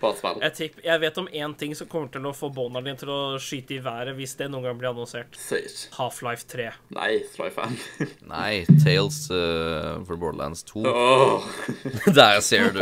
på 0.00 0.10
et 0.12 0.20
spill. 0.22 0.40
Jeg, 0.46 0.54
tipp, 0.58 0.80
jeg 0.84 1.02
vet 1.04 1.20
om 1.22 1.28
én 1.44 1.56
ting 1.60 1.76
som 1.76 1.88
kommer 1.90 2.12
til 2.14 2.24
å 2.28 2.34
få 2.36 2.50
boneren 2.54 2.88
din 2.88 2.98
til 3.00 3.12
å 3.12 3.20
skyte 3.42 3.76
i 3.76 3.82
været 3.84 4.16
hvis 4.18 4.36
det 4.40 4.48
noen 4.52 4.68
gang 4.70 4.80
blir 4.80 4.92
annonsert. 4.94 5.36
Half-Life 5.98 6.48
3. 6.50 6.68
Nei, 6.96 7.10
Sly-fan. 7.34 7.76
Nei, 8.30 8.37
Tales 8.84 9.30
uh, 9.30 10.04
for 10.06 10.16
Borderlands 10.16 10.62
2. 10.62 10.82
Oh. 10.86 11.42
Der 12.18 12.40
ser 12.40 12.72
du. 12.72 12.80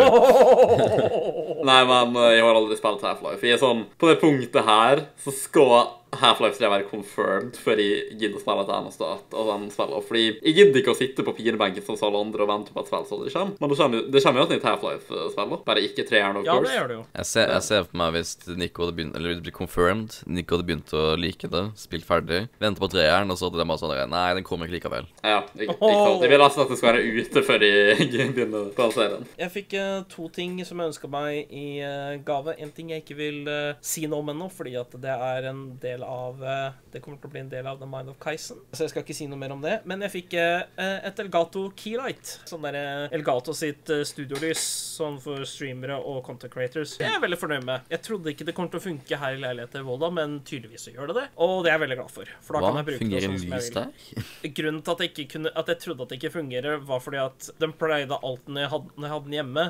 Nei, 1.71 1.81
men 1.89 2.17
eh, 2.21 2.33
jeg 2.37 2.45
har 2.47 2.59
aldri 2.59 2.79
spilt 2.79 3.05
Half-Life. 3.07 3.43
Jeg 3.47 3.57
er 3.57 3.63
sånn, 3.63 3.87
På 3.99 4.11
det 4.11 4.19
punktet 4.23 4.67
her 4.67 5.07
så 5.23 5.35
skal 5.35 5.73
Half-Life 6.23 6.59
3 6.61 6.71
være 6.73 6.89
confirmed 6.91 7.57
før 7.63 7.81
jeg 7.83 8.17
gidder 8.21 8.39
å 8.39 8.43
spille 8.43 8.65
et 8.67 8.73
annet 8.77 8.97
sted. 8.97 9.25
av 9.37 9.47
den 9.53 9.71
spiller. 9.71 10.03
Fordi 10.07 10.25
jeg 10.43 10.55
gidder 10.57 10.81
ikke 10.83 10.95
å 10.95 10.99
sitte 10.99 11.25
på 11.27 11.35
pinebenken 11.37 11.85
som 11.85 11.97
alle 12.09 12.21
andre 12.27 12.43
og 12.47 12.51
vente 12.51 12.73
på 12.75 12.81
at 12.83 12.91
spillet 12.91 13.13
aldri 13.17 13.33
kommer. 13.35 13.57
Men 13.61 13.71
det 13.71 13.79
kommer, 13.79 14.01
jo- 14.01 14.11
det 14.11 14.23
kommer 14.25 14.41
jo 14.41 14.47
et 14.47 14.55
nytt 14.57 14.69
Half-Life-spill. 14.71 15.57
Bare 15.67 15.83
ikke 15.87 16.07
treeren, 16.09 16.37
of 16.41 16.45
Ja, 16.47 16.59
det 16.61 16.75
gjør 16.77 16.89
det 16.89 16.97
jo. 16.99 17.05
Jeg 17.17 17.27
ser, 17.27 17.49
jeg 17.53 17.63
ser 17.63 17.85
for 17.85 17.97
meg 18.03 18.13
hvis 18.17 18.33
Nico 18.57 18.85
hadde 18.85 18.97
begynt 18.97 19.17
Eller 19.17 19.35
det 19.35 19.43
blir 19.47 19.53
confirmed, 19.57 20.17
Nico 20.27 20.57
hadde 20.57 20.67
begynt 20.67 20.93
å 20.97 21.05
like 21.19 21.49
det, 21.49 21.65
spilt 21.77 22.05
ferdig, 22.07 22.49
vente 22.61 22.81
på 22.83 22.89
treeren, 22.93 23.31
og 23.31 23.39
så 23.39 23.49
hadde 23.49 23.61
de 23.63 23.67
bare 23.69 23.79
sånn 23.83 24.11
Nei, 24.11 24.35
den 24.35 24.45
kommer 24.45 24.67
ikke 24.67 24.77
likevel. 24.81 25.07
Ja, 25.25 25.43
jeg, 25.57 25.69
jeg. 25.69 26.23
Jeg 26.23 26.31
vil 26.31 26.43
nesten 26.43 26.63
at 26.63 26.69
det 26.73 26.79
skal 26.79 26.93
være 26.93 27.05
ute 27.21 27.43
før 27.47 27.65
jeg 27.67 28.09
begynner 28.37 28.69
på 28.77 28.89
serien. 28.95 29.27
Jeg 29.39 29.53
fikk 29.55 29.75
uh, 29.81 30.03
to 30.13 30.29
ting 30.35 30.59
som 30.67 30.79
jeg 30.83 30.93
ønska 30.93 31.09
meg 31.11 31.51
i 31.55 31.67
uh, 31.83 32.17
gave. 32.27 32.55
En 32.63 32.73
ting 32.77 32.91
jeg 32.93 33.05
ikke 33.05 33.17
vil 33.19 33.41
uh, 33.49 33.75
si 33.81 34.07
noe 34.07 34.23
om 34.25 34.31
ennå, 34.35 34.49
fordi 34.53 34.77
at 34.81 34.93
det 35.03 35.15
er 35.17 35.49
en 35.51 35.63
del 35.83 36.05
av 36.07 36.43
eh, 36.45 36.77
Det 36.95 37.01
kommer 37.05 37.19
til 37.21 37.29
å 37.29 37.33
bli 37.35 37.41
en 37.43 37.51
del 37.53 37.67
av 37.69 37.79
The 37.81 37.89
Mind 37.91 38.09
of 38.13 38.17
Kaisen, 38.23 38.61
Så 38.73 38.87
jeg 38.87 38.93
skal 38.95 39.05
ikke 39.05 39.17
si 39.17 39.27
noe 39.31 39.39
mer 39.41 39.53
om 39.55 39.61
det. 39.65 39.81
Men 39.89 40.01
jeg 40.07 40.13
fikk 40.15 40.37
eh, 40.41 40.63
et 41.11 41.19
Elgato 41.23 41.67
Keylight. 41.77 42.37
Sånn 42.49 42.65
der 42.67 42.79
eh, 42.81 43.17
Elgato 43.17 43.55
sitt 43.57 43.91
eh, 43.93 44.05
studiolys 44.09 44.63
sånn 44.97 45.19
for 45.23 45.45
streamere 45.49 45.99
og 45.99 46.23
content 46.27 46.53
creators. 46.53 46.95
Det 47.01 47.07
er 47.09 47.17
jeg 47.17 47.25
veldig 47.27 47.39
fornøyd 47.41 47.67
med. 47.69 47.91
Jeg 47.93 48.05
trodde 48.07 48.33
ikke 48.33 48.47
det 48.49 48.55
kom 48.57 48.71
til 48.73 48.81
å 48.81 48.85
funke 48.87 49.21
her 49.21 49.37
i 49.37 49.43
leiligheten 49.43 49.83
i 49.83 49.87
Volda, 49.87 50.11
men 50.15 50.39
tydeligvis 50.47 50.87
så 50.89 50.95
gjør 50.95 51.13
det 51.13 51.19
det. 51.21 51.27
Og 51.45 51.57
det 51.67 51.73
er 51.73 51.77
jeg 51.77 51.85
veldig 51.85 51.99
glad 52.01 52.15
for. 52.15 52.33
For 52.47 52.57
da 52.57 52.63
Hva? 52.65 52.71
kan 52.73 52.81
jeg 52.81 52.89
bruke 52.93 53.11
det 53.13 53.25
sånn 53.27 53.39
som 53.43 53.57
jeg 53.57 53.67
vil. 53.67 53.77
der? 53.77 54.55
Grunnen 54.61 54.83
til 54.87 54.95
at 54.97 55.05
jeg, 55.05 55.13
ikke 55.13 55.29
kunne, 55.37 55.53
at 55.63 55.73
jeg 55.75 55.83
trodde 55.85 56.07
at 56.07 56.13
det 56.15 56.21
ikke 56.21 56.33
fungerer, 56.39 56.79
var 56.89 57.03
fordi 57.05 57.21
at 57.25 57.51
den 57.61 57.75
pleide 57.77 58.21
alt 58.31 58.49
når 58.49 58.65
jeg 58.65 58.73
hadde, 58.77 58.95
når 58.97 59.09
jeg 59.09 59.15
hadde 59.17 59.29
den 59.31 59.39
hjemme, 59.41 59.67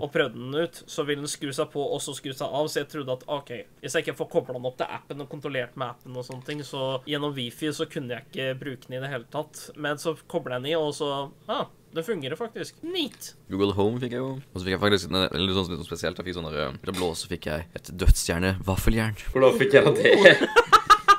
og 0.00 0.08
prøvde 0.12 0.40
den 0.40 0.54
ut, 0.56 0.78
så 0.88 1.04
ville 1.04 1.20
den 1.24 1.28
skru 1.30 1.50
seg 1.52 1.68
på 1.72 1.82
og 1.84 2.00
så 2.00 2.14
skru 2.16 2.30
seg 2.32 2.48
av. 2.48 2.68
Så 2.72 2.80
jeg 2.82 2.88
trodde 2.92 3.16
at 3.18 3.24
OK, 3.32 3.50
hvis 3.82 3.96
jeg 3.96 4.06
ikke 4.06 4.16
får 4.22 4.30
kobla 4.32 4.56
den 4.56 4.68
opp 4.70 4.78
til 4.80 4.88
appen 4.98 5.20
og 5.24 5.28
kontrollert 5.32 5.75
med 5.76 5.88
appen, 5.92 6.16
og 6.16 6.24
sånne 6.26 6.46
ting, 6.46 6.62
så 6.66 7.00
gjennom 7.08 7.34
wifi 7.36 7.72
så 7.76 7.86
kunne 7.90 8.16
jeg 8.18 8.26
ikke 8.30 8.58
bruke 8.60 8.88
den 8.88 8.98
i 8.98 9.02
det 9.04 9.10
hele 9.12 9.28
tatt. 9.32 9.66
Men 9.76 10.00
så 10.02 10.16
kobler 10.28 10.56
jeg 10.56 10.64
den 10.66 10.70
i, 10.72 10.76
og 10.80 10.94
så 10.96 11.10
ah, 11.52 11.66
det 11.96 12.04
fungerer 12.04 12.36
faktisk. 12.36 12.82
Neat. 12.84 13.34
Google 13.52 13.72
Home 13.78 14.00
fikk 14.02 14.16
jeg 14.16 14.20
jo. 14.24 14.32
Og 14.52 14.56
så 14.60 14.64
fikk 14.66 14.74
jeg 14.76 14.82
faktisk 14.84 15.12
en- 15.12 15.28
eller 15.30 15.56
sånn 15.56 15.70
litt 15.70 15.80
sånn 15.80 15.88
spesielt. 15.88 16.18
Jeg 16.20 16.26
fikk 16.28 16.38
sånn 16.40 16.50
der, 16.52 16.92
blå, 16.92 17.12
så 17.16 17.28
fikk 17.30 17.46
jeg 17.48 17.68
et 17.74 17.92
dødsstjerne-vaffeljern. 18.02 19.16
Hvordan 19.32 19.58
fikk 19.60 19.78
jeg 19.78 19.94
det? 20.00 20.50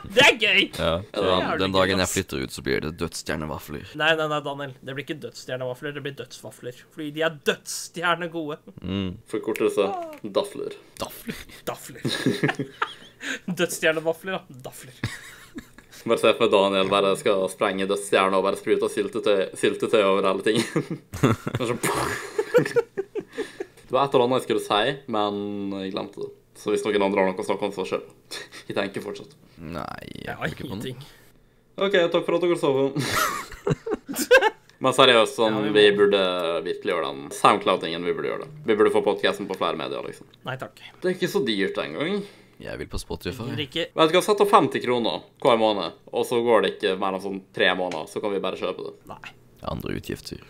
Det 0.08 0.24
er 0.24 0.38
gøy! 0.40 0.62
Ja, 0.80 0.92
så 1.14 1.24
ja, 1.28 1.56
den 1.60 1.74
dagen 1.76 2.00
jeg 2.00 2.08
flytter 2.10 2.44
ut, 2.46 2.54
så 2.56 2.62
blir 2.64 2.80
det 2.86 2.94
dødsstjernevafler. 2.98 3.90
Nei, 4.00 4.14
nei, 4.16 4.28
nei, 4.32 4.40
Daniel. 4.46 4.72
Det 4.80 4.96
blir 4.96 5.04
ikke 5.04 5.18
dødsstjernevafler, 5.26 5.94
det 5.98 6.04
blir 6.06 6.16
dødsvafler. 6.18 6.80
Fordi 6.96 7.10
de 7.18 7.26
er 7.28 7.36
dødsstjernegode. 7.50 8.58
Forkortelse 9.34 9.90
Dafler. 10.24 10.78
Dafler. 11.02 11.44
Dafler. 11.68 12.08
Dødsstjernevafler, 13.48 14.38
da. 14.38 14.42
Dafler. 14.70 14.94
Bare 16.08 16.22
se 16.22 16.32
for 16.38 16.48
Daniel 16.48 16.88
bare 16.88 17.10
skal 17.20 17.42
sprenge 17.52 17.84
dødsstjerna 17.90 18.38
og 18.40 18.46
bare 18.46 18.56
sprute 18.60 18.88
syltetøy, 18.94 19.50
syltetøy 19.60 20.04
over 20.08 20.24
hele 20.30 20.44
ting. 20.46 20.62
Det 23.88 23.96
var 23.96 24.04
et 24.08 24.16
eller 24.16 24.26
annet 24.26 24.42
jeg 24.42 24.46
skulle 24.48 24.66
si, 24.66 24.96
men 25.16 25.38
jeg 25.82 25.94
glemte 25.94 26.24
det. 26.26 26.32
Så 26.60 26.74
hvis 26.74 26.84
noen 26.84 27.04
andre 27.06 27.22
har 27.24 27.30
noe 27.30 27.44
å 27.44 27.46
snakke 27.46 27.68
om, 27.70 27.74
så 27.76 27.86
sjøl 27.88 28.02
Jeg 28.68 28.76
tenker 28.76 29.04
fortsatt. 29.04 29.36
Nei, 29.62 30.08
jeg 30.26 30.36
har 30.40 30.50
ikke 30.52 30.66
på 30.68 30.76
noe. 30.80 30.96
OK, 31.78 31.96
takk 32.12 32.26
for 32.26 32.36
at 32.40 32.44
dere 32.44 32.58
sov. 32.60 32.76
Men 34.84 34.94
seriøst, 34.94 35.38
sånn, 35.40 35.56
Ja, 35.56 35.62
vi 35.64 35.70
må- 35.72 35.78
vi 35.78 35.86
burde 35.98 36.20
virkelig 36.66 36.92
gjøre 36.94 37.08
den 37.14 37.22
Soundcloud-tingen. 37.34 38.04
Vi 38.06 38.14
burde 38.14 38.30
gjøre 38.30 38.44
det. 38.46 38.50
Vi 38.68 38.76
burde 38.78 38.92
få 38.94 39.02
podcasten 39.06 39.48
på 39.50 39.56
flere 39.58 39.78
medier, 39.80 40.04
liksom. 40.06 40.28
Nei 40.46 40.58
takk. 40.62 40.76
Det 41.02 41.08
er 41.10 41.16
ikke 41.16 41.32
så 41.32 41.42
dyrt 41.48 41.78
engang. 41.82 42.20
Jeg 42.64 42.80
vil 42.82 42.90
på 42.90 43.00
Spotify. 43.02 43.48
Men 43.52 43.60
Vet 43.62 43.94
du 43.94 44.18
hva, 44.18 44.24
Sett 44.26 44.42
opp 44.44 44.52
50 44.52 44.82
kroner 44.84 45.26
hver 45.44 45.60
måned, 45.62 45.98
og 46.10 46.26
så 46.26 46.42
går 46.46 46.66
det 46.66 46.76
ikke 46.76 46.96
mer 47.02 47.18
enn 47.18 47.24
sånn 47.24 47.42
tre 47.54 47.70
måneder, 47.78 48.10
så 48.10 48.22
kan 48.24 48.34
vi 48.34 48.44
bare 48.44 48.60
kjøpe 48.60 48.88
det. 48.90 48.94
Nei. 49.14 49.36
Andre 49.68 49.98
utgifter. 50.00 50.42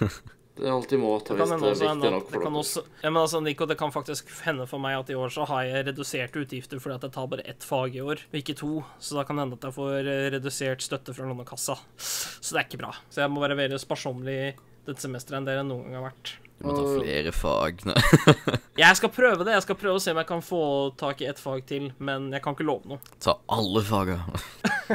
Det 0.54 0.68
er 0.68 0.70
alltid 0.70 1.00
måter 1.02 1.34
hvis 1.34 1.50
det 1.50 1.56
er 1.66 1.78
viktig 1.80 2.10
nok 2.14 2.28
det 2.28 2.30
for 2.30 2.44
kan 2.44 2.52
dere. 2.54 2.60
også 2.60 2.82
ja, 3.02 3.10
men 3.10 3.18
altså, 3.24 3.40
Nico, 3.42 3.66
det 3.66 3.74
kan 3.80 3.90
faktisk 3.90 4.28
hende 4.44 4.68
for 4.70 4.78
meg 4.78 5.00
at 5.00 5.08
i 5.10 5.16
år 5.18 5.32
så 5.34 5.46
har 5.50 5.64
jeg 5.66 5.86
reduserte 5.88 6.44
utgifter 6.44 6.78
fordi 6.78 6.94
at 6.94 7.06
jeg 7.08 7.14
tar 7.16 7.26
bare 7.32 7.46
ett 7.50 7.66
fag 7.66 7.96
i 7.98 8.04
år, 8.04 8.22
og 8.30 8.38
ikke 8.38 8.54
to. 8.60 8.70
Så 9.02 9.18
da 9.18 9.24
kan 9.26 9.34
det 9.34 9.48
hende 9.48 9.58
at 9.58 9.66
jeg 9.66 9.74
får 9.74 10.10
eh, 10.12 10.28
redusert 10.36 10.86
støtte 10.86 11.16
fra 11.16 11.26
Lånekassa. 11.26 11.74
Så 11.98 12.54
det 12.54 12.60
er 12.60 12.68
ikke 12.68 12.82
bra. 12.84 12.92
Så 13.10 13.24
jeg 13.24 13.34
må 13.34 13.42
være 13.42 13.58
mer 13.58 13.74
sparsommelig 13.82 14.38
dette 14.86 15.02
semesteret 15.02 15.40
enn 15.40 15.50
det 15.50 15.58
jeg 15.58 15.66
noen 15.72 15.88
gang 15.90 15.98
har 15.98 16.06
vært. 16.12 16.36
Du 16.58 16.68
må 16.68 16.74
ta 16.76 16.84
flere 17.00 17.32
fag. 17.34 17.82
Jeg 18.84 18.96
skal 18.98 19.10
prøve 19.14 19.44
det. 19.46 19.54
Jeg 19.56 19.64
skal 19.66 19.78
prøve 19.78 19.98
å 19.98 20.02
se 20.02 20.14
om 20.14 20.18
jeg 20.18 20.28
kan 20.28 20.42
få 20.42 20.62
tak 20.98 21.20
i 21.22 21.28
ett 21.30 21.38
fag 21.38 21.62
til, 21.68 21.90
men 22.02 22.30
jeg 22.34 22.42
kan 22.42 22.56
ikke 22.56 22.66
love 22.66 22.90
noe. 22.90 23.02
Ta 23.24 23.36
alle 23.54 23.82
faga. 23.86 24.16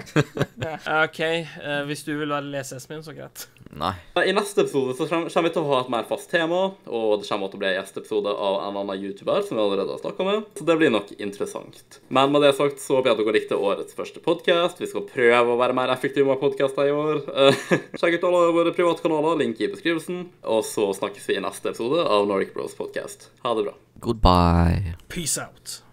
OK, 1.05 1.19
eh, 1.23 1.81
hvis 1.87 2.03
du 2.07 2.13
vil 2.19 2.31
være 2.31 2.49
lesehesten 2.51 2.95
min, 2.97 3.05
så 3.05 3.15
greit. 3.15 3.45
Nei. 3.69 3.93
I 4.25 4.33
neste 4.33 4.63
episode 4.63 4.95
så 4.97 5.05
kommer 5.09 5.45
vi 5.45 5.51
til 5.53 5.61
å 5.61 5.69
ha 5.69 5.79
et 5.83 5.91
mer 5.93 6.07
fast 6.09 6.31
tema, 6.31 6.61
og 6.89 7.21
det 7.21 7.29
kommer 7.29 7.51
til 7.51 7.59
å 7.59 7.61
bli 7.61 7.69
en 7.69 7.77
gjesteepisode 7.77 8.33
av 8.33 8.57
en 8.65 8.79
annen 8.81 9.03
YouTuber 9.05 9.43
som 9.45 9.59
vi 9.59 9.63
allerede 9.63 9.93
har 9.93 10.01
snakka 10.01 10.25
med, 10.25 10.47
så 10.57 10.65
det 10.65 10.77
blir 10.79 10.93
nok 10.93 11.11
interessant. 11.17 11.99
Men 12.09 12.33
med 12.33 12.43
det 12.45 12.55
sagt 12.57 12.81
så 12.81 12.97
håper 12.97 13.11
jeg 13.11 13.17
at 13.17 13.21
dere 13.21 13.35
likte 13.37 13.59
årets 13.69 13.97
første 13.97 14.23
podkast. 14.25 14.81
Vi 14.81 14.89
skal 14.89 15.05
prøve 15.09 15.53
å 15.53 15.59
være 15.59 15.77
mer 15.77 15.93
effektive 15.93 16.27
med 16.29 16.41
podkaster 16.41 16.89
i 16.89 16.95
år. 16.95 17.21
Sjekk 17.99 18.17
ut 18.17 18.29
alle 18.31 18.55
våre 18.55 18.73
private 18.75 19.05
kanaler, 19.05 19.37
link 19.43 19.61
i 19.61 19.69
beskrivelsen, 19.71 20.25
og 20.49 20.65
så 20.67 20.89
snakkes 20.97 21.29
vi 21.29 21.37
i 21.37 21.43
neste 21.45 21.71
episode 21.71 22.07
av 22.07 22.25
Nordic 22.29 22.55
Bros 22.57 22.73
Podcast. 22.77 23.29
Ha 23.45 23.53
det 23.59 23.69
bra. 23.69 23.77
Goodbye. 23.99 24.97
Peace 25.11 25.37
out. 25.37 25.81